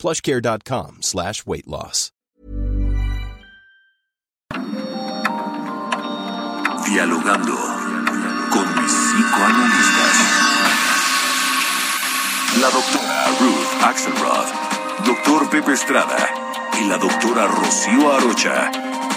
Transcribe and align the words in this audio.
plushcare.com 0.00 1.02
slash 1.02 1.44
weight 1.46 1.66
loss. 1.66 2.10
Dialogando 6.88 7.56
con 8.50 8.66
mis 8.82 8.92
psicoanalistas. 8.92 10.16
La 12.60 12.70
doctora 12.70 13.26
Ruth 13.38 13.84
Axelrod, 13.84 14.46
doctor 15.06 15.50
Pepe 15.50 15.72
Estrada 15.74 16.18
y 16.80 16.88
la 16.88 16.96
doctora 16.96 17.46
Rocío 17.46 18.12
Arocha 18.12 18.72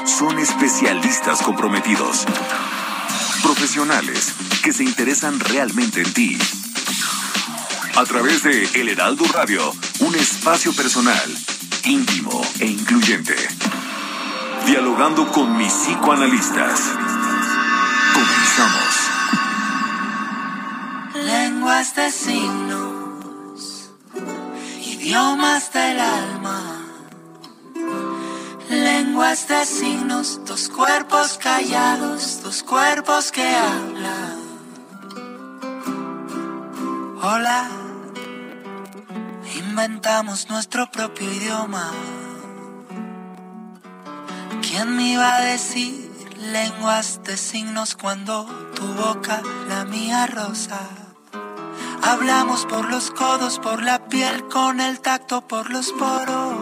son 0.05 0.37
especialistas 0.37 1.41
comprometidos. 1.41 2.25
Profesionales 3.41 4.33
que 4.63 4.71
se 4.71 4.83
interesan 4.83 5.39
realmente 5.39 6.01
en 6.01 6.13
ti. 6.13 6.37
A 7.95 8.05
través 8.05 8.41
de 8.41 8.63
El 8.73 8.89
Heraldo 8.89 9.23
Radio, 9.25 9.71
un 9.99 10.15
espacio 10.15 10.73
personal, 10.73 11.29
íntimo 11.83 12.41
e 12.59 12.65
incluyente. 12.65 13.35
Dialogando 14.65 15.31
con 15.31 15.55
mis 15.55 15.71
psicoanalistas. 15.71 16.81
Comenzamos. 18.13 18.93
Lenguas 21.23 21.95
de 21.95 22.11
signos, 22.11 23.91
idiomas 24.83 25.71
del 25.71 25.99
alma. 25.99 26.79
Lenguas 28.71 29.47
de 29.47 29.65
signos, 29.67 30.43
dos 30.45 30.67
cuerpos 30.69 31.37
callados, 31.37 32.41
dos 32.41 32.63
cuerpos 32.63 33.31
que 33.31 33.47
hablan. 33.47 34.41
Hola, 37.21 37.82
inventamos 39.57 40.49
nuestro 40.49 40.89
propio 40.89 41.31
idioma. 41.31 41.91
¿Quién 44.61 44.95
me 44.95 45.13
iba 45.13 45.35
a 45.35 45.41
decir 45.41 46.11
lenguas 46.37 47.23
de 47.23 47.37
signos 47.37 47.95
cuando 47.95 48.45
tu 48.75 48.85
boca, 48.93 49.41
la 49.67 49.85
mía 49.85 50.27
rosa? 50.27 50.79
Hablamos 52.01 52.65
por 52.65 52.89
los 52.89 53.11
codos, 53.11 53.59
por 53.59 53.81
la 53.81 54.07
piel, 54.07 54.47
con 54.49 54.81
el 54.81 54.99
tacto, 54.99 55.47
por 55.47 55.71
los 55.71 55.91
poros. 55.93 56.53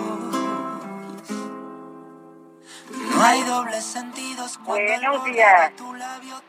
No 3.16 3.24
hay 3.24 3.42
dobles 3.44 3.84
sentidos 3.84 4.58
cuando 4.58 4.84
el 4.84 5.00
Buenos 5.00 5.26
días. 5.26 5.76
tu 5.76 5.94
labio 5.94 6.42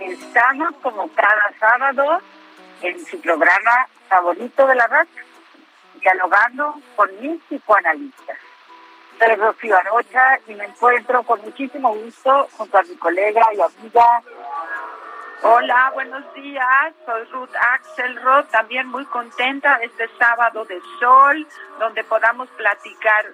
Estamos 0.00 0.74
como 0.82 1.08
cada 1.08 1.52
sábado 1.58 2.20
en 2.82 3.04
su 3.04 3.20
programa 3.20 3.88
favorito 4.08 4.66
de 4.66 4.74
la 4.74 4.86
radio, 4.86 5.22
dialogando 6.00 6.80
con 6.96 7.10
mis 7.20 7.42
psicoanalistas. 7.44 8.38
Soy 9.18 9.34
Rocío 9.34 9.76
Arocha 9.76 10.38
y 10.46 10.54
me 10.54 10.64
encuentro 10.64 11.22
con 11.24 11.40
muchísimo 11.42 11.92
gusto 11.94 12.48
junto 12.56 12.78
a 12.78 12.82
mi 12.82 12.94
colega 12.96 13.42
y 13.52 13.60
amiga. 13.60 14.22
Hola, 15.42 15.90
buenos 15.94 16.34
días. 16.34 16.94
Soy 17.04 17.24
Ruth 17.32 17.54
Axelrod, 17.74 18.44
también 18.46 18.86
muy 18.88 19.04
contenta 19.06 19.78
este 19.82 20.08
sábado 20.18 20.64
de 20.64 20.80
sol, 21.00 21.46
donde 21.78 22.04
podamos 22.04 22.48
platicar, 22.50 23.26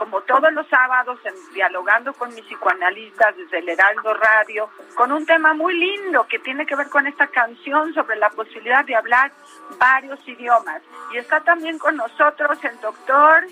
como 0.00 0.22
todos 0.22 0.50
los 0.54 0.66
sábados, 0.68 1.20
en, 1.24 1.34
dialogando 1.52 2.14
con 2.14 2.34
mis 2.34 2.42
psicoanalistas 2.46 3.36
desde 3.36 3.58
el 3.58 3.68
Heraldo 3.68 4.14
Radio, 4.14 4.70
con 4.94 5.12
un 5.12 5.26
tema 5.26 5.52
muy 5.52 5.74
lindo 5.74 6.26
que 6.26 6.38
tiene 6.38 6.64
que 6.64 6.74
ver 6.74 6.88
con 6.88 7.06
esta 7.06 7.26
canción 7.26 7.92
sobre 7.92 8.16
la 8.16 8.30
posibilidad 8.30 8.82
de 8.82 8.96
hablar 8.96 9.30
varios 9.78 10.26
idiomas. 10.26 10.80
Y 11.12 11.18
está 11.18 11.40
también 11.40 11.78
con 11.78 11.96
nosotros 11.96 12.58
el 12.64 12.80
doctor. 12.80 13.46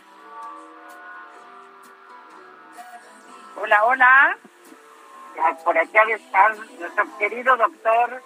Hola, 3.61 3.85
hola. 3.85 4.39
Por 5.63 5.77
acá 5.77 6.03
está 6.09 6.49
nuestro 6.79 7.19
querido 7.19 7.59
doctor 7.59 8.23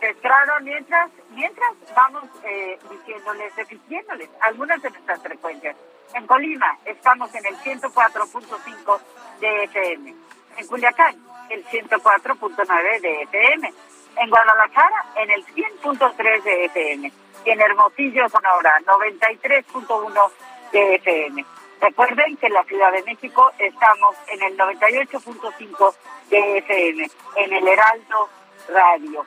Estrada. 0.00 0.60
Mientras, 0.60 1.10
mientras 1.28 1.70
vamos 1.94 2.24
eh, 2.42 2.78
diciéndoles, 2.88 4.30
algunas 4.40 4.80
de 4.80 4.88
nuestras 4.88 5.22
frecuencias. 5.22 5.76
En 6.14 6.26
Colima 6.26 6.76
estamos 6.84 7.34
en 7.34 7.46
el 7.46 7.56
104.5 7.58 9.00
de 9.40 9.64
FM. 9.64 10.14
En 10.56 10.66
Culiacán, 10.66 11.16
el 11.48 11.64
104.9 11.66 13.00
de 13.00 13.22
FM. 13.22 13.72
En 14.16 14.30
Guadalajara, 14.30 15.04
en 15.16 15.30
el 15.30 15.46
100.3 15.46 16.42
de 16.42 16.64
FM. 16.66 17.12
Y 17.44 17.50
en 17.50 17.60
Hermosillo, 17.60 18.28
Sonora, 18.28 18.80
93.1 18.84 20.30
de 20.72 20.94
FM. 20.96 21.44
Recuerden 21.80 22.36
que 22.36 22.46
en 22.46 22.52
la 22.52 22.64
Ciudad 22.64 22.92
de 22.92 23.02
México 23.04 23.50
estamos 23.58 24.16
en 24.28 24.42
el 24.42 24.58
98.5 24.58 25.94
de 26.28 26.58
FM, 26.58 27.10
en 27.36 27.52
el 27.52 27.68
Heraldo 27.68 28.28
Radio. 28.68 29.24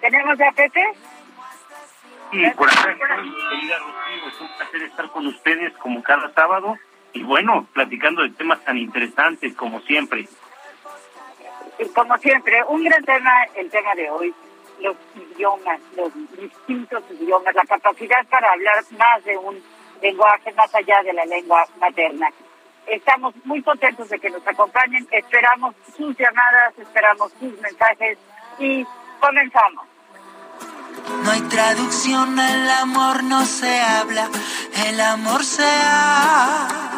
¿Tenemos 0.00 0.38
ya 0.38 0.52
Pepe? 0.52 0.92
Y 2.32 2.48
por 2.50 2.70
acá 2.70 2.94
querida 2.94 3.78
Rocío, 3.78 4.28
es 4.28 4.40
un 4.40 4.48
placer 4.56 4.82
estar 4.82 5.10
con 5.10 5.26
ustedes 5.26 5.72
como 5.78 6.02
cada 6.02 6.32
sábado 6.32 6.78
y 7.12 7.22
bueno, 7.24 7.66
platicando 7.72 8.22
de 8.22 8.30
temas 8.30 8.64
tan 8.64 8.78
interesantes 8.78 9.54
como 9.56 9.80
siempre. 9.80 10.28
Como 11.94 12.16
siempre, 12.18 12.62
un 12.68 12.84
gran 12.84 13.02
tema, 13.04 13.32
el 13.56 13.68
tema 13.70 13.94
de 13.94 14.10
hoy, 14.10 14.34
los 14.80 14.96
idiomas, 15.16 15.80
los 15.96 16.12
distintos 16.38 17.02
idiomas, 17.10 17.54
la 17.54 17.64
capacidad 17.64 18.24
para 18.28 18.52
hablar 18.52 18.76
más 18.96 19.24
de 19.24 19.36
un 19.36 19.60
lenguaje 20.00 20.52
más 20.52 20.72
allá 20.74 21.02
de 21.02 21.12
la 21.12 21.24
lengua 21.24 21.66
materna. 21.80 22.28
Estamos 22.86 23.34
muy 23.44 23.62
contentos 23.62 24.08
de 24.08 24.18
que 24.18 24.30
nos 24.30 24.46
acompañen, 24.46 25.06
esperamos 25.10 25.74
sus 25.96 26.16
llamadas, 26.16 26.78
esperamos 26.78 27.32
sus 27.40 27.60
mensajes 27.60 28.18
y 28.58 28.86
comenzamos. 29.20 29.89
No 31.24 31.30
hay 31.30 31.40
traducción, 31.42 32.38
el 32.38 32.70
amor 32.70 33.22
no 33.24 33.44
se 33.44 33.80
habla, 33.80 34.28
el 34.86 35.00
amor 35.00 35.44
se 35.44 35.64
hace. 35.64 36.90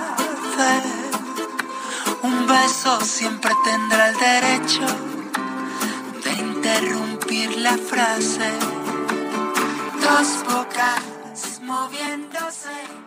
Un 2.23 2.47
beso 2.47 3.01
siempre 3.01 3.53
tendrá 3.65 4.11
el 4.11 4.19
derecho 4.19 4.87
de 6.25 6.33
interrumpir 6.33 7.57
la 7.59 7.77
frase. 7.77 8.53
Dos 10.01 10.45
bocas 10.49 11.61
moviéndose 11.63 13.02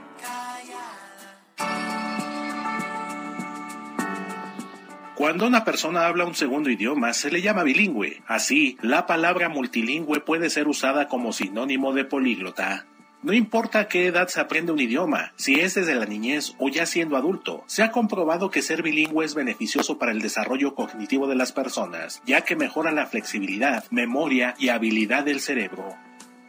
Cuando 5.16 5.48
una 5.48 5.64
persona 5.64 6.08
habla 6.08 6.26
un 6.26 6.36
segundo 6.36 6.70
idioma 6.70 7.14
se 7.14 7.32
le 7.32 7.42
llama 7.42 7.64
bilingüe. 7.64 8.22
Así, 8.28 8.78
la 8.82 9.06
palabra 9.06 9.48
multilingüe 9.48 10.20
puede 10.20 10.50
ser 10.50 10.68
usada 10.68 11.08
como 11.08 11.32
sinónimo 11.32 11.94
de 11.94 12.04
políglota. 12.04 12.86
No 13.24 13.32
importa 13.32 13.88
qué 13.88 14.08
edad 14.08 14.28
se 14.28 14.42
aprende 14.42 14.74
un 14.74 14.80
idioma, 14.82 15.32
si 15.38 15.62
es 15.62 15.74
desde 15.74 15.96
la 15.96 16.06
niñez 16.06 16.54
o 16.60 16.68
ya 16.68 16.86
siendo 16.86 17.16
adulto, 17.16 17.64
se 17.66 17.82
ha 17.82 17.92
comprobado 17.92 18.52
que 18.52 18.62
ser 18.62 18.84
bilingüe 18.84 19.24
es 19.24 19.36
beneficioso 19.36 19.98
para 19.98 20.12
el 20.12 20.22
desarrollo 20.22 20.76
cognitivo 20.76 21.28
de 21.28 21.36
las 21.36 21.54
personas, 21.54 22.22
ya 22.26 22.42
que 22.42 22.58
mejora 22.58 22.92
la 22.92 23.08
flexibilidad, 23.08 23.86
memoria 23.92 24.54
y 24.60 24.68
habilidad 24.68 25.24
del 25.24 25.40
cerebro. 25.40 25.96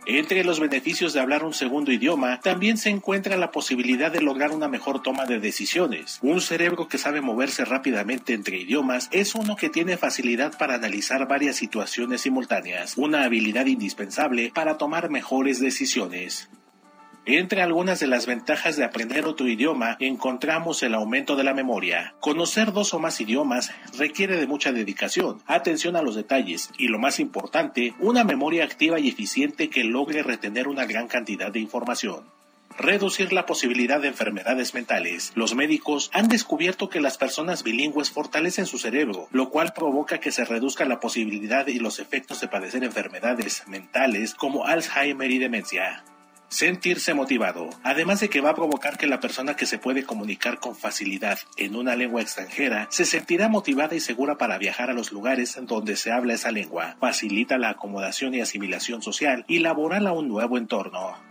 Entre 0.08 0.44
los 0.44 0.60
beneficios 0.60 1.12
de 1.12 1.18
hablar 1.18 1.44
un 1.44 1.52
segundo 1.52 1.90
idioma 1.90 2.38
también 2.40 2.76
se 2.76 2.90
encuentra 2.90 3.36
la 3.36 3.50
posibilidad 3.50 4.12
de 4.12 4.20
lograr 4.20 4.52
una 4.52 4.68
mejor 4.68 5.02
toma 5.02 5.26
de 5.26 5.40
decisiones. 5.40 6.20
Un 6.22 6.40
cerebro 6.40 6.86
que 6.86 6.96
sabe 6.96 7.20
moverse 7.20 7.64
rápidamente 7.64 8.32
entre 8.32 8.56
idiomas 8.56 9.08
es 9.10 9.34
uno 9.34 9.56
que 9.56 9.68
tiene 9.68 9.96
facilidad 9.96 10.56
para 10.56 10.76
analizar 10.76 11.26
varias 11.26 11.56
situaciones 11.56 12.20
simultáneas, 12.20 12.96
una 12.96 13.24
habilidad 13.24 13.66
indispensable 13.66 14.52
para 14.54 14.78
tomar 14.78 15.10
mejores 15.10 15.58
decisiones. 15.58 16.48
Entre 17.28 17.60
algunas 17.60 17.98
de 17.98 18.06
las 18.06 18.24
ventajas 18.26 18.76
de 18.76 18.84
aprender 18.84 19.26
otro 19.26 19.48
idioma 19.48 19.96
encontramos 19.98 20.84
el 20.84 20.94
aumento 20.94 21.34
de 21.34 21.42
la 21.42 21.54
memoria. 21.54 22.14
Conocer 22.20 22.72
dos 22.72 22.94
o 22.94 23.00
más 23.00 23.20
idiomas 23.20 23.72
requiere 23.98 24.36
de 24.36 24.46
mucha 24.46 24.70
dedicación, 24.70 25.42
atención 25.46 25.96
a 25.96 26.02
los 26.02 26.14
detalles 26.14 26.70
y 26.78 26.86
lo 26.86 27.00
más 27.00 27.18
importante, 27.18 27.94
una 27.98 28.22
memoria 28.22 28.62
activa 28.62 29.00
y 29.00 29.08
eficiente 29.08 29.68
que 29.70 29.82
logre 29.82 30.22
retener 30.22 30.68
una 30.68 30.86
gran 30.86 31.08
cantidad 31.08 31.50
de 31.50 31.58
información. 31.58 32.22
reducir 32.78 33.32
la 33.32 33.46
posibilidad 33.46 34.00
de 34.00 34.08
enfermedades 34.08 34.74
mentales. 34.74 35.32
Los 35.34 35.54
médicos 35.54 36.10
han 36.12 36.28
descubierto 36.28 36.90
que 36.90 37.00
las 37.00 37.16
personas 37.16 37.62
bilingües 37.62 38.10
fortalecen 38.10 38.66
su 38.66 38.78
cerebro, 38.78 39.28
lo 39.32 39.48
cual 39.48 39.72
provoca 39.74 40.18
que 40.18 40.30
se 40.30 40.44
reduzca 40.44 40.84
la 40.84 41.00
posibilidad 41.00 41.66
y 41.66 41.78
los 41.78 41.98
efectos 41.98 42.40
de 42.40 42.48
padecer 42.48 42.84
enfermedades 42.84 43.64
mentales 43.66 44.34
como 44.34 44.66
Alzheimer 44.66 45.30
y 45.30 45.38
demencia. 45.38 46.04
Sentirse 46.48 47.12
motivado, 47.12 47.70
además 47.82 48.20
de 48.20 48.28
que 48.28 48.40
va 48.40 48.50
a 48.50 48.54
provocar 48.54 48.96
que 48.98 49.08
la 49.08 49.18
persona 49.20 49.56
que 49.56 49.66
se 49.66 49.78
puede 49.78 50.04
comunicar 50.04 50.60
con 50.60 50.76
facilidad 50.76 51.38
en 51.56 51.74
una 51.74 51.96
lengua 51.96 52.22
extranjera 52.22 52.86
se 52.90 53.04
sentirá 53.04 53.48
motivada 53.48 53.96
y 53.96 54.00
segura 54.00 54.38
para 54.38 54.56
viajar 54.56 54.88
a 54.88 54.94
los 54.94 55.10
lugares 55.10 55.58
donde 55.62 55.96
se 55.96 56.12
habla 56.12 56.34
esa 56.34 56.52
lengua, 56.52 56.96
facilita 57.00 57.58
la 57.58 57.70
acomodación 57.70 58.34
y 58.34 58.40
asimilación 58.40 59.02
social 59.02 59.44
y 59.48 59.58
laboral 59.58 60.06
a 60.06 60.12
un 60.12 60.28
nuevo 60.28 60.56
entorno. 60.56 61.25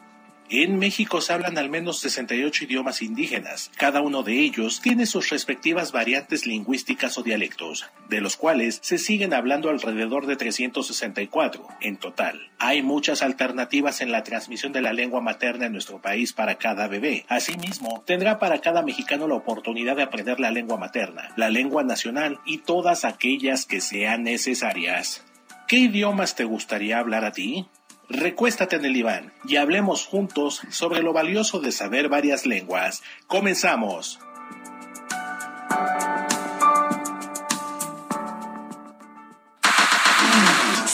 En 0.49 0.77
México 0.77 1.21
se 1.21 1.33
hablan 1.33 1.57
al 1.57 1.71
menos 1.71 1.99
68 2.01 2.65
idiomas 2.65 3.01
indígenas. 3.01 3.71
Cada 3.77 4.01
uno 4.01 4.21
de 4.21 4.33
ellos 4.33 4.79
tiene 4.79 5.07
sus 5.07 5.29
respectivas 5.29 5.91
variantes 5.91 6.45
lingüísticas 6.45 7.17
o 7.17 7.23
dialectos, 7.23 7.89
de 8.09 8.21
los 8.21 8.37
cuales 8.37 8.79
se 8.83 8.99
siguen 8.99 9.33
hablando 9.33 9.71
alrededor 9.71 10.27
de 10.27 10.35
364 10.35 11.67
en 11.81 11.97
total. 11.97 12.51
Hay 12.59 12.83
muchas 12.83 13.23
alternativas 13.23 14.01
en 14.01 14.11
la 14.11 14.23
transmisión 14.23 14.71
de 14.71 14.81
la 14.81 14.93
lengua 14.93 15.19
materna 15.19 15.65
en 15.65 15.71
nuestro 15.71 15.99
país 15.99 16.31
para 16.31 16.55
cada 16.55 16.87
bebé. 16.87 17.25
Asimismo, 17.27 18.03
tendrá 18.05 18.37
para 18.37 18.61
cada 18.61 18.83
mexicano 18.83 19.27
la 19.27 19.35
oportunidad 19.35 19.95
de 19.95 20.03
aprender 20.03 20.39
la 20.39 20.51
lengua 20.51 20.77
materna, 20.77 21.33
la 21.37 21.49
lengua 21.49 21.83
nacional 21.83 22.39
y 22.45 22.59
todas 22.59 23.03
aquellas 23.03 23.65
que 23.65 23.81
sean 23.81 24.21
necesarias. 24.21 25.25
¿Qué 25.67 25.77
idiomas 25.77 26.35
te 26.35 26.43
gustaría 26.43 26.99
hablar 26.99 27.25
a 27.25 27.31
ti? 27.31 27.65
Recuéstate 28.09 28.75
en 28.75 28.85
el 28.85 28.93
diván 28.93 29.33
y 29.47 29.55
hablemos 29.55 30.05
juntos 30.05 30.61
sobre 30.69 31.01
lo 31.01 31.13
valioso 31.13 31.59
de 31.59 31.71
saber 31.71 32.09
varias 32.09 32.45
lenguas. 32.45 33.03
Comenzamos. 33.27 34.19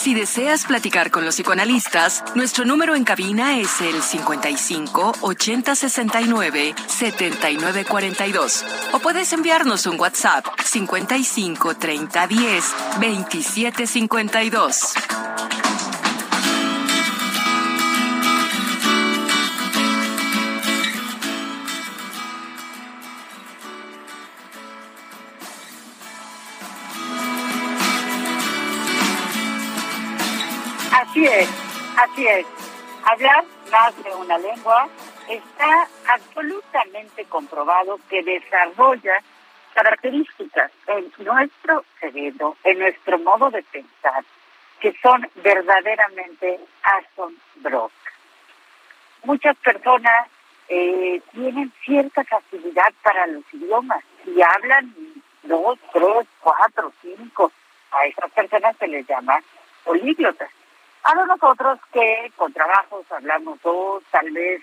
Si 0.02 0.14
deseas 0.14 0.64
platicar 0.64 1.12
con 1.12 1.24
los 1.24 1.36
psicoanalistas, 1.36 2.24
nuestro 2.34 2.64
número 2.64 2.96
en 2.96 3.04
cabina 3.04 3.60
es 3.60 3.80
el 3.80 4.02
55 4.02 5.12
80 5.20 5.74
69 5.76 6.74
79 6.88 7.84
42 7.84 8.64
o 8.92 8.98
puedes 8.98 9.32
enviarnos 9.32 9.86
un 9.86 10.00
WhatsApp 10.00 10.44
55 10.64 11.76
30 11.76 12.26
10 12.26 12.64
27 12.98 13.86
52. 13.86 14.94
Es. 32.26 32.46
Hablar 33.04 33.44
más 33.70 34.04
de 34.04 34.14
una 34.14 34.38
lengua 34.38 34.88
está 35.28 35.88
absolutamente 36.08 37.24
comprobado 37.24 37.98
que 38.08 38.22
desarrolla 38.22 39.22
características 39.74 40.70
en 40.86 41.12
nuestro 41.24 41.84
cerebro, 42.00 42.56
en 42.64 42.78
nuestro 42.78 43.18
modo 43.18 43.50
de 43.50 43.62
pensar, 43.64 44.24
que 44.80 44.94
son 45.02 45.28
verdaderamente 45.36 46.60
asombrosas. 46.82 47.92
Muchas 49.24 49.56
personas 49.58 50.28
eh, 50.68 51.20
tienen 51.32 51.72
cierta 51.84 52.24
facilidad 52.24 52.92
para 53.02 53.26
los 53.26 53.44
idiomas 53.52 54.02
y 54.26 54.40
hablan 54.42 54.94
dos, 55.42 55.78
tres, 55.92 56.26
cuatro, 56.40 56.92
cinco. 57.00 57.52
A 57.90 58.06
esas 58.06 58.30
personas 58.32 58.76
se 58.78 58.88
les 58.88 59.06
llama 59.06 59.40
políglotas. 59.84 60.50
A 61.04 61.14
nosotros 61.14 61.80
que 61.92 62.32
con 62.36 62.52
trabajos 62.52 63.04
hablamos 63.10 63.60
dos, 63.62 64.04
tal 64.10 64.30
vez 64.30 64.62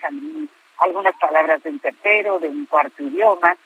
algunas 0.78 1.14
palabras 1.16 1.62
de 1.62 1.70
un 1.70 1.78
tercero, 1.78 2.38
de 2.38 2.48
un 2.48 2.66
cuarto 2.66 3.02
idioma, 3.02 3.56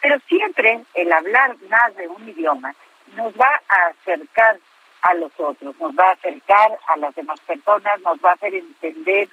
pero 0.00 0.18
siempre 0.26 0.84
el 0.94 1.12
hablar 1.12 1.56
más 1.68 1.94
de 1.96 2.08
un 2.08 2.28
idioma 2.28 2.74
nos 3.16 3.32
va 3.34 3.60
a 3.68 3.86
acercar 3.88 4.58
a 5.02 5.14
los 5.14 5.32
otros, 5.38 5.78
nos 5.78 5.92
va 5.92 6.08
a 6.08 6.12
acercar 6.12 6.78
a 6.88 6.96
las 6.96 7.14
demás 7.14 7.38
personas, 7.40 8.00
nos 8.00 8.18
va 8.18 8.30
a 8.30 8.34
hacer 8.34 8.54
entender 8.54 9.28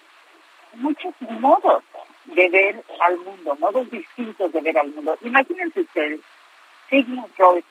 muchos 0.74 1.14
modos 1.22 1.84
de 2.26 2.50
ver 2.50 2.84
al 3.00 3.18
mundo, 3.18 3.56
modos 3.56 3.90
distintos 3.90 4.52
de 4.52 4.62
ver 4.62 4.78
al 4.78 4.90
mundo. 4.90 5.18
Imagínense 5.22 5.82
ustedes, 5.82 6.20
Sigmund 6.90 7.34
Freud 7.34 7.64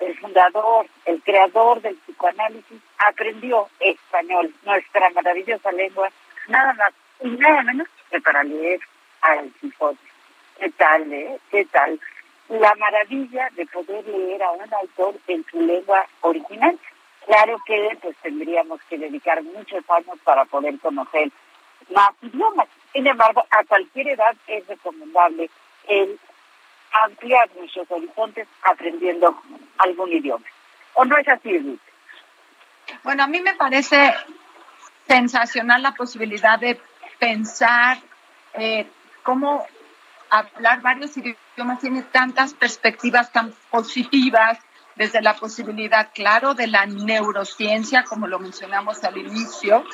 el 0.00 0.18
fundador, 0.18 0.86
el 1.04 1.22
creador 1.22 1.80
del 1.80 1.96
psicoanálisis, 1.96 2.80
aprendió 2.98 3.68
español, 3.80 4.52
nuestra 4.64 5.10
maravillosa 5.10 5.72
lengua, 5.72 6.10
nada 6.48 6.72
más 6.74 6.92
y 7.20 7.28
nada 7.28 7.62
menos 7.62 7.88
que 8.10 8.20
para 8.20 8.42
leer 8.44 8.80
al 9.22 9.50
Quijote. 9.60 9.98
¿Qué 10.58 10.70
tal, 10.70 11.12
eh? 11.12 11.38
¿Qué 11.50 11.64
tal? 11.66 12.00
La 12.48 12.74
maravilla 12.76 13.50
de 13.56 13.66
poder 13.66 14.06
leer 14.06 14.42
a 14.42 14.50
un 14.52 14.72
autor 14.74 15.14
en 15.26 15.44
su 15.50 15.60
lengua 15.60 16.06
original. 16.20 16.78
Claro 17.26 17.58
que 17.66 17.98
pues 18.00 18.16
tendríamos 18.22 18.80
que 18.88 18.98
dedicar 18.98 19.42
muchos 19.42 19.82
años 19.90 20.18
para 20.22 20.44
poder 20.44 20.78
conocer 20.78 21.30
más 21.90 22.10
idiomas. 22.22 22.68
Sin 22.92 23.06
embargo, 23.06 23.44
a 23.50 23.64
cualquier 23.64 24.08
edad 24.08 24.34
es 24.46 24.66
recomendable 24.66 25.50
el 25.88 26.18
ampliar 27.04 27.48
nuestros 27.56 27.90
horizontes 27.90 28.48
aprendiendo 28.62 29.40
algún 29.78 30.12
idioma. 30.12 30.46
¿O 30.94 31.04
no 31.04 31.16
es 31.18 31.28
así, 31.28 31.58
Ruth? 31.58 31.80
Bueno, 33.02 33.24
a 33.24 33.26
mí 33.26 33.40
me 33.40 33.54
parece 33.54 34.14
sensacional 35.06 35.82
la 35.82 35.92
posibilidad 35.92 36.58
de 36.58 36.80
pensar 37.18 37.98
eh, 38.54 38.86
cómo 39.22 39.66
hablar 40.30 40.80
varios 40.80 41.16
idiomas 41.16 41.80
tiene 41.80 42.02
tantas 42.02 42.54
perspectivas 42.54 43.32
tan 43.32 43.52
positivas, 43.70 44.58
desde 44.96 45.20
la 45.20 45.34
posibilidad, 45.34 46.10
claro, 46.14 46.54
de 46.54 46.66
la 46.66 46.86
neurociencia, 46.86 48.04
como 48.04 48.26
lo 48.26 48.38
mencionamos 48.38 49.04
al 49.04 49.18
inicio, 49.18 49.84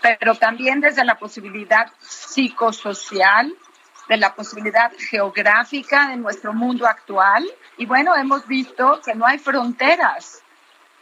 pero 0.00 0.34
también 0.34 0.80
desde 0.80 1.04
la 1.04 1.18
posibilidad 1.18 1.92
psicosocial, 2.00 3.54
de 4.08 4.16
la 4.16 4.34
posibilidad 4.34 4.90
geográfica 4.98 6.08
de 6.08 6.16
nuestro 6.16 6.52
mundo 6.52 6.86
actual. 6.86 7.46
Y 7.76 7.86
bueno, 7.86 8.16
hemos 8.16 8.46
visto 8.46 9.00
que 9.04 9.14
no 9.14 9.26
hay 9.26 9.38
fronteras. 9.38 10.42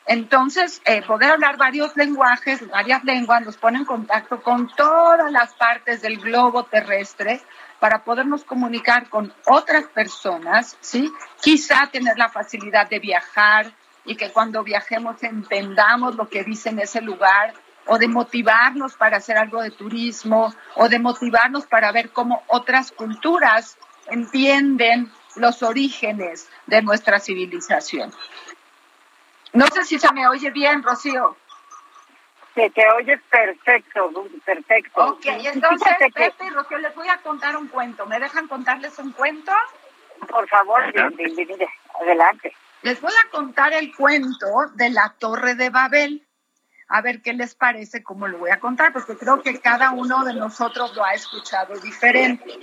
Entonces, 0.06 0.80
eh, 0.84 1.02
poder 1.02 1.32
hablar 1.32 1.56
varios 1.56 1.96
lenguajes, 1.96 2.68
varias 2.68 3.02
lenguas, 3.02 3.44
nos 3.44 3.56
pone 3.56 3.78
en 3.78 3.84
contacto 3.84 4.40
con 4.40 4.68
todas 4.68 5.32
las 5.32 5.54
partes 5.54 6.00
del 6.00 6.18
globo 6.18 6.64
terrestre 6.64 7.40
para 7.80 8.04
podernos 8.04 8.44
comunicar 8.44 9.08
con 9.08 9.34
otras 9.46 9.86
personas, 9.86 10.76
¿sí? 10.80 11.12
Quizá 11.42 11.88
tener 11.90 12.16
la 12.18 12.28
facilidad 12.28 12.88
de 12.88 13.00
viajar 13.00 13.72
y 14.04 14.14
que 14.14 14.30
cuando 14.30 14.62
viajemos 14.62 15.20
entendamos 15.24 16.14
lo 16.14 16.28
que 16.28 16.44
dice 16.44 16.68
en 16.68 16.78
ese 16.78 17.00
lugar 17.00 17.52
o 17.86 17.98
de 17.98 18.08
motivarnos 18.08 18.94
para 18.94 19.18
hacer 19.18 19.36
algo 19.36 19.62
de 19.62 19.70
turismo, 19.70 20.54
o 20.74 20.88
de 20.88 20.98
motivarnos 20.98 21.66
para 21.66 21.92
ver 21.92 22.10
cómo 22.10 22.42
otras 22.48 22.92
culturas 22.92 23.78
entienden 24.08 25.10
los 25.36 25.62
orígenes 25.62 26.48
de 26.66 26.82
nuestra 26.82 27.18
civilización. 27.18 28.12
No 29.52 29.66
sé 29.68 29.84
si 29.84 29.98
se 29.98 30.12
me 30.12 30.26
oye 30.28 30.50
bien, 30.50 30.82
Rocío. 30.82 31.36
Se 32.54 32.70
te 32.70 32.88
oye 32.90 33.18
perfecto, 33.30 34.10
perfecto. 34.44 35.10
Ok, 35.10 35.26
entonces, 35.26 35.94
Pepe 36.14 36.46
y 36.46 36.50
Rocío, 36.50 36.78
les 36.78 36.94
voy 36.94 37.08
a 37.08 37.18
contar 37.18 37.56
un 37.56 37.68
cuento. 37.68 38.06
¿Me 38.06 38.18
dejan 38.18 38.48
contarles 38.48 38.98
un 38.98 39.12
cuento? 39.12 39.52
Por 40.28 40.48
favor, 40.48 40.82
adelante. 42.00 42.52
Les 42.82 43.00
voy 43.00 43.12
a 43.12 43.30
contar 43.30 43.72
el 43.74 43.94
cuento 43.94 44.46
de 44.74 44.90
la 44.90 45.14
Torre 45.18 45.54
de 45.54 45.70
Babel 45.70 46.25
a 46.88 47.00
ver 47.00 47.20
qué 47.20 47.32
les 47.32 47.54
parece, 47.54 48.02
cómo 48.02 48.28
lo 48.28 48.38
voy 48.38 48.50
a 48.50 48.60
contar, 48.60 48.92
porque 48.92 49.16
creo 49.16 49.42
que 49.42 49.60
cada 49.60 49.90
uno 49.90 50.24
de 50.24 50.34
nosotros 50.34 50.94
lo 50.94 51.04
ha 51.04 51.14
escuchado 51.14 51.74
diferente. 51.80 52.60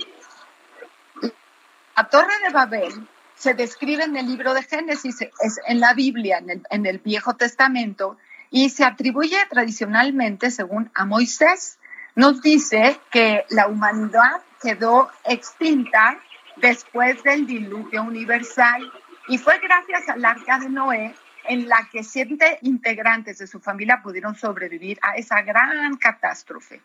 La 1.96 2.08
Torre 2.08 2.32
de 2.44 2.52
Babel 2.52 3.08
se 3.36 3.54
describe 3.54 4.04
en 4.04 4.16
el 4.16 4.26
libro 4.26 4.54
de 4.54 4.62
Génesis, 4.62 5.20
es 5.20 5.60
en 5.66 5.80
la 5.80 5.92
Biblia, 5.94 6.38
en 6.38 6.50
el, 6.50 6.62
en 6.70 6.86
el 6.86 6.98
Viejo 6.98 7.34
Testamento, 7.34 8.16
y 8.50 8.70
se 8.70 8.84
atribuye 8.84 9.36
tradicionalmente, 9.50 10.50
según 10.50 10.90
a 10.94 11.04
Moisés, 11.04 11.78
nos 12.14 12.40
dice 12.40 12.98
que 13.10 13.44
la 13.50 13.66
humanidad 13.66 14.40
quedó 14.62 15.10
extinta 15.24 16.18
después 16.56 17.22
del 17.24 17.46
diluvio 17.46 18.02
universal 18.02 18.92
y 19.28 19.38
fue 19.38 19.58
gracias 19.58 20.08
al 20.08 20.24
arca 20.24 20.58
de 20.60 20.68
Noé 20.68 21.14
en 21.48 21.68
la 21.68 21.88
que 21.90 22.02
siete 22.02 22.58
integrantes 22.62 23.38
de 23.38 23.46
su 23.46 23.60
familia 23.60 24.00
pudieron 24.02 24.34
sobrevivir 24.34 24.98
a 25.02 25.16
esa 25.16 25.42
gran 25.42 25.96
catástrofe. 25.96 26.80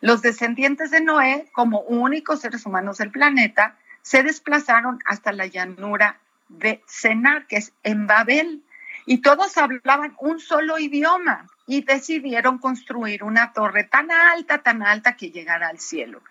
Los 0.00 0.22
descendientes 0.22 0.90
de 0.90 1.00
Noé, 1.00 1.46
como 1.52 1.80
únicos 1.80 2.40
seres 2.40 2.64
humanos 2.64 2.98
del 2.98 3.10
planeta, 3.10 3.76
se 4.02 4.22
desplazaron 4.22 4.98
hasta 5.04 5.32
la 5.32 5.46
llanura 5.46 6.18
de 6.48 6.82
Senar, 6.86 7.46
que 7.46 7.56
es 7.56 7.72
en 7.82 8.06
Babel, 8.06 8.62
y 9.06 9.18
todos 9.18 9.56
hablaban 9.56 10.14
un 10.18 10.40
solo 10.40 10.78
idioma 10.78 11.46
y 11.66 11.82
decidieron 11.82 12.58
construir 12.58 13.22
una 13.22 13.52
torre 13.52 13.84
tan 13.84 14.10
alta, 14.10 14.58
tan 14.58 14.82
alta 14.82 15.16
que 15.16 15.30
llegara 15.30 15.68
al 15.68 15.78
cielo. 15.78 16.22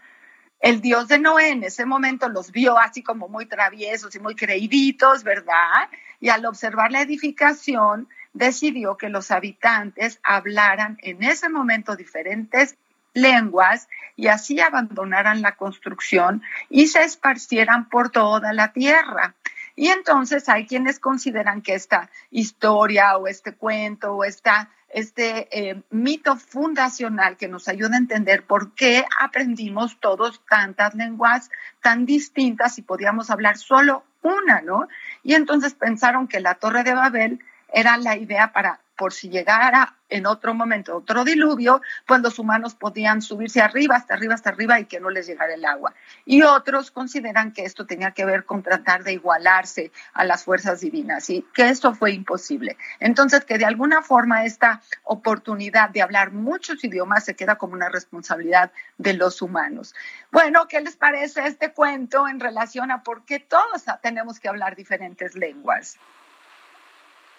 El 0.60 0.82
Dios 0.82 1.08
de 1.08 1.20
Noé 1.20 1.52
en 1.52 1.64
ese 1.64 1.86
momento 1.86 2.28
los 2.28 2.52
vio 2.52 2.78
así 2.78 3.02
como 3.02 3.30
muy 3.30 3.46
traviesos 3.46 4.14
y 4.16 4.20
muy 4.20 4.36
creíditos, 4.36 5.24
¿verdad? 5.24 5.90
Y 6.20 6.30
al 6.30 6.46
observar 6.46 6.92
la 6.92 7.02
edificación, 7.02 8.08
decidió 8.34 8.98
que 8.98 9.10
los 9.10 9.32
habitantes 9.32 10.20
hablaran 10.24 10.98
en 11.02 11.24
ese 11.24 11.50
momento 11.50 11.96
diferentes 11.96 12.78
lenguas 13.14 13.88
y 14.16 14.28
así 14.28 14.60
abandonaran 14.60 15.42
la 15.42 15.56
construcción 15.56 16.42
y 16.70 16.88
se 16.88 17.04
esparcieran 17.04 17.90
por 17.90 18.12
toda 18.12 18.54
la 18.54 18.72
tierra. 18.72 19.36
Y 19.76 19.88
entonces 19.88 20.50
hay 20.50 20.68
quienes 20.68 21.00
consideran 21.00 21.62
que 21.62 21.74
esta 21.74 22.10
historia 22.32 23.18
o 23.18 23.28
este 23.28 23.54
cuento 23.54 24.14
o 24.14 24.24
esta, 24.26 24.70
este 24.90 25.48
eh, 25.58 25.82
mito 25.90 26.36
fundacional 26.36 27.38
que 27.38 27.48
nos 27.48 27.68
ayuda 27.68 27.96
a 27.96 28.00
entender 28.00 28.44
por 28.44 28.76
qué 28.76 29.06
aprendimos 29.22 29.98
todos 30.00 30.42
tantas 30.50 30.96
lenguas 30.96 31.50
tan 31.82 32.06
distintas 32.06 32.78
y 32.78 32.82
podíamos 32.82 33.30
hablar 33.30 33.58
solo 33.58 34.04
una, 34.22 34.62
¿no? 34.62 34.88
Y 35.24 35.34
entonces 35.34 35.74
pensaron 35.74 36.28
que 36.28 36.40
la 36.40 36.56
Torre 36.56 36.84
de 36.84 36.94
Babel 36.94 37.40
era 37.72 37.98
la 37.98 38.18
idea 38.18 38.52
para 38.52 38.80
por 39.00 39.14
si 39.14 39.30
llegara 39.30 39.96
en 40.10 40.26
otro 40.26 40.54
momento 40.54 40.98
otro 40.98 41.24
diluvio, 41.24 41.82
pues 42.06 42.20
los 42.20 42.38
humanos 42.38 42.76
podían 42.76 43.22
subirse 43.22 43.62
arriba, 43.62 43.96
hasta 43.96 44.14
arriba, 44.14 44.34
hasta 44.34 44.50
arriba 44.50 44.78
y 44.78 44.86
que 44.86 45.00
no 45.00 45.10
les 45.10 45.26
llegara 45.26 45.54
el 45.54 45.64
agua. 45.64 45.94
Y 46.26 46.42
otros 46.42 46.92
consideran 46.92 47.54
que 47.54 47.64
esto 47.64 47.86
tenía 47.86 48.12
que 48.12 48.26
ver 48.26 48.44
con 48.44 48.62
tratar 48.62 49.06
de 49.06 49.14
igualarse 49.14 49.94
a 50.14 50.26
las 50.26 50.44
fuerzas 50.44 50.82
divinas 50.82 51.30
y 51.30 51.46
que 51.54 51.70
esto 51.70 51.96
fue 51.96 52.12
imposible. 52.12 52.76
Entonces, 53.00 53.46
que 53.46 53.58
de 53.58 53.64
alguna 53.64 54.02
forma 54.02 54.44
esta 54.44 54.82
oportunidad 55.04 55.92
de 55.92 56.02
hablar 56.02 56.34
muchos 56.34 56.84
idiomas 56.84 57.24
se 57.24 57.38
queda 57.38 57.56
como 57.56 57.76
una 57.76 57.88
responsabilidad 57.88 58.74
de 58.98 59.14
los 59.14 59.42
humanos. 59.42 59.96
Bueno, 60.30 60.68
¿qué 60.68 60.82
les 60.82 60.98
parece 60.98 61.48
este 61.48 61.72
cuento 61.72 62.28
en 62.28 62.42
relación 62.42 62.92
a 62.92 63.02
por 63.04 63.24
qué 63.24 63.40
todos 63.40 63.86
tenemos 64.02 64.42
que 64.42 64.50
hablar 64.50 64.76
diferentes 64.76 65.36
lenguas? 65.36 65.98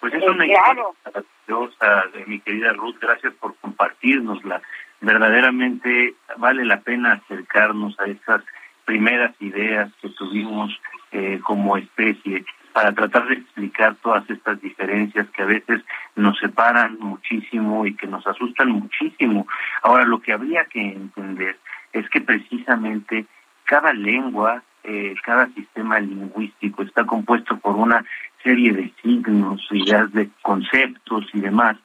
Pues 0.01 0.15
es 0.15 0.23
una 0.23 0.47
historia 0.47 0.83
maravillosa 1.05 2.07
de 2.13 2.25
mi 2.25 2.39
querida 2.39 2.73
Ruth, 2.73 2.95
gracias 2.99 3.33
por 3.35 3.55
compartirnosla. 3.57 4.61
Verdaderamente 4.99 6.15
vale 6.37 6.65
la 6.65 6.81
pena 6.81 7.13
acercarnos 7.13 7.97
a 7.99 8.05
esas 8.05 8.41
primeras 8.83 9.33
ideas 9.39 9.91
que 10.01 10.09
tuvimos 10.09 10.71
eh, 11.11 11.39
como 11.43 11.77
especie 11.77 12.43
para 12.73 12.93
tratar 12.93 13.27
de 13.27 13.35
explicar 13.35 13.95
todas 14.01 14.27
estas 14.27 14.59
diferencias 14.59 15.29
que 15.29 15.43
a 15.43 15.45
veces 15.45 15.81
nos 16.15 16.39
separan 16.39 16.97
muchísimo 16.99 17.85
y 17.85 17.95
que 17.95 18.07
nos 18.07 18.25
asustan 18.25 18.69
muchísimo. 18.71 19.45
Ahora, 19.83 20.05
lo 20.05 20.19
que 20.19 20.33
habría 20.33 20.65
que 20.65 20.81
entender 20.81 21.59
es 21.93 22.09
que 22.09 22.21
precisamente 22.21 23.25
cada 23.65 23.93
lengua, 23.93 24.63
eh, 24.83 25.15
cada 25.23 25.47
sistema 25.49 25.99
lingüístico 25.99 26.83
está 26.83 27.05
compuesto 27.05 27.57
por 27.57 27.75
una 27.75 28.03
serie 28.43 28.73
de 28.73 28.93
signos, 29.01 29.67
ideas 29.71 30.11
de 30.13 30.29
conceptos 30.41 31.25
y 31.33 31.39
demás, 31.39 31.77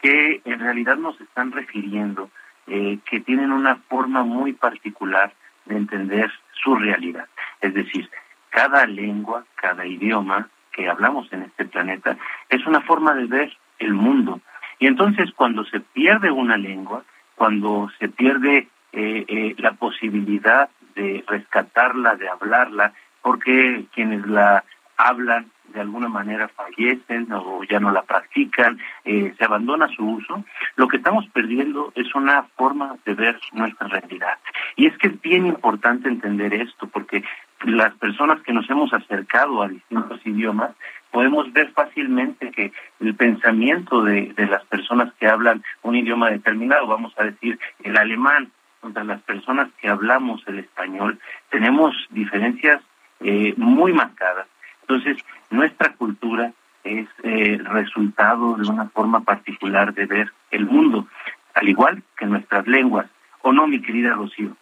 que 0.00 0.42
en 0.44 0.60
realidad 0.60 0.96
nos 0.96 1.20
están 1.20 1.52
refiriendo, 1.52 2.30
eh, 2.66 2.98
que 3.08 3.20
tienen 3.20 3.52
una 3.52 3.76
forma 3.76 4.22
muy 4.24 4.52
particular 4.52 5.32
de 5.64 5.76
entender 5.76 6.30
su 6.52 6.74
realidad. 6.74 7.26
Es 7.60 7.72
decir, 7.74 8.08
cada 8.50 8.86
lengua, 8.86 9.44
cada 9.54 9.86
idioma 9.86 10.48
que 10.72 10.88
hablamos 10.88 11.32
en 11.32 11.42
este 11.42 11.64
planeta 11.64 12.16
es 12.48 12.66
una 12.66 12.80
forma 12.80 13.14
de 13.14 13.26
ver 13.26 13.56
el 13.78 13.94
mundo. 13.94 14.40
Y 14.78 14.86
entonces 14.86 15.30
cuando 15.32 15.64
se 15.64 15.80
pierde 15.80 16.30
una 16.30 16.56
lengua, 16.56 17.04
cuando 17.34 17.90
se 17.98 18.08
pierde 18.08 18.68
eh, 18.92 19.24
eh, 19.26 19.54
la 19.58 19.72
posibilidad 19.72 20.68
de 20.94 21.24
rescatarla, 21.26 22.16
de 22.16 22.28
hablarla, 22.28 22.92
porque 23.22 23.86
quienes 23.94 24.26
la 24.26 24.64
hablan 24.96 25.50
de 25.72 25.80
alguna 25.80 26.08
manera 26.08 26.48
fallecen 26.48 27.28
o 27.32 27.64
ya 27.64 27.80
no 27.80 27.90
la 27.90 28.02
practican, 28.02 28.78
eh, 29.04 29.34
se 29.36 29.44
abandona 29.44 29.88
su 29.88 30.04
uso, 30.04 30.44
lo 30.76 30.88
que 30.88 30.98
estamos 30.98 31.26
perdiendo 31.32 31.92
es 31.94 32.14
una 32.14 32.44
forma 32.56 32.96
de 33.04 33.14
ver 33.14 33.40
nuestra 33.52 33.88
realidad. 33.88 34.38
Y 34.76 34.86
es 34.86 34.96
que 34.98 35.08
es 35.08 35.20
bien 35.20 35.46
importante 35.46 36.08
entender 36.08 36.52
esto, 36.54 36.86
porque 36.88 37.24
las 37.64 37.94
personas 37.94 38.42
que 38.42 38.52
nos 38.52 38.68
hemos 38.68 38.92
acercado 38.92 39.62
a 39.62 39.68
distintos 39.68 40.20
idiomas, 40.26 40.72
podemos 41.10 41.52
ver 41.52 41.70
fácilmente 41.72 42.50
que 42.50 42.72
el 43.00 43.14
pensamiento 43.14 44.02
de, 44.02 44.32
de 44.34 44.46
las 44.46 44.64
personas 44.66 45.12
que 45.14 45.26
hablan 45.26 45.62
un 45.82 45.96
idioma 45.96 46.30
determinado, 46.30 46.86
vamos 46.86 47.12
a 47.18 47.24
decir 47.24 47.58
el 47.82 47.96
alemán, 47.96 48.50
contra 48.82 49.04
las 49.04 49.22
personas 49.22 49.70
que 49.80 49.88
hablamos 49.88 50.42
el 50.46 50.58
español, 50.58 51.18
tenemos 51.48 51.96
diferencias 52.10 52.82
eh, 53.20 53.54
muy 53.56 53.94
marcadas 53.94 54.46
entonces, 54.82 55.24
nuestra 55.50 55.94
cultura 55.94 56.52
es 56.84 57.08
eh, 57.22 57.58
resultado 57.64 58.56
de 58.56 58.68
una 58.68 58.88
forma 58.90 59.20
particular 59.20 59.94
de 59.94 60.06
ver 60.06 60.32
el 60.50 60.66
mundo, 60.66 61.06
al 61.54 61.68
igual 61.68 62.02
que 62.16 62.26
nuestras 62.26 62.66
lenguas. 62.66 63.06
¿O 63.42 63.52
no, 63.52 63.66
mi 63.66 63.80
querida 63.80 64.14
Rocío? 64.14 64.54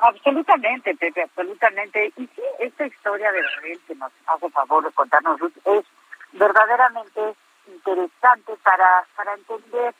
Absolutamente, 0.00 0.94
Pepe, 0.96 1.22
absolutamente. 1.22 2.12
Y 2.16 2.26
sí, 2.26 2.42
esta 2.58 2.86
historia 2.86 3.30
de 3.32 3.42
Babel 3.42 3.80
que 3.86 3.94
nos 3.94 4.12
hace 4.26 4.50
favor 4.50 4.84
de 4.84 4.92
contarnos 4.92 5.40
es 5.64 5.84
verdaderamente 6.32 7.34
interesante 7.68 8.52
para, 8.62 9.04
para 9.16 9.34
entender 9.34 9.94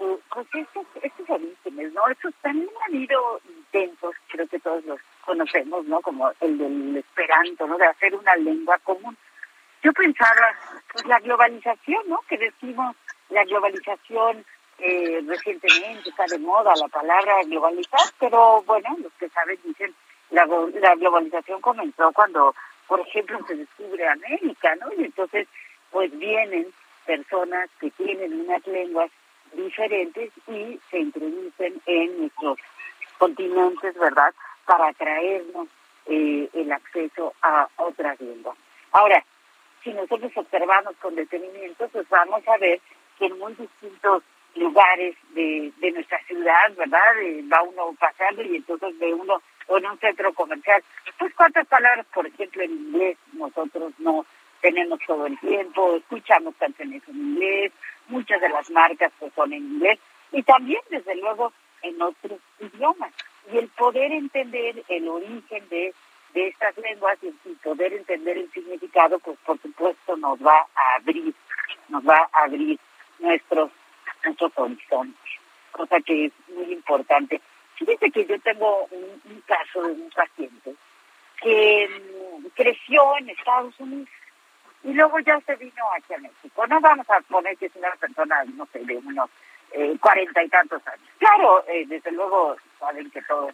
eh, 0.00 0.18
pues 0.32 0.46
estos, 0.54 0.86
estos 1.02 1.30
orígenes, 1.30 1.92
¿no? 1.92 2.08
Estos 2.08 2.34
también 2.40 2.68
han 2.68 2.94
habido 2.94 3.40
intentos, 3.46 4.14
creo 4.28 4.46
que 4.48 4.58
todos 4.58 4.84
los 4.86 4.98
conocemos, 5.24 5.84
¿no? 5.84 6.00
Como 6.00 6.32
el 6.40 6.56
del 6.56 6.96
esperanto, 6.96 7.66
¿no? 7.66 7.76
De 7.76 7.86
hacer 7.86 8.14
una 8.14 8.34
lengua 8.36 8.78
común. 8.78 9.16
Yo 9.82 9.92
pensaba, 9.92 10.54
pues 10.92 11.04
la 11.06 11.18
globalización, 11.20 12.08
¿no? 12.08 12.20
Que 12.28 12.38
decimos, 12.38 12.96
la 13.28 13.44
globalización 13.44 14.44
eh, 14.78 15.22
recientemente 15.26 16.08
está 16.08 16.24
de 16.26 16.38
moda 16.38 16.72
la 16.76 16.88
palabra 16.88 17.42
globalizar, 17.44 18.00
pero 18.18 18.62
bueno, 18.62 18.96
los 19.02 19.12
que 19.14 19.28
saben 19.28 19.58
dicen, 19.62 19.94
la, 20.30 20.46
la 20.80 20.94
globalización 20.94 21.60
comenzó 21.60 22.10
cuando, 22.12 22.54
por 22.86 23.00
ejemplo, 23.00 23.38
se 23.46 23.56
descubre 23.56 24.08
América, 24.08 24.74
¿no? 24.76 24.86
Y 24.96 25.04
entonces, 25.04 25.46
pues 25.90 26.10
vienen 26.18 26.72
personas 27.04 27.68
que 27.78 27.90
tienen 27.90 28.40
unas 28.40 28.66
lenguas 28.66 29.10
diferentes 29.64 30.30
y 30.48 30.80
se 30.90 30.98
introducen 30.98 31.80
en 31.86 32.20
nuestros 32.20 32.58
continentes, 33.18 33.94
¿verdad? 33.98 34.34
Para 34.66 34.92
traernos 34.94 35.68
eh, 36.06 36.48
el 36.52 36.72
acceso 36.72 37.34
a 37.42 37.68
otras 37.76 38.20
lenguas. 38.20 38.56
Ahora, 38.92 39.24
si 39.82 39.92
nosotros 39.92 40.32
observamos 40.34 40.94
con 40.96 41.14
detenimiento, 41.14 41.88
pues 41.88 42.08
vamos 42.08 42.46
a 42.48 42.58
ver 42.58 42.80
que 43.18 43.26
en 43.26 43.38
muy 43.38 43.54
distintos 43.54 44.22
lugares 44.54 45.16
de, 45.34 45.72
de 45.78 45.92
nuestra 45.92 46.18
ciudad, 46.24 46.74
¿verdad? 46.76 47.18
Eh, 47.22 47.44
va 47.52 47.62
uno 47.62 47.94
pasando 47.98 48.42
y 48.42 48.56
entonces 48.56 48.98
ve 48.98 49.14
uno 49.14 49.40
en 49.68 49.86
un 49.86 49.98
centro 49.98 50.32
comercial. 50.34 50.82
Pues 51.18 51.32
cuántas 51.34 51.66
palabras, 51.66 52.06
por 52.12 52.26
ejemplo, 52.26 52.62
en 52.62 52.72
inglés 52.72 53.16
nosotros 53.32 53.92
no 53.98 54.26
tenemos 54.60 54.98
todo 55.06 55.26
el 55.26 55.38
tiempo, 55.38 55.96
escuchamos 55.96 56.54
canciones 56.56 57.02
en 57.08 57.16
inglés, 57.16 57.72
muchas 58.10 58.40
de 58.40 58.48
las 58.48 58.70
marcas 58.70 59.12
pues 59.18 59.32
son 59.34 59.52
en 59.52 59.64
inglés 59.64 59.98
y 60.32 60.42
también 60.42 60.80
desde 60.90 61.16
luego 61.16 61.52
en 61.82 62.00
otros 62.02 62.38
idiomas. 62.58 63.12
Y 63.52 63.58
el 63.58 63.68
poder 63.68 64.12
entender 64.12 64.82
el 64.88 65.08
origen 65.08 65.68
de, 65.68 65.94
de 66.34 66.48
estas 66.48 66.76
lenguas 66.78 67.18
y, 67.22 67.30
poder 67.62 67.92
entender 67.92 68.38
el 68.38 68.50
significado, 68.52 69.18
pues 69.18 69.38
por 69.44 69.60
supuesto 69.60 70.16
nos 70.16 70.38
va 70.40 70.66
a 70.74 70.96
abrir, 70.96 71.34
nos 71.88 72.06
va 72.06 72.28
a 72.32 72.44
abrir 72.44 72.78
nuestros, 73.18 73.70
nuestros 74.24 74.52
horizontes, 74.56 75.30
cosa 75.72 76.00
que 76.00 76.26
es 76.26 76.32
muy 76.48 76.72
importante. 76.72 77.40
Fíjese 77.76 78.10
que 78.10 78.26
yo 78.26 78.38
tengo 78.40 78.86
un, 78.90 79.22
un 79.24 79.40
caso 79.46 79.82
de 79.82 79.92
un 79.92 80.10
paciente 80.10 80.74
que 81.42 81.88
mm, 81.88 82.46
creció 82.54 83.18
en 83.18 83.30
Estados 83.30 83.78
Unidos 83.80 84.08
y 84.82 84.92
luego 84.92 85.18
ya 85.20 85.40
se 85.40 85.56
vino 85.56 85.84
aquí 85.96 86.14
a 86.14 86.18
México. 86.18 86.66
No 86.66 86.80
vamos 86.80 87.08
a 87.10 87.20
poner 87.22 87.56
que 87.56 87.66
es 87.66 87.76
una 87.76 87.90
persona, 87.92 88.44
no 88.54 88.66
sé, 88.72 88.80
de 88.80 88.96
unos 88.96 89.30
eh, 89.72 89.96
cuarenta 90.00 90.42
y 90.42 90.48
tantos 90.48 90.86
años. 90.86 91.08
Claro, 91.18 91.64
eh, 91.68 91.84
desde 91.86 92.12
luego 92.12 92.56
saben 92.78 93.10
que 93.10 93.22
todos 93.22 93.52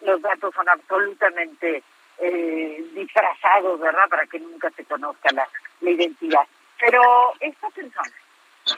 los, 0.00 0.22
datos 0.22 0.54
son 0.54 0.68
absolutamente 0.68 1.82
eh, 2.18 2.84
disfrazados, 2.94 3.80
¿verdad? 3.80 4.08
Para 4.08 4.26
que 4.26 4.38
nunca 4.38 4.70
se 4.70 4.84
conozca 4.84 5.30
la, 5.32 5.48
la 5.80 5.90
identidad. 5.90 6.46
Pero 6.78 7.34
esta 7.40 7.68
persona 7.70 8.12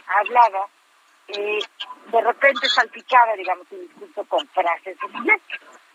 hablaba 0.07 0.67
eh, 1.29 1.59
de 2.11 2.21
repente 2.21 2.69
salpicaba, 2.69 3.35
digamos, 3.35 3.67
un 3.71 3.81
discurso 3.81 4.25
con 4.25 4.47
frases 4.49 4.97
en 5.03 5.17
inglés. 5.17 5.41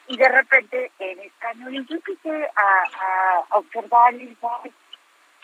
Y 0.08 0.16
de 0.16 0.30
repente 0.30 0.92
en 1.00 1.20
español, 1.20 1.76
y 1.76 1.86
yo 1.86 1.96
empecé 1.96 2.50
a, 2.56 3.46
a 3.52 3.58
observar 3.58 4.14
y 4.14 4.36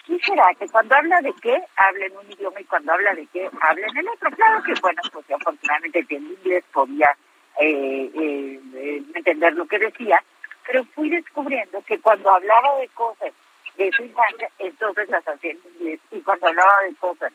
¿qué 0.05 0.19
será? 0.19 0.47
Que 0.59 0.67
cuando 0.67 0.95
habla 0.95 1.21
de 1.21 1.33
qué, 1.41 1.61
habla 1.75 2.05
en 2.05 2.17
un 2.17 2.31
idioma 2.31 2.59
y 2.59 2.65
cuando 2.65 2.93
habla 2.93 3.13
de 3.13 3.27
qué, 3.27 3.49
habla 3.61 3.87
en 3.87 3.97
el 3.97 4.09
otro. 4.09 4.29
Claro 4.31 4.63
que, 4.63 4.73
bueno, 4.81 5.01
pues 5.11 5.25
afortunadamente 5.31 6.05
que 6.05 6.15
en 6.15 6.27
inglés 6.27 6.63
podía 6.71 7.15
eh, 7.59 8.11
eh, 8.13 9.03
entender 9.13 9.53
lo 9.53 9.65
que 9.65 9.79
decía, 9.79 10.23
pero 10.65 10.83
fui 10.95 11.09
descubriendo 11.09 11.81
que 11.83 11.99
cuando 11.99 12.31
hablaba 12.31 12.77
de 12.79 12.87
cosas 12.89 13.31
de 13.77 13.91
su 13.91 14.03
infancia, 14.03 14.49
entonces 14.59 15.09
las 15.09 15.27
hacía 15.27 15.51
en 15.51 15.59
inglés, 15.75 15.99
y 16.11 16.21
cuando 16.21 16.47
hablaba 16.47 16.81
de 16.87 16.95
cosas 16.95 17.33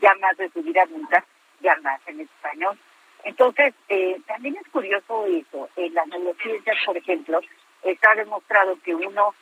ya 0.00 0.14
más 0.20 0.36
de 0.36 0.50
su 0.50 0.62
vida 0.62 0.82
adulta, 0.82 1.24
ya 1.60 1.76
más 1.82 2.00
en 2.06 2.20
español. 2.20 2.78
Entonces, 3.22 3.74
eh, 3.88 4.20
también 4.26 4.56
es 4.56 4.66
curioso 4.72 5.26
eso. 5.26 5.68
En 5.76 5.94
las 5.94 6.06
neurociencias, 6.08 6.76
por 6.86 6.96
ejemplo, 6.96 7.40
está 7.82 8.14
demostrado 8.14 8.78
que 8.82 8.94
uno 8.94 9.34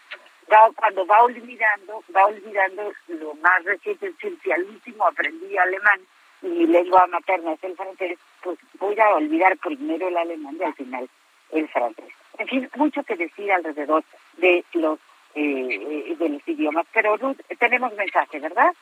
va, 0.53 0.71
cuando 0.75 1.07
va 1.07 1.23
olvidando, 1.23 2.03
va 2.15 2.27
olvidando 2.27 2.93
lo 3.09 3.35
más 3.35 3.65
reciente. 3.65 4.13
Si 4.21 4.53
al 4.53 4.65
último 4.65 5.07
aprendí 5.07 5.57
alemán 5.57 6.01
y 6.43 6.49
mi 6.49 6.67
lengua 6.67 7.07
materna 7.07 7.53
es 7.53 7.65
el 7.65 7.77
francés, 7.77 8.19
pues 8.43 8.59
voy 8.79 8.99
a 8.99 9.15
olvidar 9.15 9.57
primero 9.59 10.09
el 10.09 10.17
alemán 10.17 10.57
y 10.59 10.65
al 10.65 10.75
final 10.75 11.09
el 11.53 11.69
francés. 11.69 12.13
En 12.39 12.49
fin, 12.49 12.71
mucho 12.77 13.03
que 13.03 13.17
decir 13.17 13.51
alrededor 13.53 14.05
de 14.37 14.65
los 14.75 14.99
eh, 15.35 16.17
de 16.19 16.29
los 16.29 16.49
idiomas. 16.49 16.87
Pero 16.93 17.17
Ruth, 17.17 17.39
tenemos 17.59 17.93
mensaje, 17.95 18.41
¿verdad? 18.41 18.73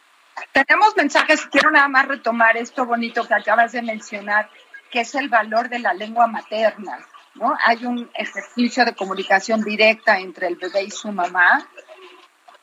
Tenemos 0.53 0.97
mensajes. 0.97 1.47
Quiero 1.47 1.71
nada 1.71 1.89
más 1.89 2.07
retomar 2.07 2.57
esto 2.57 2.85
bonito 2.87 3.27
que 3.27 3.35
acabas 3.35 3.73
de 3.73 3.83
mencionar, 3.83 4.49
que 4.91 5.01
es 5.01 5.15
el 5.15 5.29
valor 5.29 5.69
de 5.69 5.79
la 5.79 5.95
lengua 5.95 6.27
materna. 6.27 6.99
¿No? 7.37 7.55
Hay 7.65 7.85
un 7.87 8.11
ejercicio 8.15 8.85
de 8.85 8.95
comunicación 8.95 9.63
directa 9.63 10.19
entre 10.19 10.49
el 10.49 10.57
bebé 10.57 10.85
y 10.85 10.91
su 10.91 11.13
mamá 11.13 11.67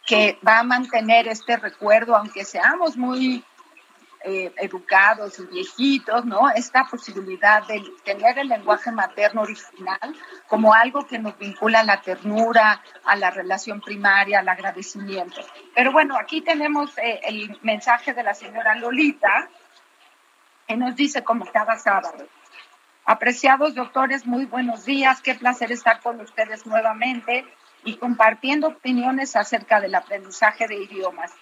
que 0.05 0.37
va 0.45 0.59
a 0.59 0.63
mantener 0.63 1.27
este 1.27 1.57
recuerdo, 1.57 2.15
aunque 2.15 2.43
seamos 2.43 2.97
muy 2.97 3.43
eh, 4.25 4.53
educados 4.57 5.37
y 5.39 5.45
viejitos, 5.47 6.23
¿no? 6.23 6.49
Esta 6.49 6.85
posibilidad 6.85 7.65
de 7.67 7.83
tener 8.05 8.39
el 8.39 8.47
lenguaje 8.47 8.89
materno 8.89 9.41
original 9.41 10.15
como 10.47 10.73
algo 10.73 11.05
que 11.05 11.19
nos 11.19 11.37
vincula 11.37 11.81
a 11.81 11.83
la 11.83 11.99
ternura, 11.99 12.81
a 13.03 13.15
la 13.17 13.31
relación 13.31 13.81
primaria, 13.81 14.39
al 14.39 14.47
agradecimiento. 14.47 15.41
Pero 15.75 15.91
bueno, 15.91 16.17
aquí 16.17 16.39
tenemos 16.39 16.97
eh, 16.97 17.19
el 17.23 17.59
mensaje 17.63 18.13
de 18.13 18.23
la 18.23 18.33
señora 18.33 18.75
Lolita, 18.75 19.49
que 20.67 20.77
nos 20.77 20.95
dice 20.95 21.21
como 21.23 21.45
cada 21.45 21.77
sábado. 21.77 22.25
Apreciados 23.05 23.75
doctores, 23.75 24.25
muy 24.25 24.45
buenos 24.45 24.85
días. 24.85 25.21
Qué 25.21 25.35
placer 25.35 25.73
estar 25.73 25.99
con 25.99 26.21
ustedes 26.21 26.65
nuevamente 26.65 27.45
y 27.83 27.97
compartiendo 27.97 28.69
opiniones 28.69 29.35
acerca 29.35 29.81
del 29.81 29.93
aprendizaje 29.93 30.69
de 30.69 30.75
idiomas. 30.75 31.33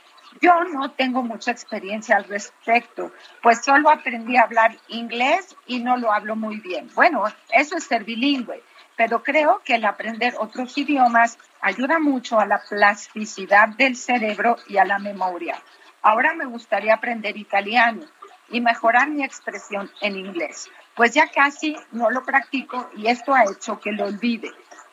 Yo 0.41 0.63
no 0.63 0.89
tengo 0.89 1.22
mucha 1.22 1.51
experiencia 1.51 2.15
al 2.15 2.24
respecto, 2.24 3.12
pues 3.44 3.63
solo 3.63 3.91
aprendí 3.91 4.38
a 4.38 4.44
hablar 4.44 4.75
inglés 4.88 5.56
y 5.68 5.82
no 5.82 5.98
lo 5.98 6.12
hablo 6.12 6.36
muy 6.36 6.60
bien. 6.60 6.89
Bueno, 6.96 7.25
eso 7.51 7.77
es 7.77 7.84
ser 7.84 8.06
bilingüe, 8.06 8.63
pero 8.96 9.22
creo 9.22 9.62
que 9.63 9.75
el 9.75 9.86
aprender 9.86 10.34
otros 10.39 10.75
idiomas 10.80 11.38
ayuda 11.62 12.00
mucho 12.00 12.39
a 12.39 12.48
la 12.48 12.60
plasticidad 12.68 13.70
del 13.70 13.96
cerebro 13.96 14.56
y 14.68 14.77
a 14.77 14.86
la 14.86 14.98
memoria. 14.98 15.62
Ahora 16.01 16.34
me 16.34 16.46
gustaría 16.46 16.96
aprender 16.96 17.38
italiano 17.38 18.01
y 18.50 18.62
mejorar 18.62 19.10
mi 19.10 19.24
expresión 19.24 19.91
en 20.01 20.18
inglés, 20.18 20.70
pues 20.95 21.13
ya 21.13 21.27
casi 21.27 21.75
no 21.91 22.10
lo 22.10 22.24
practico 22.24 22.89
y 22.95 23.07
esto 23.07 23.33
ha 23.33 23.43
hecho 23.43 23.79
que 23.79 23.91
lo 23.91 24.05
olvide. 24.05 24.51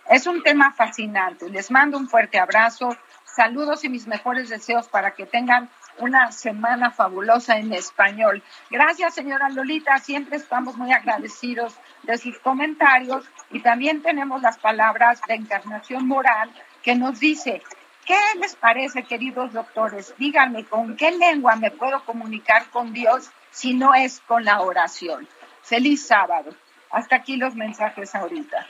Es 0.09 0.27
un 0.27 0.43
tema 0.43 0.73
fascinante. 0.73 1.51
Les 1.51 1.71
mando 1.71 1.99
un 1.99 2.09
fuerte 2.09 2.39
abrazo 2.39 2.97
Saludos 3.39 3.85
y 3.85 3.89
mis 3.89 4.09
mejores 4.09 4.49
deseos 4.49 4.89
para 4.89 5.13
que 5.13 5.25
tengan 5.25 5.71
una 5.99 6.33
semana 6.33 6.91
fabulosa 6.91 7.57
en 7.57 7.73
español. 7.73 8.43
Gracias, 8.69 9.15
señora 9.15 9.49
Lolita. 9.49 9.97
Siempre 9.99 10.39
estamos 10.39 10.77
muy 10.77 10.93
agradecidos 10.93 11.77
de 12.03 12.19
sus 12.19 12.37
comentarios 12.41 13.25
y 13.53 13.61
también 13.61 14.03
tenemos 14.03 14.43
las 14.43 14.59
palabras 14.59 15.21
de 15.29 15.35
Encarnación 15.35 16.09
Moral 16.09 16.51
que 16.83 16.97
nos 16.97 17.21
dice, 17.21 17.63
¿qué 18.05 18.19
les 18.41 18.57
parece, 18.57 19.05
queridos 19.05 19.53
doctores? 19.53 20.13
Díganme, 20.19 20.65
¿con 20.65 20.97
qué 20.97 21.13
lengua 21.13 21.55
me 21.55 21.71
puedo 21.71 22.05
comunicar 22.05 22.69
con 22.71 22.93
Dios 22.93 23.31
si 23.53 23.73
no 23.73 23.95
es 23.95 24.21
con 24.27 24.45
la 24.45 24.63
oración? 24.63 25.29
Feliz 25.69 26.07
sábado. 26.07 26.51
Hasta 26.91 27.17
aquí 27.17 27.37
los 27.37 27.55
mensajes 27.55 28.15
ahorita. 28.15 28.67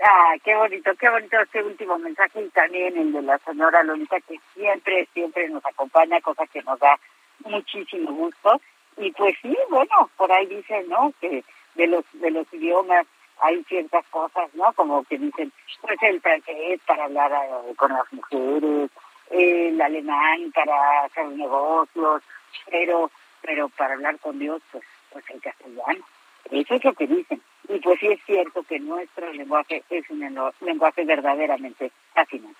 Ah, 0.00 0.34
qué 0.44 0.54
bonito, 0.54 0.92
qué 0.94 1.08
bonito 1.08 1.40
este 1.40 1.60
último 1.60 1.98
mensaje 1.98 2.40
y 2.40 2.48
también 2.50 2.96
el 2.96 3.12
de 3.12 3.22
la 3.22 3.38
señora 3.38 3.82
Lolita 3.82 4.20
que 4.20 4.38
siempre, 4.54 5.08
siempre 5.12 5.48
nos 5.48 5.66
acompaña, 5.66 6.20
cosa 6.20 6.46
que 6.46 6.62
nos 6.62 6.78
da 6.78 7.00
muchísimo 7.44 8.12
gusto. 8.12 8.60
Y 8.96 9.10
pues 9.10 9.34
sí, 9.42 9.56
bueno, 9.70 10.08
por 10.16 10.30
ahí 10.30 10.46
dicen, 10.46 10.88
¿no? 10.88 11.12
Que 11.20 11.42
de 11.74 11.86
los 11.88 12.04
de 12.12 12.30
los 12.30 12.46
idiomas 12.52 13.06
hay 13.40 13.64
ciertas 13.64 14.06
cosas, 14.10 14.54
¿no? 14.54 14.72
Como 14.74 15.02
que 15.02 15.18
dicen, 15.18 15.52
pues 15.80 16.00
el 16.02 16.20
francés 16.20 16.80
para 16.86 17.06
hablar 17.06 17.32
eh, 17.32 17.74
con 17.74 17.92
las 17.92 18.12
mujeres, 18.12 18.88
el 19.30 19.80
alemán 19.80 20.52
para 20.54 21.06
hacer 21.06 21.26
negocios, 21.26 22.22
pero 22.70 23.10
pero 23.42 23.68
para 23.70 23.94
hablar 23.94 24.18
con 24.20 24.38
Dios, 24.38 24.62
pues, 24.70 24.84
pues 25.14 25.24
el 25.30 25.40
castellano. 25.40 26.04
Eso 26.50 26.74
es 26.74 26.84
lo 26.84 26.92
que 26.92 27.06
dicen. 27.06 27.40
Y 27.68 27.78
pues 27.78 27.98
sí 28.00 28.08
es 28.08 28.20
cierto 28.26 28.62
que 28.64 28.78
nuestro 28.80 29.32
lenguaje 29.32 29.82
es 29.88 30.04
un 30.10 30.20
lenguaje 30.20 31.04
verdaderamente 31.04 31.90
fascinante. 32.12 32.58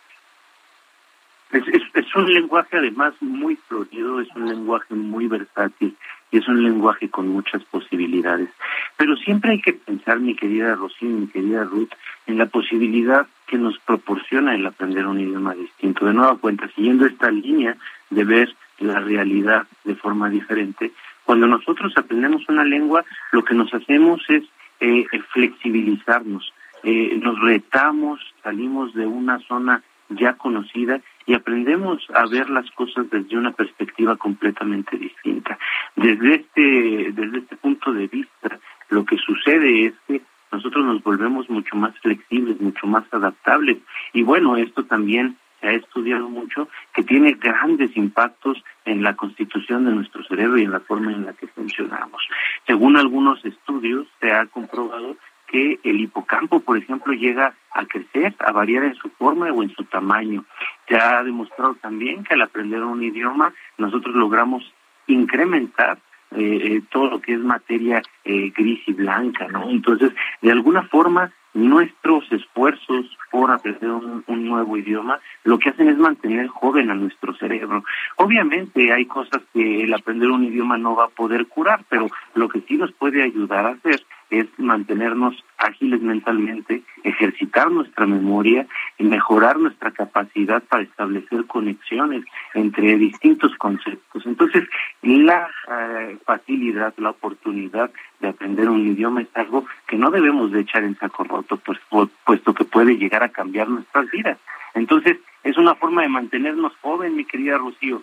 Es, 1.53 1.63
es, 1.95 2.17
un 2.17 2.33
lenguaje 2.33 2.79
además 2.79 3.15
muy 3.21 3.57
florido, 3.57 4.21
es 4.21 4.29
un 4.35 4.49
lenguaje 4.49 4.95
muy 4.95 5.29
versátil 5.29 5.97
y 6.33 6.39
es 6.39 6.49
un 6.49 6.63
lenguaje 6.65 7.11
con 7.11 7.29
muchas 7.29 7.63
posibilidades. 7.65 8.49
Pero 8.97 9.15
siempre 9.17 9.53
hay 9.53 9.61
que 9.61 9.75
pensar, 9.75 10.19
mi 10.19 10.35
querida 10.35 10.75
Rocío, 10.75 11.11
mi 11.11 11.29
querida 11.29 11.65
Ruth, 11.65 11.93
en 12.27 12.39
la 12.39 12.47
posibilidad 12.47 13.27
que 13.47 13.59
nos 13.59 13.79
proporciona 13.81 14.55
el 14.55 14.67
aprender 14.67 15.07
un 15.07 15.21
idioma 15.21 15.55
distinto. 15.55 16.07
De 16.07 16.15
nueva 16.15 16.39
cuenta, 16.39 16.69
siguiendo 16.75 17.07
esta 17.07 17.31
línea 17.31 17.77
de 18.11 18.25
ver 18.25 18.55
la 18.79 18.99
realidad 19.01 19.67
de 19.85 19.95
forma 19.95 20.29
diferente, 20.31 20.93
cuando 21.25 21.47
nosotros 21.47 21.93
aprendemos 21.97 22.49
una 22.49 22.65
lengua, 22.65 23.05
lo 23.33 23.45
que 23.45 23.55
nos 23.55 23.73
hacemos 23.73 24.23
es 24.29 24.43
eh, 24.81 25.07
flexibilizarnos, 25.33 26.53
eh, 26.83 27.19
nos 27.23 27.41
retamos, 27.41 28.21
salimos 28.43 28.93
de 28.95 29.07
una 29.07 29.39
zona 29.41 29.83
ya 30.11 30.35
conocida 30.35 31.01
y 31.27 31.35
aprendemos 31.35 32.07
a 32.15 32.27
ver 32.27 32.51
las 32.51 32.71
cosas 32.73 33.09
desde 33.11 33.39
una 33.39 33.53
perspectiva 33.53 34.17
completamente 34.17 34.97
distinta. 34.99 35.59
Desde 35.97 36.35
este, 36.35 37.13
desde 37.13 37.39
este 37.39 37.57
punto 37.57 37.93
de 37.93 38.07
vista, 38.09 38.59
lo 38.91 39.05
que 39.05 39.17
sucede 39.17 39.87
es 39.87 39.95
que 40.07 40.21
nosotros 40.53 40.85
nos 40.85 41.03
volvemos 41.03 41.49
mucho 41.49 41.75
más 41.77 41.99
flexibles, 42.01 42.61
mucho 42.61 42.87
más 42.87 43.05
adaptables. 43.13 43.79
Y 44.13 44.23
bueno, 44.23 44.57
esto 44.57 44.85
también 44.85 45.37
se 45.65 45.71
ha 45.71 45.73
estudiado 45.73 46.29
mucho, 46.29 46.69
que 46.93 47.03
tiene 47.03 47.33
grandes 47.33 47.97
impactos 47.97 48.63
en 48.85 49.03
la 49.03 49.17
constitución 49.17 49.87
de 49.87 49.93
nuestro 49.93 50.23
cerebro 50.25 50.59
y 50.59 50.65
en 50.65 50.73
la 50.73 50.81
forma 50.81 51.11
en 51.11 51.25
la 51.25 51.33
que 51.33 51.47
funcionamos. 51.47 52.23
Según 52.67 52.99
algunos 52.99 53.43
estudios, 53.47 54.07
se 54.21 54.31
ha 54.31 54.45
comprobado 54.47 55.17
que 55.47 55.81
el 55.83 56.01
hipocampo, 56.01 56.61
por 56.61 56.77
ejemplo, 56.77 57.15
llega 57.15 57.55
a 57.73 57.87
crecer, 57.87 58.35
a 58.41 58.53
variar 58.53 58.85
en 58.85 58.95
su 58.97 59.09
forma 59.09 59.51
o 59.53 59.63
en 59.63 59.75
su 59.75 59.85
tamaño. 59.85 60.45
Se 60.87 60.97
ha 60.97 61.23
demostrado 61.25 61.77
también 61.77 62.25
que 62.25 62.35
al 62.35 62.43
aprender 62.43 62.83
un 62.83 63.03
idioma 63.03 63.55
nosotros 63.79 64.15
logramos 64.15 64.71
incrementar 65.07 65.99
eh, 66.33 66.61
eh, 66.63 66.83
todo 66.91 67.09
lo 67.09 67.21
que 67.21 67.33
es 67.35 67.41
materia 67.41 68.03
eh, 68.25 68.53
gris 68.55 68.81
y 68.87 68.93
blanca, 68.93 69.49
¿no? 69.49 69.71
Entonces, 69.71 70.13
de 70.43 70.53
alguna 70.53 70.83
forma, 70.83 71.33
nuestros 71.55 72.31
esfuerzos 72.33 73.07
por 73.31 73.51
aprender 73.51 73.91
un, 73.91 74.25
nuevo 74.45 74.77
idioma 74.77 75.21
lo 75.45 75.59
que 75.59 75.71
hacen 75.71 75.89
es 75.89 75.97
mantener 75.97 76.49
joven 76.49 76.91
a 76.91 76.95
nuestro 76.95 77.35
cerebro. 77.35 77.85
Obviamente 78.17 78.93
hay 78.93 79.07
cosas 79.07 79.43
que 79.53 79.85
el 79.85 79.95
aprender 79.95 80.31
un 80.31 80.45
idioma 80.45 80.77
no 80.77 80.95
va 80.95 81.07
a 81.07 81.09
poder 81.09 81.47
curar, 81.47 81.85
pero 81.89 82.09
lo 82.35 82.49
que 82.49 82.61
sí 82.63 82.77
nos 82.77 82.93
puede 82.93 83.23
ayudar 83.23 83.67
a 83.67 83.71
hacer 83.71 84.05
es 84.31 84.47
mantenernos 84.59 85.35
ágiles 85.59 86.01
mentalmente, 86.01 86.83
ejercitar 87.03 87.71
nuestra 87.71 88.07
memoria 88.07 88.67
y 88.99 89.05
mejorar 89.05 89.59
nuestra 89.59 89.91
capacidad 89.91 90.63
para 90.65 90.83
establecer 90.83 91.47
conexiones 91.47 92.25
entre 92.55 92.97
distintos 92.97 93.55
conceptos. 93.57 94.27
Entonces, 94.27 94.65
la 95.03 95.49
eh, 95.71 96.19
facilidad, 96.25 96.95
la 96.99 97.11
oportunidad 97.11 97.91
de 98.21 98.29
aprender 98.29 98.69
un 98.69 98.87
idioma 98.87 99.23
es 99.23 99.29
algo 99.35 99.67
que 99.87 99.97
no 99.97 100.11
debemos 100.11 100.53
de 100.53 100.61
echar 100.61 100.85
en 100.85 100.97
saco 100.99 101.25
roto, 101.25 101.57
pues, 101.59 101.79
puesto 102.25 102.55
que 102.55 102.65
puede 102.65 102.97
llegar 102.97 103.23
a 103.23 103.29
cambiar 103.31 103.69
nuestras 103.69 104.11
vidas. 104.11 104.39
Entonces, 104.75 105.19
es 105.43 105.57
una 105.57 105.75
forma 105.75 106.03
de 106.03 106.09
mantenernos 106.09 106.73
jóvenes, 106.81 107.15
mi 107.15 107.25
querida 107.25 107.59
Rocío. 107.59 108.03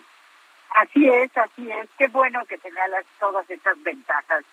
Así 0.74 1.06
es, 1.06 1.36
así 1.36 1.70
es. 1.70 1.88
Qué 1.98 2.08
bueno 2.08 2.40
que 2.46 2.56
señalas 2.58 3.04
todas 3.20 3.48
estas 3.50 3.80
ventajas, 3.82 4.44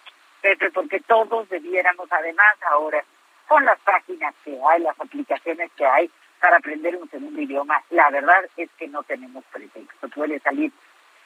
Pepe, 0.42 0.72
porque 0.72 1.00
todos 1.02 1.50
debiéramos, 1.50 2.12
además 2.12 2.56
ahora, 2.70 3.04
con 3.48 3.66
las 3.66 3.80
páginas 3.80 4.34
que 4.44 4.58
hay, 4.70 4.82
las 4.82 5.00
aplicaciones 5.00 5.72
que 5.76 5.86
hay 5.86 6.10
para 6.40 6.58
aprender 6.58 6.96
un 6.96 7.10
segundo 7.10 7.42
idioma, 7.42 7.84
la 7.90 8.10
verdad 8.10 8.46
es 8.56 8.70
que 8.78 8.88
no 8.88 9.04
tenemos 9.04 9.44
pretexto. 9.52 10.08
Puede 10.10 10.40
salir 10.40 10.72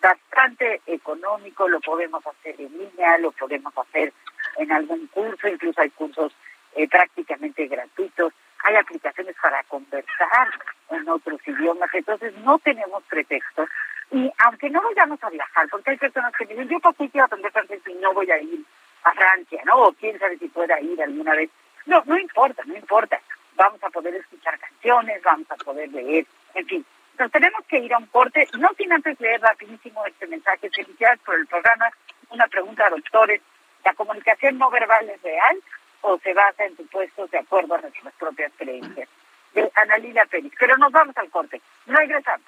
bastante 0.02 0.82
económico, 0.86 1.68
lo 1.68 1.80
podemos 1.80 2.26
hacer 2.26 2.60
en 2.60 2.78
línea, 2.78 3.18
lo 3.20 3.32
podemos 3.32 3.78
hacer 3.78 4.12
en 4.58 4.72
algún 4.72 5.08
curso, 5.08 5.48
incluso 5.48 5.82
hay 5.82 5.90
cursos 5.92 6.34
eh, 6.76 6.88
prácticamente 6.90 7.68
gratuitos, 7.68 8.34
hay 8.64 8.76
aplicaciones 8.76 9.36
para 9.42 9.64
conversar 9.64 10.50
en 10.90 11.08
otros 11.08 11.40
idiomas, 11.48 11.90
entonces 11.94 12.34
no 12.40 12.60
tenemos 12.60 13.04
pretexto. 13.04 13.66
Y 14.12 14.32
aunque 14.46 14.70
no 14.70 14.82
vayamos 14.82 15.24
a 15.24 15.30
viajar, 15.30 15.68
porque 15.70 15.92
hay 15.92 15.98
personas 15.98 16.34
que 16.36 16.46
dicen, 16.46 16.70
yo 16.70 16.80
también 16.80 17.10
quiero 17.10 17.26
aprender 17.26 17.52
francés 17.52 17.82
y 17.88 17.94
no 17.96 18.14
voy 18.14 18.30
a 18.30 18.42
ir 18.42 18.64
a 19.04 19.12
Francia, 19.14 19.62
¿no? 19.66 19.84
O 19.84 19.94
quién 19.94 20.18
sabe 20.20 20.38
si 20.38 20.48
pueda 20.48 20.80
ir 20.80 21.02
alguna 21.02 21.36
vez. 21.36 21.50
No, 21.86 22.02
no 22.06 22.18
importa, 22.18 22.64
no 22.66 22.76
importa. 22.76 23.20
Vamos 23.56 23.84
a 23.84 23.90
poder 23.90 24.16
escuchar 24.16 24.58
canciones, 24.60 25.22
vamos 25.24 25.50
a 25.52 25.56
poder 25.56 25.90
leer, 25.92 26.26
en 26.54 26.66
fin. 26.66 26.86
Entonces 27.12 27.32
tenemos 27.34 27.64
que 27.68 27.80
ir 27.80 27.94
a 27.94 27.98
un 27.98 28.08
corte, 28.08 28.48
no 28.58 28.70
sin 28.76 28.92
antes 28.92 29.20
leer 29.20 29.40
rapidísimo 29.42 30.06
este 30.06 30.26
mensaje. 30.28 30.70
Felicidades 30.70 31.20
por 31.20 31.36
el 31.36 31.46
programa. 31.46 31.90
Una 32.30 32.48
pregunta, 32.48 32.90
doctores. 32.90 33.42
¿La 33.86 33.94
comunicación 33.94 34.58
no 34.58 34.72
verbal 34.72 35.10
es 35.10 35.22
real 35.22 35.60
o 36.02 36.18
se 36.20 36.34
basa 36.34 36.66
en 36.66 36.76
supuestos 36.76 37.30
de 37.30 37.38
acuerdo 37.38 37.76
a 37.76 37.82
nuestras 37.82 38.14
propias 38.16 38.52
creencias? 38.58 39.08
De 39.54 39.72
Analila 39.76 40.26
Pérez. 40.26 40.52
Pero 40.58 40.78
nos 40.78 40.92
vamos 40.92 41.16
al 41.18 41.30
corte. 41.30 41.62
Regresamos. 41.86 42.48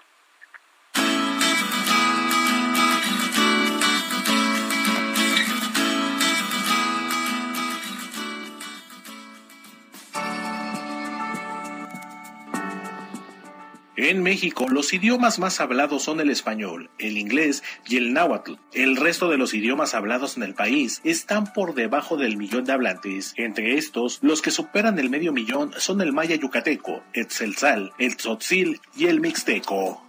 En 13.97 14.23
México, 14.23 14.67
los 14.67 14.93
idiomas 14.93 15.39
más 15.39 15.61
hablados 15.61 16.03
son 16.03 16.19
el 16.19 16.29
español, 16.29 16.89
el 16.99 17.17
inglés 17.17 17.63
y 17.87 17.95
el 17.95 18.11
náhuatl. 18.11 18.55
El 18.73 18.97
resto 18.97 19.29
de 19.29 19.37
los 19.37 19.53
idiomas 19.53 19.93
hablados 19.93 20.35
en 20.35 20.43
el 20.43 20.53
país 20.53 20.99
están 21.05 21.53
por 21.53 21.75
debajo 21.75 22.17
del 22.17 22.35
millón 22.35 22.65
de 22.65 22.73
hablantes. 22.73 23.33
Entre 23.37 23.77
estos, 23.77 24.19
los 24.21 24.41
que 24.41 24.51
superan 24.51 24.99
el 24.99 25.09
medio 25.09 25.31
millón 25.31 25.71
son 25.77 26.01
el 26.01 26.11
maya 26.11 26.35
yucateco, 26.35 27.03
el 27.13 27.27
tzeltal, 27.27 27.93
el 27.97 28.17
tzotzil 28.17 28.81
y 28.97 29.05
el 29.05 29.21
mixteco. 29.21 30.01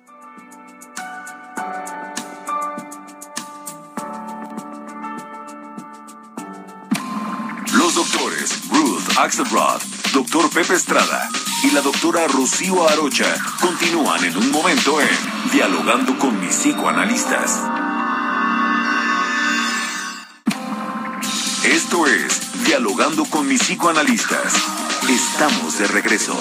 Los 7.72 7.94
doctores 7.94 8.68
Ruth 8.68 9.16
Axelrod, 9.16 9.80
doctor 10.12 10.50
Pepe 10.50 10.74
Estrada 10.74 11.28
y 11.66 11.70
la 11.70 11.80
doctora 11.80 12.26
Rocío 12.28 12.88
Arocha 12.88 13.34
continúan 13.60 14.24
en 14.24 14.36
un 14.36 14.50
momento 14.52 15.00
en 15.00 15.08
Dialogando 15.52 16.16
con 16.18 16.38
mis 16.40 16.54
psicoanalistas. 16.54 17.60
Esto 21.64 22.06
es 22.06 22.64
Dialogando 22.64 23.24
con 23.24 23.48
mis 23.48 23.62
psicoanalistas. 23.62 24.54
Estamos 25.08 25.78
de 25.78 25.86
regreso. 25.88 26.40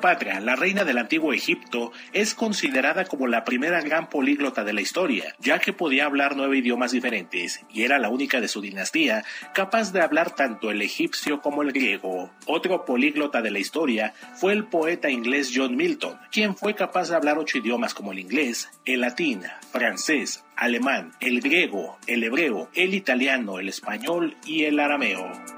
La 0.00 0.54
reina 0.54 0.84
del 0.84 0.98
antiguo 0.98 1.32
Egipto, 1.32 1.92
es 2.12 2.34
considerada 2.34 3.04
como 3.04 3.26
la 3.26 3.44
primera 3.44 3.80
gran 3.80 4.08
políglota 4.08 4.62
de 4.62 4.72
la 4.72 4.80
historia, 4.80 5.34
ya 5.40 5.58
que 5.58 5.72
podía 5.72 6.06
hablar 6.06 6.36
nueve 6.36 6.58
idiomas 6.58 6.92
diferentes 6.92 7.64
y 7.72 7.82
era 7.82 7.98
la 7.98 8.08
única 8.08 8.40
de 8.40 8.48
su 8.48 8.60
dinastía 8.60 9.24
capaz 9.54 9.92
de 9.92 10.00
hablar 10.00 10.34
tanto 10.34 10.70
el 10.70 10.82
egipcio 10.82 11.40
como 11.40 11.62
el 11.62 11.72
griego. 11.72 12.30
Otro 12.46 12.84
políglota 12.84 13.42
de 13.42 13.50
la 13.50 13.58
historia 13.58 14.14
fue 14.36 14.52
el 14.52 14.66
poeta 14.66 15.10
inglés 15.10 15.50
John 15.52 15.76
Milton, 15.76 16.16
quien 16.30 16.56
fue 16.56 16.74
capaz 16.74 17.08
de 17.08 17.16
hablar 17.16 17.38
ocho 17.38 17.58
idiomas 17.58 17.92
como 17.92 18.12
el 18.12 18.20
inglés, 18.20 18.70
el 18.84 19.00
latín, 19.00 19.42
francés, 19.72 20.44
alemán, 20.56 21.12
el 21.20 21.40
griego, 21.40 21.98
el 22.06 22.22
hebreo, 22.22 22.70
el 22.74 22.94
italiano, 22.94 23.58
el 23.58 23.68
español 23.68 24.36
y 24.46 24.64
el 24.64 24.78
arameo. 24.78 25.57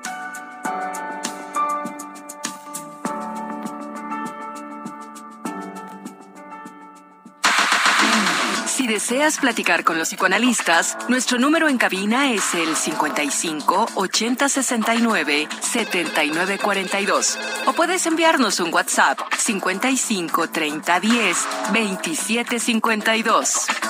Deseas 8.91 9.39
platicar 9.39 9.85
con 9.85 9.99
los 9.99 10.09
psicoanalistas, 10.09 10.99
nuestro 11.09 11.39
número 11.39 11.69
en 11.69 11.79
cabina 11.79 12.33
es 12.33 12.55
el 12.55 12.75
55 12.75 13.87
80 13.95 14.49
69 14.49 15.49
79 15.61 16.59
42 16.59 17.39
o 17.67 17.73
puedes 17.73 18.05
enviarnos 18.07 18.59
un 18.59 18.75
WhatsApp 18.75 19.21
55 19.39 20.49
30 20.49 21.01
10 21.01 21.37
27 21.73 22.59
52. 22.59 23.90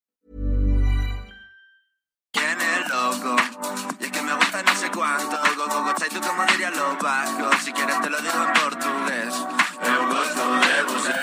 Tú 6.13 6.19
como 6.21 6.43
dirían 6.45 6.75
los 6.75 6.97
vascos. 6.99 7.55
Si 7.63 7.71
quieres 7.71 7.99
te 8.01 8.09
lo 8.09 8.21
digo 8.21 8.43
en 8.45 8.53
portugués. 8.53 9.33
Eu 9.81 10.07
gosto 10.07 10.43
de 10.61 10.83
você. 10.83 11.13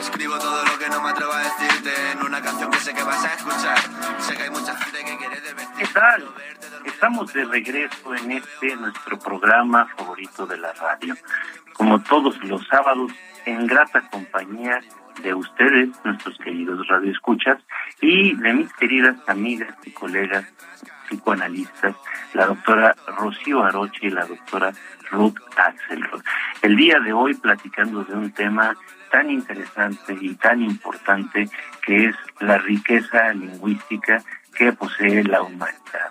Escribo 0.00 0.38
todo 0.38 0.64
lo 0.64 0.78
que 0.78 0.88
no 0.88 1.02
me 1.02 1.10
atrevo 1.10 1.32
a 1.32 1.38
decirte 1.38 1.92
en 2.12 2.22
una 2.24 2.40
canción 2.40 2.70
que 2.70 2.78
sé 2.78 2.94
que 2.94 3.02
vas 3.02 3.24
a 3.24 3.34
escuchar. 3.34 3.78
Sé 4.20 4.36
que 4.36 4.42
hay 4.44 4.50
mucha 4.50 4.74
gente 4.76 5.04
que 5.04 5.16
quiere 5.18 5.40
de 5.40 5.54
¿Qué 5.78 5.86
tal? 5.92 6.24
Estamos 6.84 7.32
de 7.32 7.44
regreso 7.44 8.14
en 8.14 8.32
este 8.32 8.76
nuestro 8.76 9.18
programa 9.18 9.86
favorito 9.96 10.46
de 10.46 10.56
la 10.56 10.72
radio. 10.72 11.14
Como 11.74 12.00
todos 12.02 12.42
los 12.44 12.66
sábados, 12.68 13.12
en 13.44 13.66
grata 13.66 14.08
compañía 14.08 14.80
de 15.22 15.34
ustedes, 15.34 15.90
nuestros 16.04 16.38
queridos 16.38 16.86
radioescuchas, 16.88 17.58
y 18.00 18.34
de 18.36 18.52
mis 18.52 18.72
queridas 18.74 19.16
amigas 19.26 19.74
y 19.84 19.90
colegas 19.90 20.44
psicoanalistas, 21.08 21.96
la 22.32 22.46
doctora 22.46 22.94
Rocío 23.18 23.62
Aroche 23.62 24.06
y 24.06 24.10
la 24.10 24.26
doctora 24.26 24.72
Ruth 25.10 25.38
Axelrod. 25.56 26.22
El 26.62 26.76
día 26.76 26.98
de 27.00 27.12
hoy 27.12 27.34
platicando 27.34 28.04
de 28.04 28.14
un 28.14 28.32
tema 28.32 28.76
tan 29.10 29.30
interesante 29.30 30.16
y 30.20 30.34
tan 30.34 30.62
importante 30.62 31.48
que 31.84 32.06
es 32.06 32.16
la 32.40 32.58
riqueza 32.58 33.32
lingüística 33.32 34.22
que 34.54 34.72
posee 34.72 35.22
la 35.24 35.42
humanidad. 35.42 36.10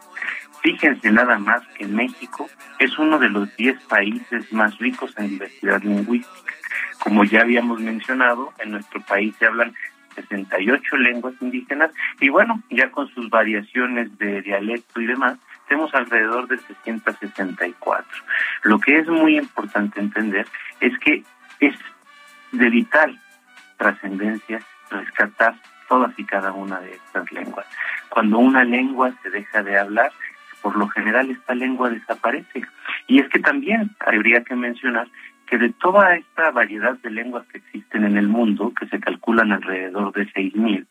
Fíjense 0.62 1.12
nada 1.12 1.38
más 1.38 1.62
que 1.78 1.86
México 1.86 2.50
es 2.80 2.98
uno 2.98 3.20
de 3.20 3.30
los 3.30 3.54
10 3.58 3.84
países 3.84 4.52
más 4.54 4.78
ricos 4.78 5.14
en 5.18 5.28
diversidad 5.28 5.82
lingüística. 5.82 6.54
Como 7.00 7.26
ya 7.26 7.42
habíamos 7.42 7.82
mencionado, 7.82 8.54
en 8.60 8.72
nuestro 8.72 9.02
país 9.02 9.36
se 9.38 9.46
hablan 9.46 9.76
68 10.14 10.98
lenguas 10.98 11.34
indígenas 11.42 11.92
y 12.20 12.30
bueno, 12.30 12.62
ya 12.70 12.92
con 12.92 13.08
sus 13.10 13.30
variaciones 13.30 14.18
de 14.18 14.42
dialecto 14.42 15.02
y 15.02 15.06
demás, 15.06 15.38
tenemos 15.68 15.94
alrededor 15.94 16.48
de 16.48 16.58
664. 16.58 18.24
Lo 18.64 18.80
que 18.80 19.00
es 19.00 19.08
muy 19.08 19.38
importante 19.38 20.00
entender 20.00 20.48
es 20.80 20.98
que 21.00 21.24
es 21.60 21.76
de 22.52 22.70
vital 22.70 23.20
trascendencia 23.78 24.60
rescatar 24.90 25.56
todas 25.90 26.18
y 26.18 26.24
cada 26.24 26.52
una 26.52 26.80
de 26.80 26.94
estas 26.94 27.32
lenguas. 27.32 27.66
Cuando 28.10 28.40
una 28.40 28.64
lengua 28.64 29.12
se 29.22 29.30
deja 29.30 29.64
de 29.64 29.78
hablar, 29.78 30.12
por 30.62 30.78
lo 30.78 30.88
general 30.88 31.30
esta 31.30 31.54
lengua 31.54 31.90
desaparece. 31.90 32.64
Y 33.08 33.20
es 33.20 33.28
que 33.30 33.40
también 33.40 33.92
habría 34.00 34.44
que 34.44 34.56
mencionar 34.56 35.08
que 35.54 35.60
de 35.60 35.70
toda 35.70 36.16
esta 36.16 36.50
variedad 36.50 36.98
de 37.04 37.12
lenguas 37.12 37.46
que 37.46 37.60
existen 37.60 38.06
en 38.06 38.18
el 38.18 38.28
mundo, 38.28 38.74
que 38.74 38.88
se 38.88 39.00
calculan 39.00 39.52
alrededor 39.52 40.12
de 40.12 40.26
6.000, 40.30 40.88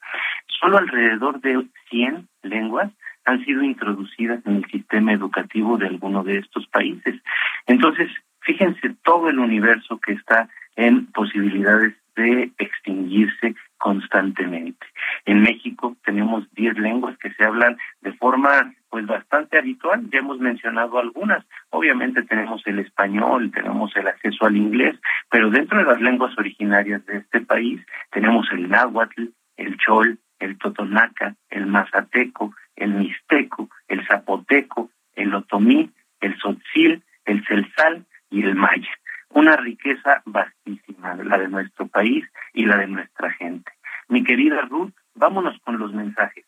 solo 0.46 0.79
alrededor 0.79 1.40
de 1.40 1.66
100 1.90 2.29
lenguas 2.44 2.92
han 3.25 3.44
sido 3.44 3.64
introducidas 3.64 4.38
en 4.46 4.59
el 4.59 4.64
sistema 4.66 5.12
educativo 5.12 5.79
de 5.79 5.88
alguno 5.88 6.22
de 6.22 6.38
estos 6.38 6.64
países. 6.68 7.20
Entonces, 7.66 8.09
fíjense 8.42 8.94
todo 9.03 9.31
el 9.31 9.40
universo 9.40 9.98
que 9.98 10.12
está 10.12 10.48
en 10.77 11.07
posibilidades 11.07 11.94
de 12.14 12.53
extinguirse 12.59 13.57
constantemente. 13.83 14.87
En 15.25 15.42
México 15.42 15.97
tenemos 16.05 16.49
10 16.53 16.79
lenguas 16.79 17.18
que 17.18 17.33
se 17.33 17.45
hablan 17.45 17.77
de 18.01 18.12
forma 18.12 18.73
pues 18.88 19.05
bastante 19.07 19.59
habitual, 19.59 20.09
ya 20.12 20.21
hemos 20.21 20.38
mencionado 20.38 21.01
algunas. 21.01 21.45
Obviamente 21.71 22.23
tenemos 22.23 22.62
el 22.66 22.79
español, 22.79 23.51
tenemos 23.51 23.90
el 23.97 24.07
acceso 24.07 24.47
al 24.47 24.57
inglés, 24.57 24.95
pero 25.29 25.51
dentro 25.51 25.79
de 25.79 25.85
las 25.85 26.01
lenguas 26.01 26.33
originarias 26.38 27.05
de 27.07 27.16
este 27.16 27.40
país 27.40 27.85
tenemos 28.12 28.47
el 28.53 28.68
náhuatl, 28.68 29.25
el 29.57 29.77
chol, 29.79 30.16
el 30.38 30.59
totonaca, 30.59 31.35
el 31.51 31.66
mazateco, 31.66 32.55
el 32.77 32.95
mixteco, 32.95 33.68
el 33.88 34.07
zapoteco, 34.07 34.90
el 35.16 35.35
otomí, 35.35 35.90
el 36.21 36.38
sotzil, 36.38 37.03
el 37.25 37.45
celzal 37.47 38.07
y 38.31 38.45
el 38.45 38.55
maya 38.55 38.90
una 39.35 39.57
riqueza 39.57 40.23
vastísima, 40.25 41.14
la 41.16 41.38
de 41.38 41.49
nuestro 41.49 41.87
país 41.88 42.25
y 42.53 42.66
la 42.66 42.77
de 42.77 42.87
nuestra 42.87 43.33
gente. 43.33 43.73
Mi 44.09 44.25
querida 44.25 44.61
Ruth, 44.62 44.92
vámonos 45.14 45.59
con 45.64 45.79
los 45.79 45.92
mensajes. 45.92 46.45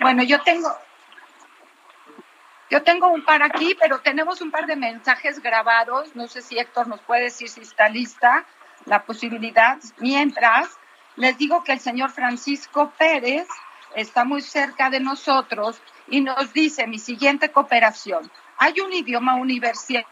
Bueno, 0.00 0.22
yo 0.22 0.40
tengo, 0.42 0.68
yo 2.70 2.82
tengo 2.82 3.08
un 3.08 3.24
par 3.24 3.42
aquí, 3.42 3.76
pero 3.80 4.00
tenemos 4.00 4.40
un 4.40 4.50
par 4.50 4.66
de 4.66 4.76
mensajes 4.76 5.40
grabados. 5.40 6.16
No 6.16 6.26
sé 6.26 6.42
si 6.42 6.58
Héctor 6.58 6.88
nos 6.88 7.00
puede 7.00 7.24
decir 7.24 7.48
si 7.48 7.60
está 7.60 7.88
lista 7.88 8.44
la 8.86 9.04
posibilidad. 9.04 9.78
Mientras, 9.98 10.78
les 11.16 11.38
digo 11.38 11.62
que 11.62 11.72
el 11.72 11.80
señor 11.80 12.10
Francisco 12.10 12.92
Pérez 12.98 13.46
está 13.94 14.24
muy 14.24 14.42
cerca 14.42 14.90
de 14.90 15.00
nosotros 15.00 15.80
y 16.08 16.20
nos 16.20 16.52
dice 16.52 16.86
mi 16.86 16.98
siguiente 16.98 17.50
cooperación. 17.50 18.30
Hay 18.58 18.80
un 18.80 18.92
idioma 18.92 19.36
universal 19.36 20.04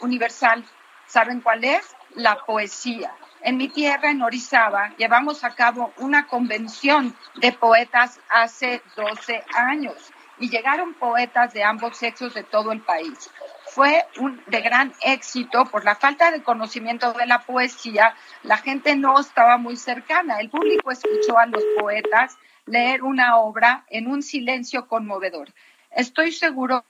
universal, 0.00 0.64
¿saben 1.06 1.40
cuál 1.40 1.64
es? 1.64 1.94
La 2.14 2.44
poesía. 2.44 3.12
En 3.42 3.56
mi 3.56 3.68
tierra, 3.68 4.10
en 4.10 4.22
Orizaba, 4.22 4.94
llevamos 4.96 5.44
a 5.44 5.54
cabo 5.54 5.92
una 5.98 6.26
convención 6.26 7.14
de 7.36 7.52
poetas 7.52 8.20
hace 8.28 8.82
12 8.96 9.44
años 9.54 10.12
y 10.38 10.48
llegaron 10.48 10.94
poetas 10.94 11.52
de 11.52 11.62
ambos 11.62 11.96
sexos 11.96 12.34
de 12.34 12.42
todo 12.42 12.72
el 12.72 12.80
país. 12.80 13.30
Fue 13.66 14.04
un, 14.18 14.42
de 14.46 14.60
gran 14.60 14.92
éxito 15.02 15.64
por 15.66 15.84
la 15.84 15.94
falta 15.94 16.30
de 16.30 16.42
conocimiento 16.42 17.12
de 17.12 17.26
la 17.26 17.42
poesía. 17.42 18.14
La 18.42 18.56
gente 18.56 18.96
no 18.96 19.18
estaba 19.20 19.58
muy 19.58 19.76
cercana. 19.76 20.40
El 20.40 20.50
público 20.50 20.90
escuchó 20.90 21.38
a 21.38 21.46
los 21.46 21.62
poetas 21.78 22.36
leer 22.64 23.02
una 23.02 23.36
obra 23.36 23.84
en 23.88 24.08
un 24.08 24.22
silencio 24.22 24.86
conmovedor. 24.88 25.52
Estoy 25.90 26.32
seguro 26.32 26.84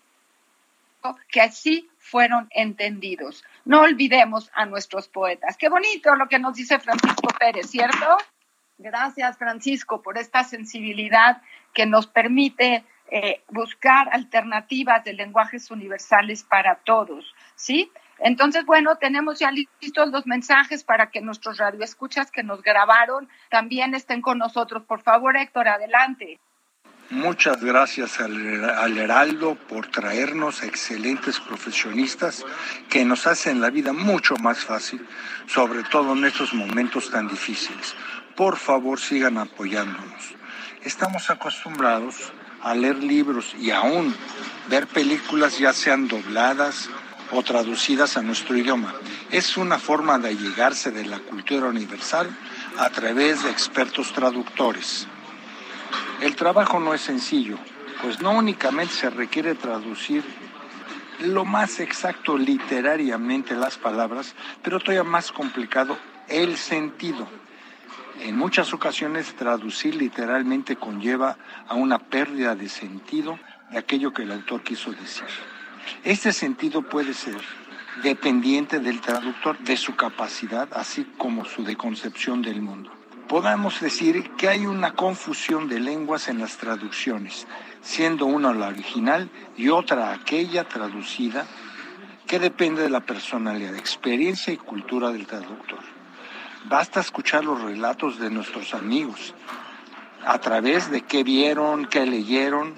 que 1.28 1.40
así 1.40 1.88
fueron 1.98 2.48
entendidos. 2.50 3.44
No 3.64 3.82
olvidemos 3.82 4.50
a 4.54 4.66
nuestros 4.66 5.08
poetas. 5.08 5.56
Qué 5.56 5.68
bonito 5.68 6.14
lo 6.16 6.28
que 6.28 6.38
nos 6.38 6.54
dice 6.54 6.78
Francisco 6.78 7.28
Pérez, 7.38 7.70
¿cierto? 7.70 8.16
Gracias, 8.78 9.38
Francisco, 9.38 10.02
por 10.02 10.18
esta 10.18 10.44
sensibilidad 10.44 11.40
que 11.72 11.86
nos 11.86 12.06
permite 12.06 12.84
eh, 13.08 13.42
buscar 13.48 14.08
alternativas 14.12 15.04
de 15.04 15.14
lenguajes 15.14 15.70
universales 15.70 16.42
para 16.42 16.76
todos, 16.76 17.34
¿sí? 17.54 17.90
Entonces, 18.18 18.64
bueno, 18.64 18.96
tenemos 18.96 19.38
ya 19.38 19.50
listos 19.50 20.08
los 20.10 20.26
mensajes 20.26 20.84
para 20.84 21.10
que 21.10 21.20
nuestros 21.20 21.58
radioescuchas 21.58 22.30
que 22.30 22.42
nos 22.42 22.62
grabaron 22.62 23.28
también 23.50 23.94
estén 23.94 24.22
con 24.22 24.38
nosotros. 24.38 24.84
Por 24.84 25.02
favor, 25.02 25.36
Héctor, 25.36 25.68
adelante. 25.68 26.40
Muchas 27.10 27.62
gracias 27.62 28.18
al, 28.18 28.98
Heraldo 28.98 29.54
por 29.54 29.86
traernos 29.86 30.64
excelentes 30.64 31.38
profesionistas 31.38 32.44
que 32.90 33.04
nos 33.04 33.28
hacen 33.28 33.60
la 33.60 33.70
vida 33.70 33.92
mucho 33.92 34.34
más 34.38 34.64
fácil, 34.64 35.06
sobre 35.46 35.84
todo 35.84 36.14
en 36.14 36.24
estos 36.24 36.52
momentos 36.52 37.12
tan 37.12 37.28
difíciles. 37.28 37.94
Por 38.34 38.56
favor, 38.56 38.98
sigan 38.98 39.38
apoyándonos. 39.38 40.34
Estamos 40.82 41.30
acostumbrados 41.30 42.32
a 42.60 42.74
leer 42.74 42.96
libros 42.96 43.54
y 43.56 43.70
aún 43.70 44.12
ver 44.68 44.88
películas 44.88 45.60
ya 45.60 45.72
sean 45.72 46.08
dobladas 46.08 46.90
o 47.30 47.40
traducidas 47.44 48.16
a 48.16 48.22
nuestro 48.22 48.56
idioma. 48.56 48.92
Es 49.30 49.56
una 49.56 49.78
forma 49.78 50.18
de 50.18 50.30
allegarse 50.30 50.90
de 50.90 51.04
la 51.04 51.20
cultura 51.20 51.68
universal 51.68 52.28
a 52.78 52.90
través 52.90 53.44
de 53.44 53.50
expertos 53.50 54.12
traductores. 54.12 55.06
El 56.20 56.34
trabajo 56.34 56.80
no 56.80 56.94
es 56.94 57.02
sencillo, 57.02 57.58
pues 58.00 58.22
no 58.22 58.30
únicamente 58.30 58.94
se 58.94 59.10
requiere 59.10 59.54
traducir 59.54 60.24
lo 61.20 61.44
más 61.44 61.78
exacto 61.78 62.38
literariamente 62.38 63.54
las 63.54 63.76
palabras, 63.76 64.34
pero 64.62 64.78
todavía 64.78 65.04
más 65.04 65.30
complicado 65.30 65.98
el 66.28 66.56
sentido. 66.56 67.28
En 68.20 68.34
muchas 68.34 68.72
ocasiones 68.72 69.34
traducir 69.34 69.94
literalmente 69.94 70.76
conlleva 70.76 71.36
a 71.68 71.74
una 71.74 71.98
pérdida 71.98 72.54
de 72.54 72.70
sentido 72.70 73.38
de 73.70 73.78
aquello 73.78 74.14
que 74.14 74.22
el 74.22 74.32
autor 74.32 74.62
quiso 74.62 74.92
decir. 74.92 75.26
Este 76.02 76.32
sentido 76.32 76.80
puede 76.80 77.12
ser 77.12 77.40
dependiente 78.02 78.80
del 78.80 79.02
traductor, 79.02 79.58
de 79.58 79.76
su 79.76 79.96
capacidad, 79.96 80.68
así 80.72 81.06
como 81.18 81.44
su 81.44 81.62
deconcepción 81.62 82.40
del 82.40 82.62
mundo 82.62 82.95
podamos 83.28 83.80
decir 83.80 84.30
que 84.32 84.48
hay 84.48 84.66
una 84.66 84.94
confusión 84.94 85.68
de 85.68 85.80
lenguas 85.80 86.28
en 86.28 86.38
las 86.38 86.56
traducciones, 86.56 87.46
siendo 87.82 88.26
una 88.26 88.52
la 88.52 88.68
original 88.68 89.30
y 89.56 89.68
otra 89.68 90.12
aquella 90.12 90.64
traducida, 90.68 91.46
que 92.26 92.38
depende 92.38 92.82
de 92.82 92.90
la 92.90 93.00
personalidad, 93.00 93.74
experiencia 93.76 94.52
y 94.52 94.56
cultura 94.56 95.10
del 95.10 95.26
traductor. 95.26 95.80
Basta 96.68 97.00
escuchar 97.00 97.44
los 97.44 97.62
relatos 97.62 98.18
de 98.18 98.30
nuestros 98.30 98.74
amigos, 98.74 99.34
a 100.24 100.38
través 100.40 100.90
de 100.90 101.02
qué 101.02 101.22
vieron, 101.22 101.86
qué 101.86 102.04
leyeron, 102.04 102.74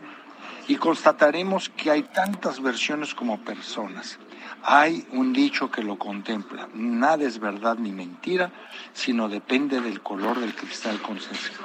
y 0.66 0.76
constataremos 0.76 1.70
que 1.70 1.90
hay 1.90 2.02
tantas 2.02 2.60
versiones 2.60 3.14
como 3.14 3.38
personas. 3.40 4.18
Hay 4.62 5.06
un 5.12 5.32
dicho 5.32 5.70
que 5.70 5.82
lo 5.82 5.98
contempla. 5.98 6.68
Nada 6.74 7.24
es 7.24 7.38
verdad 7.38 7.76
ni 7.78 7.92
mentira, 7.92 8.50
sino 8.92 9.28
depende 9.28 9.80
del 9.80 10.00
color 10.02 10.40
del 10.40 10.54
cristal 10.54 11.00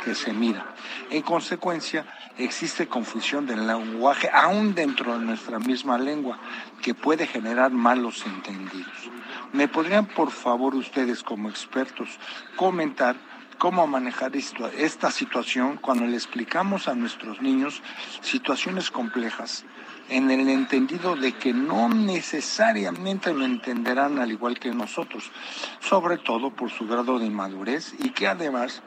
que 0.04 0.16
se 0.16 0.32
mira. 0.34 0.74
En 1.10 1.22
consecuencia, 1.24 2.06
existe 2.38 2.88
confusión 2.88 3.46
del 3.46 3.66
lenguaje, 3.68 4.30
aún 4.32 4.76
dentro 4.76 5.18
de 5.18 5.26
nuestra 5.26 5.60
misma 5.60 5.98
lengua, 5.98 6.40
que 6.82 6.94
puede 6.94 7.28
generar 7.28 7.72
malos 7.72 8.26
entendidos. 8.26 9.10
¿Me 9.52 9.68
podrían, 9.68 10.06
por 10.06 10.32
favor, 10.32 10.76
ustedes 10.76 11.24
como 11.24 11.50
expertos 11.50 12.10
comentar 12.56 13.16
cómo 13.58 13.86
manejar 13.88 14.34
esta 14.36 15.12
situación 15.12 15.78
cuando 15.78 16.06
le 16.06 16.16
explicamos 16.16 16.88
a 16.88 16.96
nuestros 16.96 17.42
niños 17.42 17.82
situaciones 18.22 18.92
complejas 18.92 19.66
en 20.10 20.30
el 20.32 20.50
entendido 20.50 21.16
de 21.16 21.34
que 21.34 21.54
no 21.54 21.90
necesariamente 21.90 23.34
lo 23.34 23.46
entenderán 23.46 24.20
al 24.20 24.32
igual 24.32 24.60
que 24.60 24.72
nosotros, 24.74 25.32
sobre 25.80 26.18
todo 26.18 26.52
por 26.52 26.70
su 26.70 26.88
grado 26.88 27.20
de 27.20 27.30
madurez 27.30 27.94
y 28.00 28.10
que 28.10 28.28
además 28.28 28.82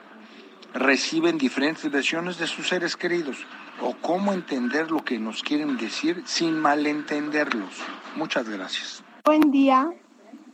reciben 0.75 1.39
diferentes 1.39 1.91
versiones 1.91 2.39
de 2.39 2.47
sus 2.47 2.69
seres 2.69 2.97
queridos 2.97 3.39
o 3.81 3.95
cómo 4.01 4.33
entender 4.33 4.91
lo 4.91 5.05
que 5.05 5.19
nos 5.19 5.43
quieren 5.43 5.77
decir 5.77 6.23
sin 6.27 6.59
malentenderlos. 6.59 7.83
Muchas 8.17 8.49
gracias. 8.49 9.03
Buen 9.25 9.51
día. 9.51 9.91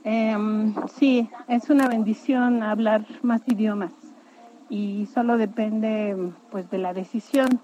Em, 0.04 0.74
sí, 0.98 1.28
es 1.48 1.70
una 1.70 1.88
bendición 1.88 2.62
hablar 2.62 3.06
más 3.22 3.42
idiomas 3.46 3.92
y 4.68 5.06
solo 5.14 5.36
depende 5.36 6.16
pues 6.50 6.68
de 6.70 6.78
la 6.78 6.92
decisión 6.92 7.60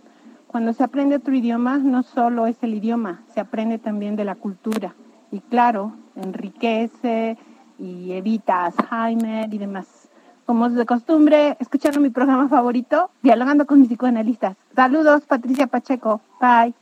cuando 0.48 0.72
se 0.72 0.82
aprende 0.82 1.16
otro 1.16 1.34
idioma, 1.34 1.76
no 1.76 2.02
solo 2.02 2.46
es 2.46 2.56
el 2.62 2.74
idioma, 2.74 3.22
se 3.32 3.38
aprende 3.38 3.78
también 3.78 4.16
de 4.16 4.24
la 4.24 4.34
cultura. 4.34 4.94
Y 5.30 5.40
claro, 5.40 5.92
enriquece 6.16 7.36
y 7.78 8.12
evita 8.12 8.64
Alzheimer 8.64 9.52
y 9.52 9.58
demás. 9.58 10.08
Como 10.46 10.66
es 10.66 10.74
de 10.74 10.86
costumbre, 10.86 11.56
escuchando 11.60 12.00
mi 12.00 12.08
programa 12.08 12.48
favorito, 12.48 13.10
dialogando 13.22 13.66
con 13.66 13.80
mis 13.80 13.88
psicoanalistas. 13.88 14.56
Saludos, 14.74 15.26
Patricia 15.26 15.66
Pacheco. 15.66 16.22
Bye. 16.40 16.74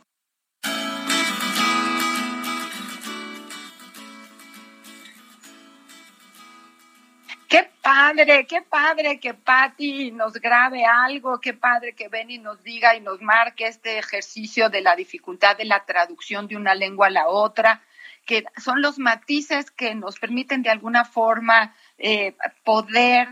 Padre, 8.07 8.45
qué 8.47 8.61
padre 8.61 9.19
que 9.19 9.33
Patti 9.33 10.11
nos 10.11 10.33
grabe 10.33 10.85
algo, 10.85 11.41
qué 11.41 11.53
padre 11.53 11.93
que 11.93 12.07
Benny 12.07 12.37
nos 12.37 12.63
diga 12.63 12.95
y 12.95 13.01
nos 13.01 13.21
marque 13.21 13.67
este 13.67 13.97
ejercicio 13.97 14.69
de 14.69 14.81
la 14.81 14.95
dificultad 14.95 15.57
de 15.57 15.65
la 15.65 15.83
traducción 15.83 16.47
de 16.47 16.55
una 16.55 16.73
lengua 16.73 17.07
a 17.07 17.09
la 17.09 17.27
otra, 17.27 17.81
que 18.25 18.45
son 18.57 18.81
los 18.81 18.97
matices 18.97 19.71
que 19.71 19.93
nos 19.93 20.19
permiten 20.19 20.61
de 20.61 20.69
alguna 20.69 21.03
forma 21.03 21.75
eh, 21.97 22.35
poder 22.63 23.27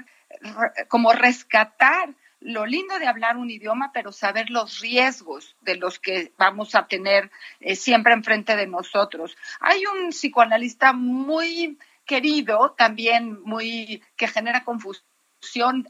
como 0.90 1.14
rescatar 1.14 2.10
lo 2.42 2.66
lindo 2.66 3.00
de 3.00 3.08
hablar 3.08 3.38
un 3.38 3.50
idioma, 3.50 3.92
pero 3.94 4.12
saber 4.12 4.50
los 4.50 4.82
riesgos 4.82 5.56
de 5.62 5.76
los 5.76 6.00
que 6.00 6.34
vamos 6.38 6.76
a 6.76 6.88
tener 6.88 7.32
eh, 7.62 7.76
siempre 7.76 8.14
enfrente 8.14 8.56
de 8.56 8.68
nosotros. 8.68 9.38
Hay 9.62 9.84
un 9.86 10.10
psicoanalista 10.10 10.92
muy 10.92 11.78
querido, 12.06 12.74
también 12.78 13.42
muy 13.44 14.02
que 14.16 14.28
genera 14.28 14.64
confusión 14.64 15.06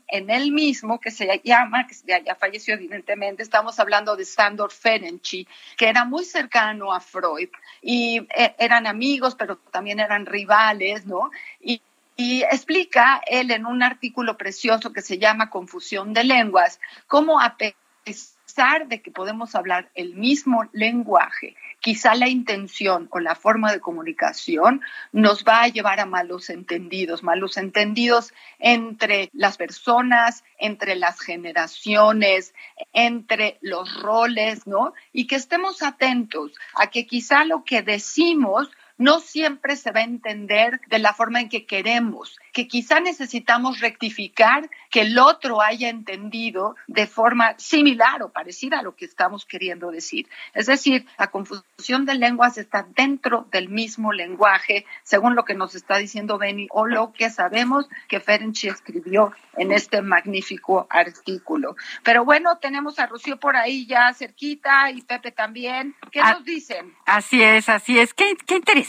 en 0.08 0.30
él 0.30 0.51
mismo, 0.51 0.99
que 0.99 1.12
se 1.12 1.41
llama, 1.43 1.88
que 1.88 1.95
ya, 2.25 2.36
falleció 2.36 2.73
evidentemente, 2.73 3.43
estamos 3.43 3.80
hablando 3.80 4.15
de 4.15 4.25
Sandor 4.25 4.71
Ferenczi, 4.71 5.47
que 5.78 5.88
era 5.88 6.06
muy 6.06 6.25
cercano 6.25 6.93
a 6.93 6.99
Freud 6.99 7.49
y 7.82 8.28
eh, 8.36 8.56
eran 8.58 8.88
amigos, 8.88 9.36
pero 9.36 9.58
también 9.58 9.99
eran 9.99 10.25
rivales, 10.25 11.06
¿no? 11.06 11.32
Y, 11.60 11.82
y 12.17 12.43
explica 12.43 13.21
él 13.25 13.51
en 13.51 13.65
un 13.65 13.84
artículo 13.84 14.38
precioso 14.38 14.91
que 14.91 15.01
se 15.01 15.17
llama 15.17 15.49
Confusión 15.49 16.13
de 16.13 16.23
Lenguas, 16.23 16.80
cómo 17.08 17.39
a 17.39 17.58
pesar 17.58 18.35
de 18.56 19.02
que 19.02 19.12
podemos 19.12 19.54
hablar 19.54 19.89
el 19.96 20.15
mismo 20.15 20.70
lenguaje, 20.72 21.58
quizá 21.82 22.15
la 22.15 22.30
intención 22.30 23.10
o 23.12 23.20
la 23.20 23.36
forma 23.36 23.74
de 23.74 23.82
comunicación 23.82 24.82
nos 25.12 25.44
va 25.44 25.63
a 25.63 25.68
llevar 25.68 26.00
a 26.00 26.06
malos 26.06 26.50
entendidos, 26.50 27.22
malos 27.22 27.58
entendidos 27.58 28.34
entre 28.60 29.30
las 29.34 29.58
personas, 29.58 30.46
entre 30.58 30.96
las 30.96 31.20
generaciones, 31.20 32.54
entre 32.94 33.58
los 33.60 34.02
roles, 34.02 34.65
¿no? 34.65 34.94
Y 35.12 35.28
que 35.28 35.36
estemos 35.36 35.84
atentos 35.84 36.54
a 36.76 36.88
que 36.88 37.06
quizá 37.06 37.44
lo 37.44 37.65
que 37.65 37.82
decimos 37.82 38.70
no 38.97 39.19
siempre 39.19 39.75
se 39.75 39.91
va 39.91 40.01
a 40.01 40.03
entender 40.03 40.79
de 40.88 40.99
la 40.99 41.13
forma 41.13 41.41
en 41.41 41.49
que 41.49 41.65
queremos, 41.65 42.39
que 42.53 42.67
quizá 42.67 42.99
necesitamos 42.99 43.79
rectificar 43.79 44.69
que 44.89 45.01
el 45.01 45.19
otro 45.19 45.62
haya 45.62 45.89
entendido 45.89 46.75
de 46.88 47.08
forma 47.08 47.55
similar 47.58 48.23
o 48.23 48.31
parecida 48.31 48.79
a 48.79 48.84
lo 48.84 48.95
que 48.95 49.05
estamos 49.05 49.45
queriendo 49.45 49.91
decir. 49.91 50.29
Es 50.53 50.67
decir, 50.67 51.05
la 51.17 51.27
confusión 51.27 52.05
de 52.05 52.15
lenguas 52.15 52.58
está 52.58 52.86
dentro 52.95 53.47
del 53.51 53.69
mismo 53.69 54.13
lenguaje, 54.13 54.86
según 55.03 55.36
lo 55.36 55.43
que 55.43 55.55
nos 55.55 55.75
está 55.75 55.97
diciendo 55.97 56.38
Benny, 56.38 56.67
o 56.71 56.86
lo 56.86 57.12
que 57.12 57.29
sabemos 57.29 57.88
que 58.08 58.19
Ferenczi 58.19 58.69
escribió 58.69 59.34
en 59.58 59.71
este 59.71 60.01
magnífico 60.01 60.88
artículo. 60.89 61.75
Pero 62.03 62.23
bueno, 62.23 62.58
tenemos 62.60 62.99
a 62.99 63.08
Rocío 63.08 63.38
por 63.38 63.55
ahí 63.55 63.86
ya 63.86 64.13
cerquita 64.13 64.91
y 64.91 65.01
Pepe 65.01 65.31
también. 65.31 65.95
¿Qué 66.12 66.21
ah, 66.21 66.34
nos 66.34 66.45
dicen? 66.45 66.93
Así 67.05 67.41
es, 67.41 67.67
así 67.67 67.99
es. 67.99 68.13
Qué, 68.13 68.36
qué 68.45 68.55
interesante 68.55 68.85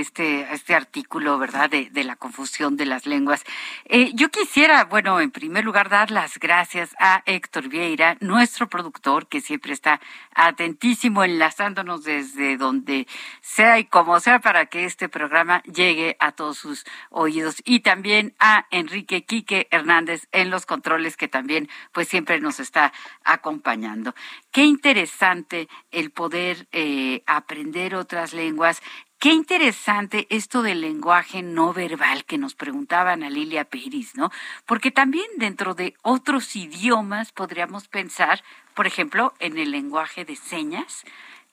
este, 0.00 0.52
este 0.52 0.74
artículo, 0.74 1.38
¿verdad? 1.38 1.70
De, 1.70 1.90
de 1.90 2.04
la 2.04 2.16
confusión 2.16 2.76
de 2.76 2.86
las 2.86 3.06
lenguas. 3.06 3.44
Eh, 3.84 4.10
yo 4.14 4.30
quisiera, 4.30 4.84
bueno, 4.84 5.20
en 5.20 5.30
primer 5.30 5.64
lugar, 5.64 5.88
dar 5.88 6.10
las 6.10 6.38
gracias 6.38 6.94
a 6.98 7.22
Héctor 7.26 7.68
Vieira, 7.68 8.16
nuestro 8.20 8.68
productor, 8.68 9.26
que 9.28 9.40
siempre 9.40 9.72
está 9.72 10.00
atentísimo, 10.34 11.24
enlazándonos 11.24 12.04
desde 12.04 12.56
donde 12.56 13.06
sea 13.40 13.78
y 13.78 13.84
como 13.84 14.20
sea 14.20 14.40
para 14.40 14.66
que 14.66 14.84
este 14.84 15.08
programa 15.08 15.62
llegue 15.62 16.16
a 16.20 16.32
todos 16.32 16.58
sus 16.58 16.84
oídos. 17.10 17.56
Y 17.64 17.80
también 17.80 18.34
a 18.38 18.66
Enrique 18.70 19.24
Quique 19.24 19.68
Hernández 19.70 20.28
en 20.32 20.50
los 20.50 20.66
controles, 20.66 21.16
que 21.16 21.28
también, 21.28 21.68
pues, 21.92 22.08
siempre 22.08 22.40
nos 22.40 22.60
está 22.60 22.92
acompañando. 23.24 24.14
Qué 24.50 24.62
interesante 24.62 25.68
el 25.90 26.10
poder 26.10 26.66
eh, 26.72 27.22
aprender 27.26 27.94
otras 27.94 28.32
lenguas 28.32 28.82
Qué 29.24 29.30
interesante 29.30 30.26
esto 30.28 30.60
del 30.60 30.82
lenguaje 30.82 31.40
no 31.40 31.72
verbal 31.72 32.26
que 32.26 32.36
nos 32.36 32.54
preguntaban 32.54 33.22
a 33.22 33.30
Lilia 33.30 33.64
Pérez, 33.64 34.14
¿no? 34.16 34.30
Porque 34.66 34.90
también 34.90 35.24
dentro 35.38 35.72
de 35.72 35.94
otros 36.02 36.54
idiomas 36.56 37.32
podríamos 37.32 37.88
pensar, 37.88 38.44
por 38.74 38.86
ejemplo, 38.86 39.32
en 39.38 39.56
el 39.56 39.70
lenguaje 39.70 40.26
de 40.26 40.36
señas, 40.36 41.04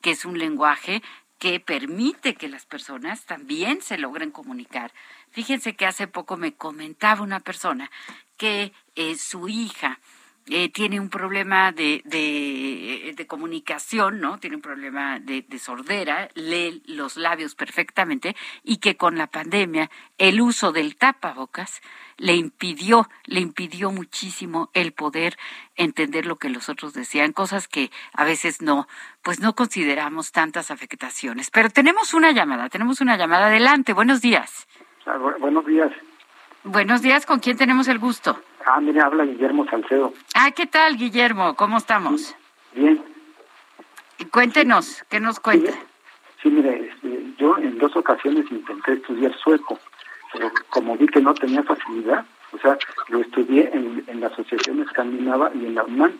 que 0.02 0.12
es 0.12 0.26
un 0.26 0.38
lenguaje 0.38 1.02
que 1.40 1.62
permite 1.62 2.36
que 2.36 2.50
las 2.50 2.66
personas 2.66 3.24
también 3.24 3.82
se 3.82 3.98
logren 3.98 4.32
comunicar. 4.32 4.92
Fíjense 5.30 5.78
que 5.78 5.86
hace 5.86 6.08
poco 6.08 6.36
me 6.36 6.54
comentaba 6.54 7.22
una 7.22 7.40
persona 7.40 7.90
que 8.36 8.74
eh, 8.96 9.16
su 9.16 9.48
hija 9.48 10.02
eh, 10.54 10.70
tiene 10.70 11.00
un 11.00 11.10
problema 11.10 11.72
de, 11.72 12.02
de, 12.04 13.28
comunicación, 13.28 14.20
¿no? 14.20 14.38
Tiene 14.38 14.58
un 14.58 14.62
problema 14.62 15.20
de, 15.20 15.44
de, 15.48 15.60
sordera, 15.60 16.28
lee 16.36 16.84
los 16.86 17.16
labios 17.16 17.56
perfectamente 17.56 18.36
y 18.62 18.78
que 18.78 18.98
con 18.98 19.18
la 19.18 19.28
pandemia 19.28 19.90
el 20.18 20.42
uso 20.42 20.74
del 20.74 20.98
tapabocas 20.98 21.82
le 22.18 22.36
impidió, 22.36 23.08
le 23.24 23.40
impidió 23.40 23.92
muchísimo 23.92 24.70
el 24.74 24.92
poder 24.92 25.38
entender 25.78 26.26
lo 26.26 26.36
que 26.36 26.50
los 26.50 26.68
otros 26.68 26.94
decían, 26.94 27.32
cosas 27.32 27.70
que 27.70 27.90
a 28.14 28.26
veces 28.26 28.62
no, 28.62 28.88
pues 29.22 29.40
no 29.40 29.56
consideramos 29.56 30.34
tantas 30.34 30.70
afectaciones. 30.70 31.50
Pero 31.50 31.70
tenemos 31.70 32.14
una 32.14 32.34
llamada, 32.34 32.68
tenemos 32.68 33.00
una 33.00 33.16
llamada 33.16 33.48
adelante. 33.48 33.94
Buenos 33.94 34.22
días. 34.22 34.68
Ah, 35.06 35.18
buenos 35.40 35.66
días. 35.66 35.92
Buenos 36.64 37.02
días, 37.02 37.26
¿con 37.26 37.40
quién 37.40 37.58
tenemos 37.58 37.88
el 37.88 38.00
gusto? 38.00 38.40
Ah, 38.66 38.80
mire, 38.80 39.02
habla 39.02 39.26
Guillermo 39.26 39.66
Salcedo. 39.66 40.14
Ah, 40.36 40.52
¿qué 40.52 40.66
tal, 40.66 40.98
Guillermo? 40.98 41.56
¿Cómo 41.56 41.78
estamos? 41.78 42.36
Bien. 42.74 43.04
Cuéntenos, 44.32 45.04
¿qué 45.10 45.20
nos 45.20 45.40
cuenta? 45.40 45.72
Sí, 46.42 46.50
mire, 46.50 46.90
este, 46.90 47.34
yo 47.38 47.58
en 47.58 47.78
dos 47.78 47.96
ocasiones 47.96 48.50
intenté 48.52 48.94
estudiar 48.94 49.36
sueco, 49.38 49.80
pero 50.34 50.52
como 50.70 50.96
vi 50.96 51.08
que 51.08 51.22
no 51.22 51.34
tenía 51.34 51.64
facilidad, 51.64 52.26
o 52.52 52.58
sea, 52.60 52.78
lo 53.10 53.22
estudié 53.22 53.72
en, 53.74 54.20
la 54.20 54.28
Asociación 54.28 54.82
Escandinava 54.82 55.52
y 55.54 55.66
en 55.66 55.76
la 55.76 55.84
UNAM, 55.84 56.12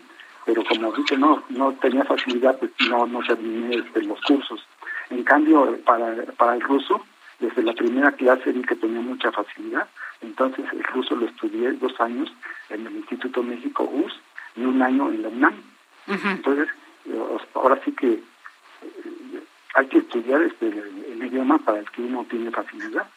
pero 0.44 0.64
como 0.64 0.92
vi 0.92 1.04
que 1.04 1.16
no 1.16 1.42
no 1.50 1.72
tenía 1.74 2.04
facilidad, 2.04 2.58
pues 2.58 2.72
no, 2.88 3.06
no 3.06 3.20
terminé 3.20 3.76
este, 3.76 4.02
los 4.02 4.20
cursos. 4.22 4.66
En 5.10 5.22
cambio, 5.24 5.78
para, 5.84 6.14
para 6.36 6.54
el 6.54 6.60
ruso, 6.60 7.04
desde 7.42 7.62
la 7.62 7.74
primera 7.74 8.12
clase 8.12 8.52
vi 8.52 8.62
que 8.62 8.76
tenía 8.76 9.00
mucha 9.00 9.30
facilidad 9.32 9.86
entonces 10.22 10.64
el 10.72 10.82
ruso 10.84 11.16
lo 11.16 11.26
estudié 11.26 11.72
dos 11.72 12.00
años 12.00 12.32
en 12.70 12.86
el 12.86 12.96
Instituto 12.96 13.42
México 13.42 13.84
US 13.84 14.14
y 14.56 14.64
un 14.64 14.80
año 14.82 15.10
en 15.10 15.22
la 15.22 15.28
UNAM. 15.28 15.54
Entonces, 16.06 16.68
eh, 17.06 17.38
ahora 17.54 17.80
sí 17.84 17.92
que 17.92 18.12
eh, 18.12 18.22
hay 19.74 19.86
que 19.88 19.98
estudiar 19.98 20.42
este, 20.42 20.68
el, 20.68 21.24
idioma 21.24 21.58
para 21.58 21.78
el 21.78 21.90
que 21.90 22.02
uno 22.02 22.24
tiene 22.28 22.50
facilidad. 22.50 23.08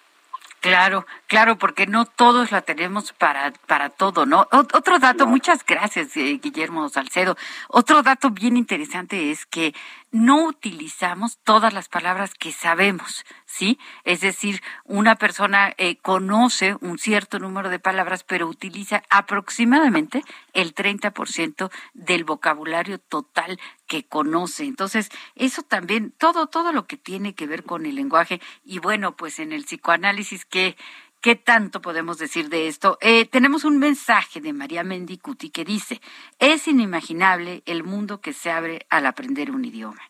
Claro, 0.62 1.06
claro, 1.28 1.58
porque 1.60 1.86
no 1.86 2.06
todos 2.06 2.52
la 2.52 2.62
tenemos 2.62 3.14
para, 3.14 3.52
para 3.68 3.90
todo, 3.92 4.26
¿no? 4.26 4.48
otro 4.52 4.98
dato, 4.98 5.28
muchas 5.28 5.64
gracias, 5.64 6.18
eh, 6.18 6.40
Guillermo 6.42 6.90
Salcedo. 6.90 7.38
Otro 7.68 8.02
dato 8.02 8.32
bien 8.32 8.58
interesante 8.58 9.30
es 9.30 9.46
que 9.46 9.76
no 10.10 10.46
utilizamos 10.46 11.38
todas 11.44 11.72
las 11.72 11.88
palabras 11.88 12.34
que 12.34 12.52
sabemos, 12.52 13.26
¿sí? 13.56 13.80
Es 14.04 14.20
decir, 14.20 14.62
una 14.84 15.16
persona 15.16 15.74
eh, 15.78 15.96
conoce 15.96 16.76
un 16.82 16.98
cierto 17.00 17.40
número 17.40 17.70
de 17.70 17.80
palabras, 17.80 18.26
pero 18.26 18.48
utiliza 18.48 19.04
aproximadamente 19.10 20.24
el 20.54 20.76
30% 20.76 21.72
del 21.94 22.26
vocabulario 22.26 23.00
total 23.00 23.58
que 23.88 24.04
conoce. 24.04 24.66
Entonces, 24.66 25.10
eso 25.36 25.62
también, 25.64 26.14
todo, 26.18 26.48
todo 26.48 26.74
lo 26.74 26.86
que 26.86 26.98
tiene 26.98 27.34
que 27.34 27.48
ver 27.48 27.64
con 27.64 27.86
el 27.86 27.96
lenguaje, 27.96 28.42
y 28.66 28.80
bueno, 28.80 29.16
pues 29.16 29.40
en 29.40 29.54
el 29.54 29.64
psicoanálisis, 29.64 30.44
¿qué, 30.44 30.76
qué 31.22 31.38
tanto 31.38 31.82
podemos 31.82 32.18
decir 32.18 32.50
de 32.50 32.68
esto? 32.68 32.98
Eh, 33.00 33.26
tenemos 33.26 33.64
un 33.64 33.80
mensaje 33.80 34.42
de 34.42 34.52
María 34.52 34.84
Mendicuti 34.84 35.50
que 35.50 35.64
dice, 35.64 36.02
es 36.40 36.68
inimaginable 36.68 37.64
el 37.66 37.86
mundo 37.86 38.20
que 38.20 38.34
se 38.34 38.52
abre 38.52 38.86
al 38.90 39.06
aprender 39.06 39.52
un 39.52 39.64
idioma. 39.64 40.02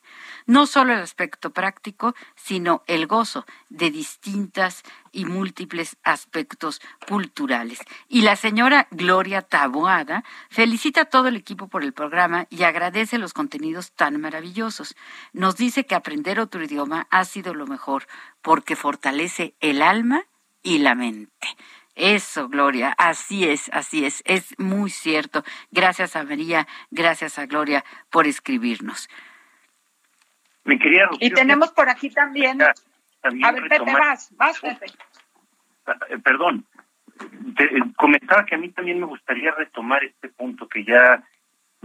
No 0.45 0.67
solo 0.67 0.93
el 0.93 0.99
aspecto 0.99 1.51
práctico, 1.51 2.15
sino 2.35 2.83
el 2.87 3.07
gozo 3.07 3.45
de 3.69 3.91
distintas 3.91 4.83
y 5.11 5.25
múltiples 5.25 5.97
aspectos 6.03 6.81
culturales. 7.07 7.79
Y 8.07 8.21
la 8.21 8.35
señora 8.35 8.87
Gloria 8.91 9.41
Taboada 9.41 10.23
felicita 10.49 11.01
a 11.01 11.05
todo 11.05 11.27
el 11.27 11.35
equipo 11.35 11.67
por 11.67 11.83
el 11.83 11.93
programa 11.93 12.47
y 12.49 12.63
agradece 12.63 13.17
los 13.17 13.33
contenidos 13.33 13.91
tan 13.93 14.19
maravillosos. 14.19 14.95
Nos 15.33 15.55
dice 15.55 15.85
que 15.85 15.95
aprender 15.95 16.39
otro 16.39 16.63
idioma 16.63 17.07
ha 17.09 17.25
sido 17.25 17.53
lo 17.53 17.67
mejor 17.67 18.07
porque 18.41 18.75
fortalece 18.75 19.55
el 19.59 19.81
alma 19.81 20.25
y 20.61 20.79
la 20.79 20.95
mente. 20.95 21.47
Eso, 21.95 22.49
Gloria, 22.49 22.93
así 22.97 23.47
es, 23.47 23.69
así 23.71 24.05
es, 24.05 24.21
es 24.25 24.53
muy 24.57 24.89
cierto. 24.89 25.45
Gracias 25.71 26.17
a 26.17 26.23
María, 26.23 26.67
gracias 26.91 27.39
a 27.39 27.45
Gloria 27.45 27.85
por 28.09 28.27
escribirnos. 28.27 29.07
Mi 30.65 30.77
querida 30.79 31.09
Y 31.19 31.29
tenemos 31.29 31.71
por 31.71 31.89
aquí 31.89 32.09
también. 32.09 32.61
a 32.61 33.51
ver, 33.51 33.69
Pepe, 33.69 33.93
vas, 33.93 34.35
vas, 34.35 34.59
Pepe. 34.59 34.87
Eh, 36.09 36.17
perdón, 36.23 36.65
te, 37.55 37.65
eh, 37.65 37.81
comentaba 37.95 38.45
que 38.45 38.55
a 38.55 38.57
mí 38.57 38.69
también 38.69 38.99
me 38.99 39.05
gustaría 39.05 39.51
retomar 39.51 40.03
este 40.03 40.29
punto 40.29 40.67
que 40.67 40.83
ya 40.83 41.23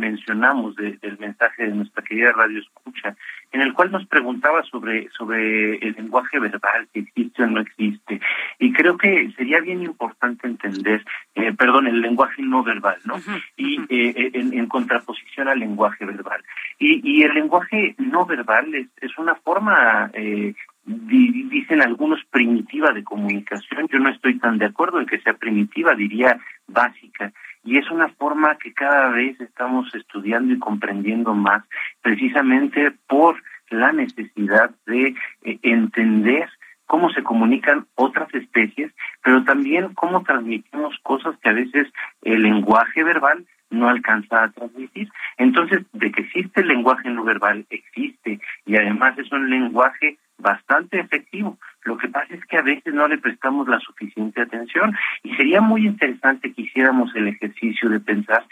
mencionamos 0.01 0.75
del 0.77 1.19
mensaje 1.19 1.67
de 1.67 1.75
nuestra 1.75 2.03
querida 2.03 2.33
Radio 2.33 2.61
Escucha, 2.61 3.15
en 3.53 3.61
el 3.61 3.75
cual 3.75 3.93
nos 3.93 4.07
preguntaba 4.07 4.63
sobre, 4.65 5.11
sobre 5.11 5.77
el 5.77 5.93
lenguaje 5.93 6.39
verbal, 6.41 6.89
si 6.93 7.01
existe 7.01 7.43
o 7.43 7.47
no 7.47 7.61
existe. 7.61 8.21
Y 8.59 8.73
creo 8.73 8.97
que 8.97 9.31
sería 9.37 9.61
bien 9.61 9.83
importante 9.83 10.47
entender, 10.47 11.05
eh, 11.35 11.53
perdón, 11.53 11.87
el 11.87 12.01
lenguaje 12.01 12.43
no 12.43 12.63
verbal, 12.63 12.97
¿no? 13.05 13.17
Y 13.57 13.81
eh, 13.91 14.31
en, 14.33 14.67
contraposición 14.67 15.49
al 15.49 15.59
lenguaje 15.61 16.05
verbal. 16.05 16.43
Y, 16.81 17.01
y 17.05 17.23
el 17.23 17.35
lenguaje 17.35 17.95
no 17.99 18.27
verbal 18.27 18.75
es, 18.75 18.89
es 19.01 19.17
una 19.19 19.37
forma 19.37 20.11
eh, 20.15 20.55
dicen 20.85 21.83
algunos 21.83 22.25
primitiva 22.31 22.91
de 22.93 23.05
comunicación. 23.05 23.87
Yo 23.89 23.99
no 23.99 24.09
estoy 24.09 24.39
tan 24.39 24.59
de 24.59 24.65
acuerdo 24.65 24.99
en 24.99 25.07
que 25.07 25.21
sea 25.21 25.35
primitiva, 25.35 25.95
diría 25.95 26.41
básica 26.67 27.33
y 27.65 27.79
es 27.79 27.91
una 27.91 28.09
forma 28.09 28.57
que 28.57 28.73
cada 28.73 29.11
vez 29.11 29.41
estamos 29.41 29.95
estudiando 29.95 30.55
y 30.55 30.59
comprendiendo 30.59 31.35
más, 31.35 31.65
precisamente 32.01 32.93
por 33.07 33.43
la 33.69 33.93
necesidad 33.93 34.71
de 34.87 35.15
eh, 35.43 35.59
entender 35.63 36.49
cómo 36.87 37.11
se 37.11 37.23
comunican 37.23 37.87
otras 37.95 38.33
especies, 38.35 38.93
pero 39.23 39.45
también 39.45 39.95
cómo 39.95 40.23
transmitimos 40.23 40.99
cosas 41.03 41.37
que 41.41 41.51
a 41.51 41.53
veces 41.53 41.87
el 42.23 42.43
lenguaje 42.43 43.05
verbal 43.05 43.47
no 43.71 43.89
alcanza 43.89 44.45
a 44.45 44.51
transmitir. 44.51 45.09
Entonces, 45.39 45.81
de 45.93 46.11
que 46.13 46.23
existe 46.23 46.61
el 46.61 46.69
lenguaje 46.69 47.09
no 47.09 47.25
verbal, 47.25 47.67
existe, 47.71 48.41
y 48.67 48.77
además 48.77 49.17
es 49.19 49.31
un 49.33 49.49
lenguaje 49.49 50.19
bastante 50.39 51.01
efectivo. 51.01 51.59
Lo 51.85 51.97
que 51.97 52.09
pasa 52.09 52.35
es 52.35 52.45
que 52.47 52.59
a 52.59 52.63
veces 52.63 52.93
no 52.93 53.09
le 53.09 53.19
prestamos 53.19 53.69
la 53.69 53.79
suficiente 53.81 54.41
atención 54.41 54.97
y 55.23 55.35
sería 55.37 55.61
muy 55.61 55.87
interesante 55.87 56.53
que 56.53 56.63
hiciéramos 56.63 57.15
el 57.15 57.29
ejercicio 57.29 57.89
de 57.89 58.01
pensar 58.01 58.45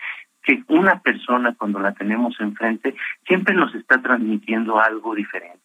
que 0.43 0.63
una 0.69 1.01
persona 1.01 1.55
cuando 1.59 1.79
la 1.79 1.93
tenemos 1.93 2.39
enfrente 2.41 2.95
siempre 3.27 3.55
nos 3.55 3.75
está 3.75 4.01
transmitiendo 4.01 4.81
algo 4.81 5.15
diferente. 5.15 5.61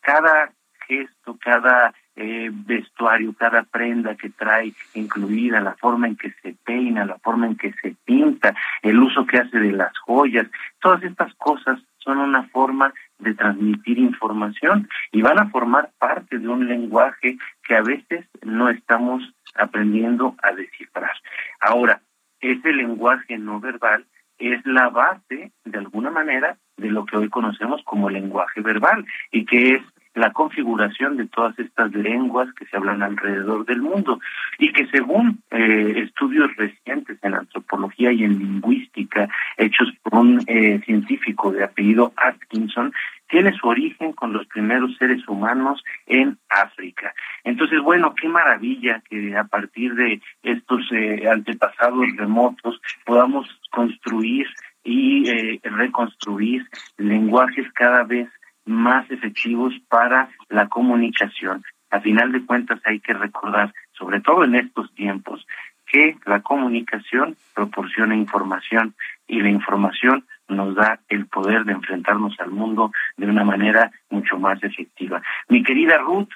Cada 0.00 0.52
gesto, 0.86 1.36
cada 1.40 1.92
eh, 2.16 2.50
vestuario, 2.52 3.32
cada 3.32 3.62
prenda 3.62 4.14
que 4.14 4.30
trae 4.30 4.72
incluida, 4.94 5.60
la 5.60 5.74
forma 5.74 6.08
en 6.08 6.16
que 6.16 6.32
se 6.42 6.54
peina, 6.64 7.04
la 7.04 7.18
forma 7.18 7.46
en 7.46 7.56
que 7.56 7.72
se 7.74 7.94
pinta, 8.04 8.54
el 8.82 8.98
uso 8.98 9.24
que 9.26 9.38
hace 9.38 9.58
de 9.58 9.72
las 9.72 9.96
joyas, 9.98 10.46
todas 10.80 11.02
estas 11.02 11.32
cosas 11.34 11.80
son 11.98 12.18
una 12.18 12.44
forma 12.44 12.92
de 13.18 13.34
transmitir 13.34 13.98
información 13.98 14.88
y 15.12 15.22
van 15.22 15.38
a 15.38 15.50
formar 15.50 15.90
parte 15.98 16.38
de 16.38 16.48
un 16.48 16.66
lenguaje 16.66 17.38
que 17.62 17.76
a 17.76 17.82
veces 17.82 18.26
no 18.42 18.68
estamos 18.68 19.22
aprendiendo 19.54 20.34
a 20.42 20.52
descifrar. 20.52 21.12
Ahora, 21.60 22.00
ese 22.40 22.72
lenguaje 22.72 23.38
no 23.38 23.60
verbal 23.60 24.06
es 24.38 24.64
la 24.64 24.88
base, 24.88 25.52
de 25.64 25.78
alguna 25.78 26.10
manera, 26.10 26.56
de 26.78 26.90
lo 26.90 27.04
que 27.04 27.16
hoy 27.16 27.28
conocemos 27.28 27.82
como 27.84 28.08
lenguaje 28.08 28.62
verbal 28.62 29.04
y 29.30 29.44
que 29.44 29.74
es 29.74 29.82
la 30.14 30.32
configuración 30.32 31.16
de 31.16 31.26
todas 31.26 31.58
estas 31.58 31.92
lenguas 31.92 32.52
que 32.54 32.66
se 32.66 32.76
hablan 32.76 33.02
alrededor 33.02 33.64
del 33.64 33.80
mundo 33.80 34.18
y 34.58 34.72
que 34.72 34.86
según 34.88 35.42
eh, 35.50 36.02
estudios 36.04 36.54
recientes 36.56 37.18
en 37.22 37.34
antropología 37.34 38.12
y 38.12 38.24
en 38.24 38.38
lingüística 38.38 39.28
hechos 39.56 39.88
por 40.02 40.20
un 40.20 40.42
eh, 40.46 40.80
científico 40.84 41.52
de 41.52 41.64
apellido 41.64 42.12
Atkinson, 42.16 42.92
tiene 43.28 43.52
su 43.52 43.68
origen 43.68 44.12
con 44.12 44.32
los 44.32 44.44
primeros 44.48 44.96
seres 44.96 45.26
humanos 45.28 45.84
en 46.06 46.36
África. 46.48 47.14
Entonces, 47.44 47.80
bueno, 47.80 48.12
qué 48.20 48.28
maravilla 48.28 49.02
que 49.08 49.36
a 49.36 49.44
partir 49.44 49.94
de 49.94 50.20
estos 50.42 50.90
eh, 50.90 51.28
antepasados 51.30 52.04
remotos 52.16 52.80
podamos 53.06 53.48
construir 53.70 54.48
y 54.82 55.60
reconstruir 55.62 56.66
lenguajes 56.96 57.70
cada 57.74 58.02
vez 58.02 58.28
más 58.70 59.10
efectivos 59.10 59.74
para 59.88 60.30
la 60.48 60.68
comunicación. 60.68 61.62
A 61.90 62.00
final 62.00 62.32
de 62.32 62.46
cuentas 62.46 62.80
hay 62.84 63.00
que 63.00 63.12
recordar, 63.12 63.74
sobre 63.92 64.20
todo 64.20 64.44
en 64.44 64.54
estos 64.54 64.94
tiempos, 64.94 65.46
que 65.86 66.16
la 66.24 66.40
comunicación 66.40 67.36
proporciona 67.54 68.14
información 68.14 68.94
y 69.26 69.40
la 69.40 69.50
información 69.50 70.24
nos 70.48 70.74
da 70.74 71.00
el 71.08 71.26
poder 71.26 71.64
de 71.64 71.72
enfrentarnos 71.72 72.38
al 72.40 72.50
mundo 72.50 72.92
de 73.16 73.26
una 73.26 73.44
manera 73.44 73.90
mucho 74.08 74.38
más 74.38 74.62
efectiva. 74.62 75.22
Mi 75.48 75.62
querida 75.62 75.98
Ruth, 75.98 76.30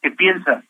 ¿qué 0.00 0.10
piensas? 0.10 0.64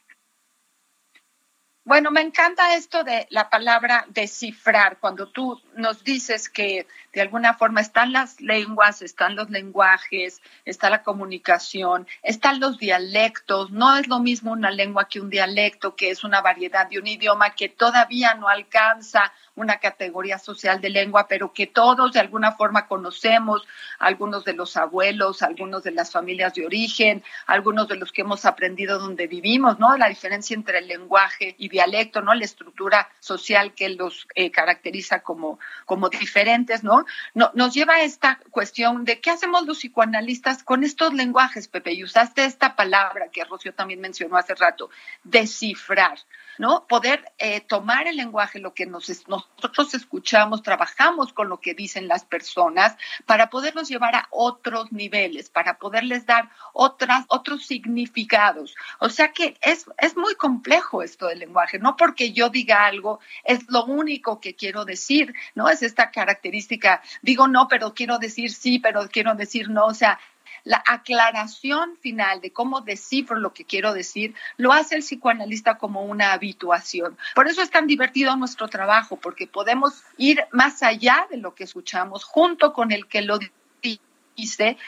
Bueno, 1.91 2.13
me 2.13 2.21
encanta 2.21 2.77
esto 2.77 3.03
de 3.03 3.27
la 3.31 3.51
palabra 3.51 4.07
descifrar, 4.11 4.99
cuando 5.01 5.27
tú 5.27 5.61
nos 5.75 6.05
dices 6.05 6.49
que 6.49 6.87
de 7.13 7.21
alguna 7.21 7.55
forma 7.55 7.81
están 7.81 8.13
las 8.13 8.41
lenguas, 8.41 9.03
están 9.03 9.35
los 9.35 9.51
lenguajes, 9.51 10.41
está 10.65 10.89
la 10.89 11.03
comunicación, 11.03 12.07
están 12.23 12.61
los 12.61 12.79
dialectos. 12.79 13.73
No 13.73 13.97
es 13.97 14.07
lo 14.07 14.21
mismo 14.21 14.53
una 14.53 14.71
lengua 14.71 15.09
que 15.09 15.21
un 15.21 15.31
dialecto, 15.31 15.97
que 15.97 16.11
es 16.11 16.23
una 16.23 16.41
variedad 16.41 16.89
de 16.89 17.01
un 17.01 17.09
idioma 17.09 17.57
que 17.57 17.69
todavía 17.69 18.35
no 18.35 18.47
alcanza 18.47 19.33
una 19.61 19.79
categoría 19.79 20.39
social 20.39 20.81
de 20.81 20.91
lengua, 20.91 21.27
pero 21.29 21.53
que 21.53 21.67
todos 21.67 22.13
de 22.13 22.21
alguna 22.21 22.53
forma 22.53 22.87
conocemos, 22.87 23.67
algunos 23.99 24.45
de 24.45 24.55
los 24.55 24.77
abuelos, 24.77 25.43
algunos 25.43 25.83
de 25.83 25.93
las 25.93 26.13
familias 26.13 26.55
de 26.55 26.67
origen, 26.67 27.23
algunos 27.47 27.89
de 27.89 27.97
los 27.97 28.13
que 28.13 28.23
hemos 28.23 28.45
aprendido 28.45 28.99
donde 28.99 29.27
vivimos, 29.27 29.79
¿no? 29.79 29.97
La 29.97 30.09
diferencia 30.09 30.55
entre 30.55 30.79
el 30.79 30.89
lenguaje 30.89 31.55
y 31.59 31.69
dialecto, 31.69 32.23
¿no? 32.23 32.35
La 32.35 32.45
estructura 32.45 33.09
social 33.21 33.75
que 33.75 33.91
los 33.91 34.27
eh, 34.35 34.51
caracteriza 34.51 35.21
como, 35.21 35.59
como 35.85 36.09
diferentes, 36.09 36.83
¿no? 36.83 37.05
¿no? 37.35 37.51
Nos 37.55 37.75
lleva 37.75 37.95
a 37.95 38.03
esta 38.03 38.41
cuestión 38.51 39.05
de 39.05 39.21
qué 39.21 39.31
hacemos 39.31 39.67
los 39.67 39.79
psicoanalistas 39.79 40.63
con 40.63 40.85
estos 40.85 41.15
lenguajes, 41.15 41.69
Pepe, 41.69 41.93
y 41.93 42.05
usaste 42.05 42.45
esta 42.45 42.77
palabra 42.77 43.29
que 43.31 43.45
Rocío 43.45 43.75
también 43.75 44.01
mencionó 44.01 44.37
hace 44.37 44.55
rato, 44.55 44.91
descifrar. 45.25 46.19
¿No? 46.61 46.87
Poder 46.87 47.25
eh, 47.39 47.63
tomar 47.63 48.07
el 48.07 48.19
lenguaje, 48.19 48.59
lo 48.59 48.75
que 48.75 48.85
nos, 48.85 49.09
nosotros 49.27 49.95
escuchamos, 49.95 50.63
trabajamos 50.63 51.33
con 51.33 51.49
lo 51.49 51.59
que 51.59 51.73
dicen 51.73 52.07
las 52.07 52.27
personas 52.27 52.99
para 53.25 53.49
poderlos 53.49 53.89
llevar 53.89 54.15
a 54.15 54.29
otros 54.29 54.93
niveles, 54.93 55.49
para 55.49 55.79
poderles 55.79 56.27
dar 56.27 56.51
otras, 56.75 57.25
otros 57.29 57.65
significados. 57.65 58.75
O 58.99 59.09
sea 59.09 59.33
que 59.33 59.57
es, 59.63 59.87
es 59.97 60.19
muy 60.19 60.35
complejo 60.35 61.03
esto 61.03 61.29
del 61.29 61.39
lenguaje, 61.39 61.79
no 61.79 61.97
porque 61.97 62.33
yo 62.33 62.51
diga 62.51 62.85
algo 62.85 63.21
es 63.43 63.61
lo 63.71 63.87
único 63.87 64.39
que 64.39 64.55
quiero 64.55 64.85
decir, 64.85 65.33
¿no? 65.55 65.71
Es 65.71 65.83
esta 65.83 66.11
característica, 66.11 67.01
digo 67.23 67.49
no, 67.49 67.69
pero 67.69 67.95
quiero 67.95 68.19
decir 68.19 68.53
sí, 68.53 68.79
pero 68.79 69.09
quiero 69.09 69.35
decir 69.35 69.71
no, 69.71 69.87
o 69.87 69.95
sea, 69.95 70.21
la 70.65 70.83
aclaración 70.87 71.97
final 71.97 72.41
de 72.41 72.53
cómo 72.53 72.81
descifro 72.81 73.39
lo 73.39 73.53
que 73.53 73.65
quiero 73.65 73.93
decir, 73.93 74.35
lo 74.57 74.73
hace 74.73 74.97
el 74.97 75.03
psicoanalista 75.03 75.79
como 75.79 76.03
una 76.05 76.33
habituación. 76.33 77.17
Por 77.35 77.49
eso 77.49 77.63
es 77.63 77.71
tan 77.71 77.87
divertido 77.87 78.37
nuestro 78.37 78.69
trabajo, 78.69 79.17
porque 79.17 79.47
podemos 79.47 80.03
ir 80.17 80.45
más 80.53 80.83
allá 80.83 81.27
de 81.31 81.37
lo 81.37 81.55
que 81.55 81.65
escuchamos 81.65 82.25
junto 82.25 82.73
con 82.73 82.93
el 82.93 83.07
que 83.07 83.23
lo 83.23 83.39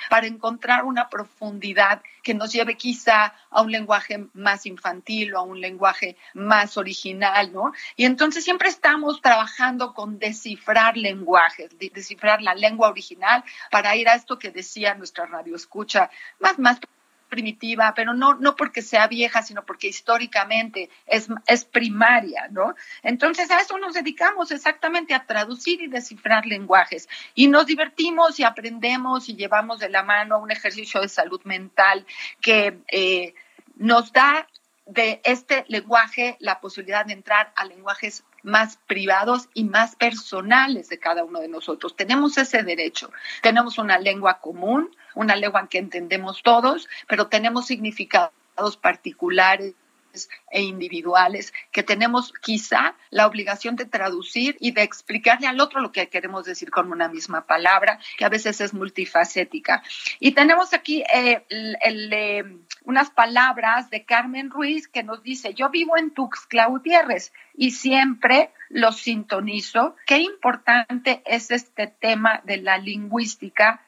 para 0.09 0.27
encontrar 0.27 0.85
una 0.85 1.09
profundidad 1.09 2.03
que 2.23 2.35
nos 2.35 2.53
lleve 2.53 2.77
quizá 2.77 3.35
a 3.51 3.63
un 3.63 3.73
lenguaje 3.73 4.27
más 4.33 4.67
infantil 4.67 5.35
o 5.35 5.39
a 5.39 5.43
un 5.43 5.61
lenguaje 5.61 6.17
más 6.35 6.77
original, 6.77 7.53
¿no? 7.53 7.73
Y 7.97 8.05
entonces 8.05 8.45
siempre 8.45 8.69
estamos 8.69 9.21
trabajando 9.21 9.93
con 9.93 10.19
descifrar 10.19 10.97
lenguajes, 10.97 11.71
descifrar 11.79 12.43
la 12.43 12.55
lengua 12.55 12.89
original 12.89 13.45
para 13.71 13.97
ir 13.97 14.09
a 14.09 14.15
esto 14.15 14.39
que 14.39 14.51
decía 14.51 14.95
nuestra 14.95 15.27
radio 15.27 15.57
escucha, 15.57 16.11
más, 16.39 16.59
más 16.59 16.79
primitiva, 17.33 17.95
pero 17.97 18.13
no, 18.13 18.35
no 18.35 18.57
porque 18.57 18.83
sea 18.83 19.07
vieja, 19.07 19.43
sino 19.43 19.65
porque 19.65 19.89
históricamente 19.89 20.91
es, 21.07 21.29
es 21.47 21.65
primaria, 21.65 22.49
¿no? 22.51 22.75
Entonces 23.03 23.51
a 23.51 23.59
eso 23.59 23.79
nos 23.79 23.95
dedicamos 23.95 24.51
exactamente 24.51 25.15
a 25.15 25.25
traducir 25.25 25.81
y 25.81 25.87
descifrar 25.87 26.45
lenguajes. 26.45 27.09
Y 27.35 27.49
nos 27.49 27.65
divertimos 27.65 28.39
y 28.39 28.45
aprendemos 28.45 29.31
y 29.31 29.35
llevamos 29.35 29.79
de 29.79 29.89
la 29.89 30.03
mano 30.03 30.41
un 30.41 30.51
ejercicio 30.51 31.01
de 31.01 31.09
salud 31.09 31.41
mental 31.45 32.05
que 32.43 32.83
eh, 32.89 33.33
nos 33.77 34.13
da 34.13 34.47
de 34.85 35.23
este 35.25 35.65
lenguaje 35.69 36.37
la 36.39 36.61
posibilidad 36.61 37.07
de 37.07 37.15
entrar 37.15 37.51
a 37.57 37.65
lenguajes 37.65 38.25
más 38.43 38.79
privados 38.87 39.49
y 39.55 39.65
más 39.65 39.97
personales 39.97 40.89
de 40.89 40.99
cada 40.99 41.25
uno 41.25 41.41
de 41.41 41.49
nosotros. 41.49 41.97
Tenemos 41.97 42.37
ese 42.39 42.63
derecho. 42.63 43.11
Tenemos 43.43 43.79
una 43.79 43.99
lengua 43.99 44.39
común, 44.41 44.95
una 45.15 45.37
lengua 45.37 45.69
que 45.69 45.79
entendemos 45.79 46.43
todos, 46.43 46.89
pero 47.09 47.29
tenemos 47.29 47.67
significados 47.67 48.77
particulares 48.81 49.75
e 50.51 50.63
individuales 50.63 51.53
que 51.71 51.83
tenemos 51.83 52.33
quizá 52.41 52.95
la 53.11 53.27
obligación 53.27 53.77
de 53.77 53.87
traducir 53.87 54.57
y 54.61 54.73
de 54.73 54.83
explicarle 54.83 55.47
al 55.47 55.61
otro 55.61 55.81
lo 55.81 55.93
que 55.93 56.09
queremos 56.09 56.45
decir 56.45 56.71
con 56.71 56.93
una 56.93 57.09
misma 57.09 57.47
palabra, 57.47 57.99
que 58.19 58.25
a 58.25 58.29
veces 58.29 58.61
es 58.61 58.75
multifacética. 58.75 59.83
Y 60.21 60.33
tenemos 60.33 60.75
aquí 60.75 61.03
eh, 61.13 61.45
eh, 61.51 62.45
unas 62.85 63.11
palabras 63.11 63.91
de 63.91 64.05
Carmen 64.05 64.51
Ruiz 64.51 64.89
que 64.89 65.03
nos 65.03 65.23
dice, 65.23 65.55
yo 65.55 65.71
vivo 65.71 65.97
en 65.97 66.13
Tuxtla 66.13 66.67
Gutiérrez 66.67 67.33
y 67.55 67.73
siempre 67.73 68.51
lo 68.69 68.93
sintonizo. 68.93 69.97
Qué 70.07 70.19
importante 70.19 71.23
es 71.25 71.51
este 71.51 71.87
tema 71.87 72.41
de 72.45 72.59
la 72.59 72.79
lingüística 72.79 73.83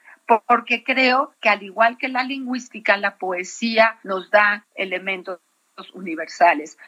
porque 0.47 0.85
creo 0.85 1.35
que 1.41 1.49
al 1.49 1.62
igual 1.62 1.99
que 1.99 2.09
la 2.09 2.22
lingüística, 2.22 2.97
la 2.97 3.18
poesía 3.18 3.99
nos 4.03 4.31
da 4.31 4.66
elementos 4.75 5.39
universales. 5.95 6.79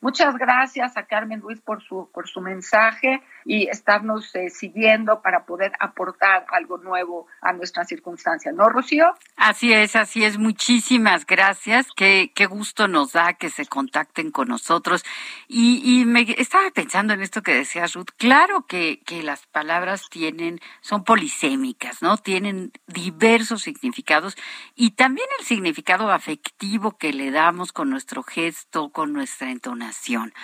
Muchas 0.00 0.36
gracias 0.36 0.96
a 0.96 1.06
Carmen 1.06 1.40
Ruiz 1.40 1.60
por 1.60 1.82
su, 1.82 2.08
por 2.12 2.28
su 2.28 2.40
mensaje 2.40 3.20
y 3.48 3.66
estarnos 3.66 4.34
eh, 4.36 4.50
siguiendo 4.50 5.22
para 5.22 5.46
poder 5.46 5.72
aportar 5.80 6.44
algo 6.50 6.76
nuevo 6.76 7.26
a 7.40 7.54
nuestra 7.54 7.86
circunstancia, 7.86 8.52
¿no, 8.52 8.68
Rocío? 8.68 9.14
Así 9.36 9.72
es, 9.72 9.96
así 9.96 10.22
es. 10.22 10.36
Muchísimas 10.36 11.24
gracias. 11.24 11.86
Qué, 11.96 12.30
qué 12.34 12.44
gusto 12.44 12.88
nos 12.88 13.12
da 13.12 13.32
que 13.32 13.48
se 13.48 13.64
contacten 13.64 14.32
con 14.32 14.48
nosotros. 14.48 15.02
Y, 15.46 15.80
y 15.82 16.04
me 16.04 16.26
estaba 16.36 16.70
pensando 16.72 17.14
en 17.14 17.22
esto 17.22 17.40
que 17.40 17.54
decía 17.54 17.86
Ruth. 17.86 18.10
Claro 18.18 18.66
que, 18.66 19.00
que 19.06 19.22
las 19.22 19.46
palabras 19.46 20.10
tienen, 20.10 20.60
son 20.82 21.04
polisémicas, 21.04 22.02
¿no? 22.02 22.18
Tienen 22.18 22.72
diversos 22.86 23.62
significados 23.62 24.36
y 24.74 24.90
también 24.90 25.26
el 25.38 25.46
significado 25.46 26.12
afectivo 26.12 26.98
que 26.98 27.14
le 27.14 27.30
damos 27.30 27.72
con 27.72 27.88
nuestro 27.88 28.22
gesto, 28.22 28.90
con 28.90 29.14
nuestra 29.14 29.50
entonación 29.50 30.34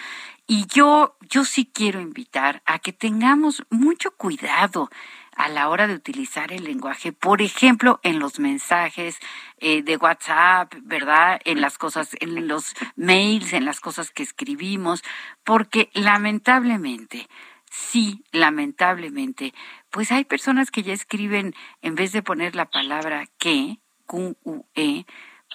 y 0.47 0.66
yo, 0.66 1.16
yo 1.28 1.45
sí 1.45 1.70
quiero 1.72 2.01
invitar 2.01 2.62
a 2.66 2.78
que 2.78 2.92
tengamos 2.92 3.64
mucho 3.70 4.11
cuidado 4.11 4.90
a 5.36 5.49
la 5.49 5.68
hora 5.68 5.86
de 5.86 5.95
utilizar 5.95 6.53
el 6.53 6.64
lenguaje, 6.64 7.12
por 7.12 7.42
ejemplo, 7.42 7.99
en 8.03 8.18
los 8.18 8.38
mensajes 8.38 9.18
eh, 9.59 9.82
de 9.82 9.97
WhatsApp, 9.97 10.72
¿verdad? 10.82 11.40
En 11.45 11.61
las 11.61 11.78
cosas, 11.78 12.11
en 12.20 12.47
los 12.47 12.74
mails, 12.95 13.53
en 13.53 13.64
las 13.64 13.80
cosas 13.80 14.11
que 14.11 14.22
escribimos, 14.22 15.03
porque 15.42 15.90
lamentablemente, 15.92 17.28
sí, 17.70 18.22
lamentablemente, 18.30 19.55
pues 19.90 20.12
hay 20.12 20.24
personas 20.24 20.70
que 20.70 20.82
ya 20.82 20.92
escriben, 20.92 21.55
en 21.82 21.95
vez 21.95 22.12
de 22.12 22.22
poner 22.22 22.55
la 22.55 22.70
palabra 22.70 23.26
que, 23.38 23.78
Q-U-E, 24.07 25.07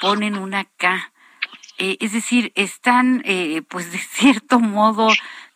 ponen 0.02 0.36
una 0.36 0.66
K 0.66 1.14
eh, 1.80 1.98
es 2.02 2.12
decir, 2.12 2.52
están, 2.56 3.22
eh, 3.26 3.62
pues 3.68 3.92
de 3.92 3.98
cierto 4.12 4.60
modo, 4.60 5.08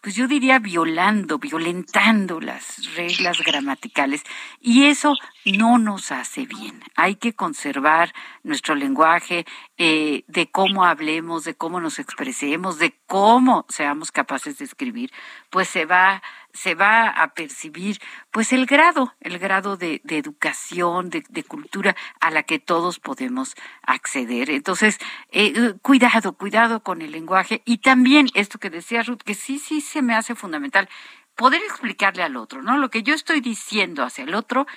pues 0.01 0.15
yo 0.15 0.28
diría 0.28 0.59
violando, 0.59 1.38
violentando 1.38 2.41
las 2.41 2.93
reglas 2.95 3.39
gramaticales 3.39 4.24
y 4.59 4.86
eso 4.86 5.15
no 5.45 5.78
nos 5.78 6.11
hace 6.11 6.45
bien. 6.45 6.82
Hay 6.95 7.15
que 7.15 7.34
conservar 7.34 8.13
nuestro 8.43 8.76
lenguaje 8.76 9.45
eh, 9.78 10.24
de 10.28 10.49
cómo 10.49 10.84
hablemos, 10.86 11.43
de 11.43 11.55
cómo 11.55 11.80
nos 11.80 11.99
expresemos, 11.99 12.80
de 12.80 12.97
cómo 13.05 13.65
seamos 13.69 14.11
capaces 14.11 14.57
de 14.57 14.65
escribir, 14.65 15.11
pues 15.49 15.69
se 15.69 15.86
va 15.86 16.21
se 16.53 16.75
va 16.75 17.09
a 17.09 17.33
percibir 17.33 17.99
pues 18.31 18.53
el 18.53 18.65
grado, 18.65 19.13
el 19.19 19.39
grado 19.39 19.75
de, 19.75 20.01
educación, 20.07 21.09
de, 21.09 21.43
cultura 21.43 21.95
a 22.21 22.31
la 22.31 22.43
que 22.43 22.59
todos 22.59 22.99
podemos 22.99 23.55
acceder. 23.81 24.49
Entonces, 24.49 24.99
eh, 25.31 25.73
cuidado, 25.81 26.33
cuidado 26.33 26.81
con 26.81 27.01
el 27.01 27.11
lenguaje 27.11 27.61
y 27.65 27.79
también 27.79 28.27
esto 28.35 28.59
que 28.59 28.69
decía 28.69 29.03
Ruth, 29.03 29.23
que 29.23 29.33
sí, 29.33 29.59
sí 29.59 29.81
se 29.81 30.01
me 30.01 30.15
hace 30.15 30.35
fundamental, 30.35 30.87
poder 31.35 31.61
explicarle 31.63 32.23
al 32.23 32.37
otro, 32.37 32.61
¿no? 32.61 32.77
Lo 32.77 32.89
que 32.89 33.03
yo 33.03 33.15
estoy 33.15 33.41
diciendo 33.41 34.03
hacia 34.03 34.23
el 34.23 34.35
otro, 34.35 34.67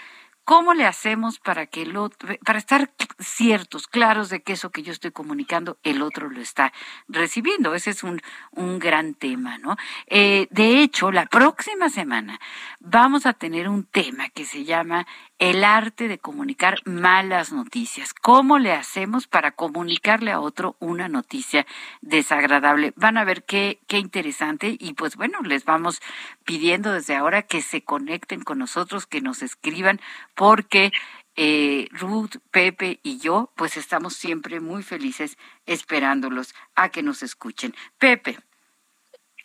¿Cómo 0.46 0.74
le 0.74 0.86
hacemos 0.86 1.40
para 1.40 1.66
que 1.66 1.82
el 1.82 1.96
otro, 1.96 2.28
para 2.44 2.60
estar 2.60 2.88
ciertos, 3.18 3.88
claros 3.88 4.28
de 4.28 4.42
que 4.42 4.52
eso 4.52 4.70
que 4.70 4.84
yo 4.84 4.92
estoy 4.92 5.10
comunicando, 5.10 5.76
el 5.82 6.02
otro 6.02 6.30
lo 6.30 6.40
está 6.40 6.72
recibiendo? 7.08 7.74
Ese 7.74 7.90
es 7.90 8.04
un, 8.04 8.22
un 8.52 8.78
gran 8.78 9.14
tema, 9.14 9.58
¿no? 9.58 9.76
Eh, 10.06 10.46
de 10.50 10.82
hecho, 10.82 11.10
la 11.10 11.26
próxima 11.26 11.88
semana 11.90 12.38
vamos 12.78 13.26
a 13.26 13.32
tener 13.32 13.68
un 13.68 13.82
tema 13.86 14.28
que 14.28 14.44
se 14.44 14.64
llama 14.64 15.04
el 15.38 15.64
arte 15.64 16.08
de 16.08 16.18
comunicar 16.18 16.78
malas 16.84 17.52
noticias. 17.52 18.14
¿Cómo 18.14 18.58
le 18.58 18.72
hacemos 18.72 19.26
para 19.26 19.52
comunicarle 19.52 20.32
a 20.32 20.40
otro 20.40 20.76
una 20.78 21.08
noticia 21.08 21.66
desagradable? 22.00 22.92
Van 22.96 23.18
a 23.18 23.24
ver 23.24 23.44
qué, 23.44 23.80
qué 23.86 23.98
interesante 23.98 24.76
y 24.78 24.94
pues 24.94 25.16
bueno, 25.16 25.40
les 25.42 25.64
vamos 25.64 26.00
pidiendo 26.44 26.92
desde 26.92 27.16
ahora 27.16 27.42
que 27.42 27.60
se 27.60 27.82
conecten 27.82 28.42
con 28.42 28.58
nosotros, 28.58 29.06
que 29.06 29.20
nos 29.20 29.42
escriban, 29.42 30.00
porque 30.34 30.92
eh, 31.36 31.88
Ruth, 31.90 32.36
Pepe 32.50 32.98
y 33.02 33.18
yo 33.18 33.52
pues 33.56 33.76
estamos 33.76 34.14
siempre 34.16 34.60
muy 34.60 34.82
felices 34.82 35.36
esperándolos 35.66 36.54
a 36.74 36.88
que 36.88 37.02
nos 37.02 37.22
escuchen. 37.22 37.74
Pepe. 37.98 38.38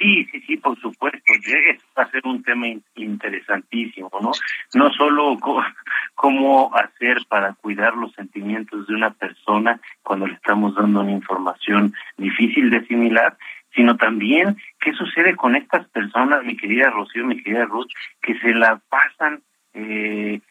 Sí, 0.01 0.25
sí, 0.31 0.41
sí, 0.47 0.57
por 0.57 0.79
supuesto. 0.79 1.19
Va 1.97 2.03
a 2.03 2.09
ser 2.09 2.25
un 2.25 2.41
tema 2.41 2.65
interesantísimo, 2.95 4.09
¿no? 4.19 4.31
No 4.73 4.91
solo 4.93 5.37
cómo 6.15 6.75
hacer 6.75 7.19
para 7.29 7.53
cuidar 7.53 7.95
los 7.95 8.11
sentimientos 8.13 8.87
de 8.87 8.95
una 8.95 9.11
persona 9.11 9.79
cuando 10.01 10.25
le 10.25 10.33
estamos 10.33 10.73
dando 10.73 11.01
una 11.01 11.11
información 11.11 11.93
difícil 12.17 12.71
de 12.71 12.77
asimilar, 12.77 13.37
sino 13.75 13.95
también 13.95 14.57
qué 14.79 14.91
sucede 14.93 15.35
con 15.35 15.55
estas 15.55 15.87
personas, 15.89 16.43
mi 16.45 16.57
querida 16.57 16.89
Rocío, 16.89 17.23
mi 17.23 17.41
querida 17.41 17.65
Ruth, 17.65 17.89
que 18.23 18.39
se 18.39 18.55
la 18.55 18.81
pasan 18.89 19.43
eh, 19.75 20.41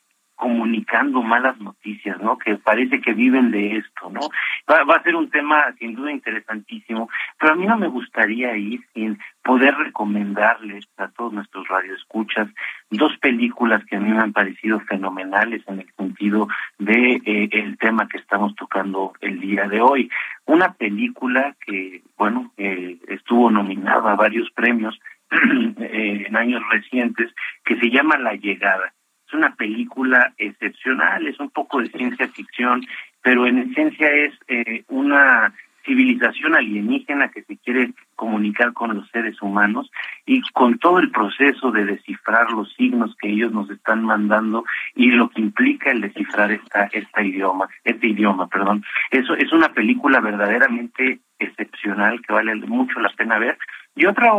comunicando 0.40 1.22
malas 1.22 1.60
noticias, 1.60 2.18
¿no? 2.20 2.38
Que 2.38 2.56
parece 2.56 3.00
que 3.02 3.12
viven 3.12 3.50
de 3.50 3.76
esto, 3.76 4.10
¿no? 4.10 4.20
Va, 4.68 4.82
va, 4.84 4.96
a 4.96 5.02
ser 5.02 5.14
un 5.14 5.28
tema 5.28 5.62
sin 5.78 5.94
duda 5.94 6.10
interesantísimo, 6.10 7.10
pero 7.38 7.52
a 7.52 7.56
mí 7.56 7.66
no 7.66 7.76
me 7.76 7.88
gustaría 7.88 8.56
ir 8.56 8.80
sin 8.94 9.18
poder 9.44 9.74
recomendarles 9.76 10.88
a 10.96 11.08
todos 11.08 11.34
nuestros 11.34 11.68
radioescuchas 11.68 12.48
dos 12.90 13.16
películas 13.18 13.84
que 13.84 13.96
a 13.96 14.00
mí 14.00 14.10
me 14.10 14.20
han 14.20 14.32
parecido 14.32 14.80
fenomenales 14.80 15.62
en 15.68 15.80
el 15.80 15.92
sentido 15.96 16.48
de 16.78 17.20
eh, 17.24 17.48
el 17.52 17.76
tema 17.78 18.08
que 18.08 18.18
estamos 18.18 18.54
tocando 18.56 19.12
el 19.20 19.40
día 19.40 19.68
de 19.68 19.80
hoy. 19.80 20.10
Una 20.46 20.72
película 20.72 21.54
que, 21.64 22.02
bueno, 22.16 22.50
eh, 22.56 22.98
estuvo 23.08 23.50
nominada 23.50 24.12
a 24.12 24.16
varios 24.16 24.50
premios 24.52 24.98
en 25.30 26.34
años 26.34 26.62
recientes, 26.70 27.30
que 27.64 27.78
se 27.78 27.90
llama 27.90 28.16
La 28.18 28.34
Llegada 28.34 28.92
es 29.30 29.34
una 29.34 29.54
película 29.54 30.32
excepcional, 30.38 31.26
es 31.26 31.38
un 31.38 31.50
poco 31.50 31.80
de 31.80 31.88
ciencia 31.90 32.28
ficción, 32.28 32.84
pero 33.22 33.46
en 33.46 33.58
esencia 33.58 34.08
es 34.08 34.34
eh, 34.48 34.84
una 34.88 35.54
civilización 35.84 36.56
alienígena 36.56 37.30
que 37.30 37.42
se 37.42 37.56
quiere 37.56 37.92
comunicar 38.16 38.72
con 38.72 38.94
los 38.94 39.08
seres 39.10 39.40
humanos 39.40 39.90
y 40.26 40.42
con 40.52 40.78
todo 40.78 40.98
el 40.98 41.10
proceso 41.10 41.70
de 41.70 41.86
descifrar 41.86 42.50
los 42.52 42.72
signos 42.74 43.16
que 43.16 43.30
ellos 43.30 43.52
nos 43.52 43.70
están 43.70 44.04
mandando 44.04 44.64
y 44.94 45.10
lo 45.10 45.30
que 45.30 45.40
implica 45.40 45.90
el 45.90 46.02
descifrar 46.02 46.52
esta 46.52 46.88
esta 46.92 47.22
idioma, 47.22 47.68
este 47.84 48.08
idioma, 48.08 48.46
perdón. 48.48 48.84
Eso 49.10 49.34
es 49.34 49.52
una 49.52 49.72
película 49.72 50.20
verdaderamente 50.20 51.20
excepcional 51.40 52.20
que 52.22 52.32
vale 52.32 52.54
mucho 52.54 53.00
la 53.00 53.10
pena 53.10 53.38
ver 53.38 53.58
y 53.96 54.06
otra 54.06 54.32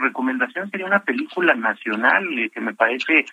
recomendación 0.00 0.70
sería 0.70 0.86
una 0.86 1.02
película 1.02 1.54
nacional 1.54 2.26
eh, 2.38 2.50
que 2.50 2.60
me 2.60 2.74
parece 2.74 3.24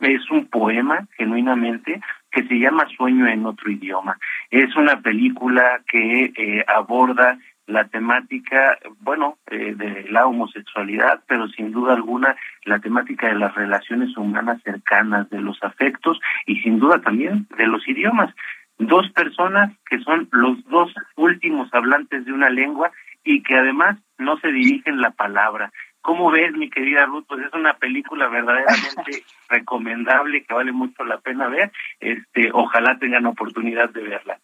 es 0.00 0.30
un 0.30 0.46
poema, 0.46 1.06
genuinamente, 1.16 2.00
que 2.30 2.46
se 2.46 2.58
llama 2.58 2.86
Sueño 2.96 3.26
en 3.26 3.46
otro 3.46 3.70
idioma. 3.70 4.18
Es 4.50 4.76
una 4.76 5.00
película 5.00 5.80
que 5.88 6.32
eh, 6.36 6.64
aborda 6.68 7.38
la 7.66 7.88
temática, 7.88 8.78
bueno, 9.00 9.38
eh, 9.50 9.74
de 9.74 10.06
la 10.10 10.26
homosexualidad, 10.26 11.20
pero 11.26 11.48
sin 11.48 11.72
duda 11.72 11.94
alguna 11.94 12.36
la 12.64 12.78
temática 12.78 13.26
de 13.26 13.34
las 13.34 13.54
relaciones 13.54 14.16
humanas 14.16 14.62
cercanas, 14.62 15.28
de 15.30 15.40
los 15.40 15.58
afectos 15.62 16.20
y 16.46 16.60
sin 16.60 16.78
duda 16.78 17.00
también 17.00 17.46
de 17.56 17.66
los 17.66 17.86
idiomas. 17.88 18.32
Dos 18.78 19.10
personas 19.12 19.72
que 19.88 19.98
son 20.00 20.28
los 20.32 20.62
dos 20.68 20.92
últimos 21.16 21.72
hablantes 21.72 22.24
de 22.24 22.32
una 22.32 22.50
lengua 22.50 22.90
y 23.24 23.42
que 23.42 23.54
además 23.54 23.98
no 24.18 24.38
se 24.38 24.48
dirigen 24.48 25.00
la 25.00 25.10
palabra. 25.10 25.72
¿Cómo 26.00 26.30
ves, 26.30 26.52
mi 26.52 26.70
querida 26.70 27.04
Ruth? 27.06 27.24
Pues 27.26 27.44
es 27.44 27.52
una 27.52 27.74
película 27.74 28.28
verdaderamente 28.28 29.24
recomendable 29.48 30.44
que 30.44 30.54
vale 30.54 30.70
mucho 30.70 31.04
la 31.04 31.18
pena 31.18 31.48
ver. 31.48 31.72
Este, 31.98 32.50
ojalá 32.52 32.96
tengan 32.98 33.26
oportunidad 33.26 33.90
de 33.90 34.02
verla. 34.02 34.38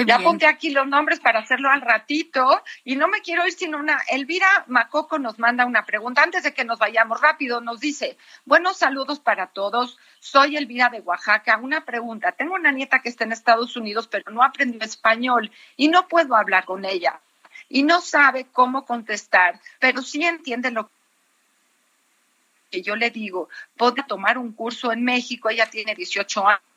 Ya 0.00 0.16
apunté 0.16 0.46
aquí 0.46 0.70
los 0.70 0.86
nombres 0.86 1.20
para 1.20 1.40
hacerlo 1.40 1.70
al 1.70 1.80
ratito 1.80 2.62
y 2.84 2.96
no 2.96 3.08
me 3.08 3.20
quiero 3.20 3.46
ir 3.46 3.52
sin 3.52 3.74
una. 3.74 4.00
Elvira 4.08 4.64
Macoco 4.66 5.18
nos 5.18 5.38
manda 5.38 5.66
una 5.66 5.84
pregunta 5.84 6.22
antes 6.22 6.42
de 6.42 6.54
que 6.54 6.64
nos 6.64 6.78
vayamos 6.78 7.20
rápido. 7.20 7.60
Nos 7.60 7.80
dice: 7.80 8.16
Buenos 8.44 8.78
saludos 8.78 9.20
para 9.20 9.48
todos. 9.48 9.98
Soy 10.20 10.56
Elvira 10.56 10.88
de 10.88 11.00
Oaxaca. 11.00 11.58
Una 11.58 11.84
pregunta: 11.84 12.32
Tengo 12.32 12.54
una 12.54 12.72
nieta 12.72 13.00
que 13.00 13.08
está 13.08 13.24
en 13.24 13.32
Estados 13.32 13.76
Unidos, 13.76 14.08
pero 14.08 14.32
no 14.32 14.42
aprendió 14.42 14.80
español 14.82 15.50
y 15.76 15.88
no 15.88 16.08
puedo 16.08 16.34
hablar 16.34 16.64
con 16.64 16.84
ella 16.84 17.20
y 17.68 17.82
no 17.82 18.00
sabe 18.00 18.46
cómo 18.52 18.84
contestar, 18.84 19.58
pero 19.78 20.02
sí 20.02 20.22
entiende 20.24 20.70
lo 20.70 20.90
que 22.70 22.82
yo 22.82 22.96
le 22.96 23.10
digo. 23.10 23.48
Puede 23.76 24.02
tomar 24.02 24.38
un 24.38 24.52
curso 24.52 24.92
en 24.92 25.02
México, 25.04 25.48
ella 25.48 25.68
tiene 25.70 25.94
18 25.94 26.48
años. 26.48 26.71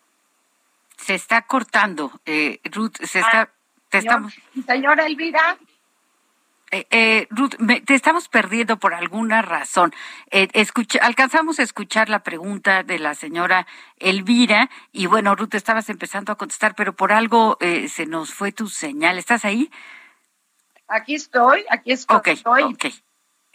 Se 0.97 1.15
está 1.15 1.43
cortando, 1.43 2.11
eh, 2.25 2.59
Ruth, 2.65 2.97
se 3.03 3.19
está... 3.19 3.41
Ah, 3.41 3.49
te 3.89 3.97
estamos... 3.99 4.33
Señora 4.65 5.05
Elvira. 5.05 5.57
Eh, 6.71 6.87
eh, 6.89 7.27
Ruth, 7.29 7.55
te 7.85 7.93
estamos 7.93 8.27
perdiendo 8.27 8.77
por 8.77 8.93
alguna 8.93 9.41
razón. 9.41 9.93
Eh, 10.31 10.49
alcanzamos 11.01 11.59
a 11.59 11.63
escuchar 11.63 12.09
la 12.09 12.23
pregunta 12.23 12.83
de 12.83 12.99
la 12.99 13.13
señora 13.13 13.67
Elvira 13.97 14.69
y 14.91 15.05
bueno, 15.05 15.35
Ruth, 15.35 15.53
estabas 15.53 15.89
empezando 15.89 16.31
a 16.33 16.37
contestar, 16.37 16.75
pero 16.75 16.93
por 16.93 17.13
algo 17.13 17.57
se 17.59 18.05
nos 18.07 18.33
fue 18.33 18.51
tu 18.51 18.67
señal. 18.67 19.17
¿Estás 19.17 19.45
ahí? 19.45 19.71
Aquí 20.87 21.15
estoy, 21.15 21.65
aquí 21.69 21.91
estoy. 21.91 22.17
Ok, 22.17 22.27
ok. 22.73 22.85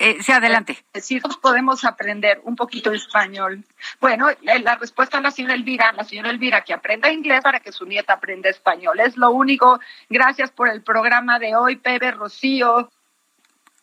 Eh, 0.03 0.22
sí, 0.22 0.32
adelante. 0.32 0.82
Si 0.94 1.20
podemos 1.20 1.84
aprender 1.84 2.40
un 2.44 2.57
poquito 2.57 2.88
de 2.88 2.96
español. 2.96 3.62
Bueno, 4.01 4.28
la 4.40 4.76
respuesta 4.76 5.18
a 5.18 5.20
la 5.20 5.30
señora 5.30 5.53
Elvira, 5.53 5.92
la 5.92 6.05
señora 6.05 6.30
Elvira, 6.30 6.64
que 6.64 6.72
aprenda 6.72 7.12
inglés 7.12 7.42
para 7.42 7.61
que 7.61 7.70
su 7.70 7.84
nieta 7.84 8.14
aprenda 8.14 8.48
español. 8.48 8.98
Es 8.98 9.18
lo 9.18 9.30
único. 9.30 9.78
Gracias 10.09 10.51
por 10.53 10.70
el 10.70 10.80
programa 10.80 11.38
de 11.38 11.55
hoy, 11.55 11.76
Pepe 11.76 12.12
Rocío. 12.12 12.90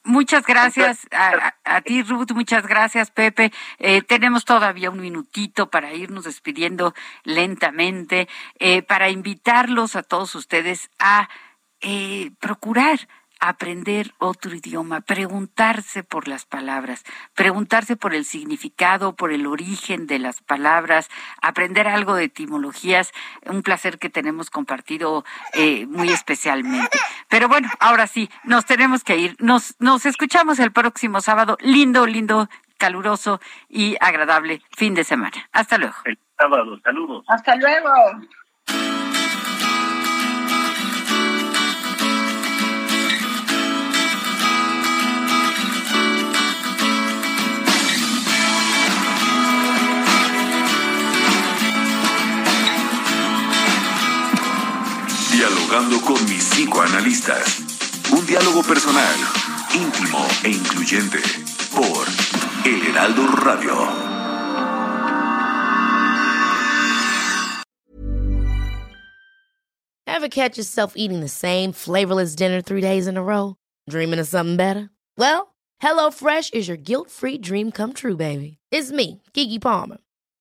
Muchas 0.05 0.43
gracias 0.43 1.07
a, 1.11 1.81
ti, 1.81 2.01
Ruth. 2.01 2.31
Muchas 2.31 2.65
gracias, 2.65 3.11
Pepe. 3.11 3.51
Eh, 3.77 4.01
tenemos 4.01 4.43
todavía 4.43 4.89
un 4.89 4.99
minutito 4.99 5.69
para 5.69 5.93
irnos 5.93 6.23
despidiendo 6.23 6.95
lentamente, 7.25 8.27
eh, 8.57 8.81
para 8.81 9.11
invitarlos 9.11 9.95
a 9.95 10.01
todos 10.01 10.33
ustedes 10.33 10.89
a 10.97 11.29
eh, 11.81 12.31
procurar 12.39 13.07
aprender 13.39 14.13
otro 14.17 14.53
idioma, 14.53 15.01
preguntarse 15.01 16.03
por 16.03 16.27
las 16.27 16.45
palabras, 16.45 17.03
preguntarse 17.35 17.95
por 17.95 18.13
el 18.13 18.25
significado, 18.25 19.15
por 19.15 19.31
el 19.31 19.45
origen 19.45 20.07
de 20.07 20.19
las 20.19 20.41
palabras, 20.41 21.09
aprender 21.41 21.87
algo 21.87 22.15
de 22.15 22.25
etimologías, 22.25 23.11
un 23.45 23.63
placer 23.63 23.99
que 23.99 24.09
tenemos 24.09 24.49
compartido 24.49 25.25
eh, 25.53 25.85
muy 25.87 26.09
especialmente. 26.09 26.97
Pero 27.29 27.47
bueno, 27.47 27.69
ahora 27.79 28.07
sí, 28.07 28.29
nos 28.43 28.65
tenemos 28.65 29.03
que 29.03 29.17
ir. 29.17 29.35
Nos, 29.39 29.75
nos 29.79 30.05
escuchamos 30.05 30.59
el 30.59 30.71
próximo 30.71 31.21
sábado. 31.21 31.57
Lindo, 31.61 32.05
lindo, 32.05 32.49
caluroso 32.77 33.39
y 33.67 33.97
agradable 33.99 34.61
fin 34.75 34.93
de 34.93 35.03
semana. 35.03 35.49
Hasta 35.51 35.77
luego. 35.77 35.95
El 36.05 36.17
sábado, 36.37 36.79
saludos. 36.83 37.25
Hasta 37.27 37.55
luego. 37.55 37.89
Dialogando 55.67 55.99
con 56.05 56.23
mis 56.29 56.45
psicoanalistas. 56.45 57.59
Un 58.13 58.25
diálogo 58.25 58.63
personal, 58.63 59.15
íntimo 59.73 60.25
e 60.45 60.51
incluyente. 60.51 61.19
Por 61.75 62.05
El 62.65 62.87
Heraldo 62.87 63.27
Radio. 63.43 63.73
Ever 70.07 70.29
catch 70.29 70.57
yourself 70.57 70.93
eating 70.95 71.19
the 71.19 71.27
same 71.27 71.73
flavorless 71.73 72.35
dinner 72.35 72.61
three 72.61 72.81
days 72.81 73.05
in 73.05 73.17
a 73.17 73.23
row? 73.23 73.55
Dreaming 73.89 74.19
of 74.19 74.27
something 74.27 74.55
better? 74.55 74.89
Well, 75.17 75.53
HelloFresh 75.83 76.53
is 76.53 76.69
your 76.69 76.77
guilt-free 76.77 77.39
dream 77.39 77.71
come 77.71 77.91
true, 77.91 78.15
baby. 78.15 78.57
It's 78.71 78.91
me, 78.91 79.21
Kiki 79.33 79.59
Palmer. 79.59 79.97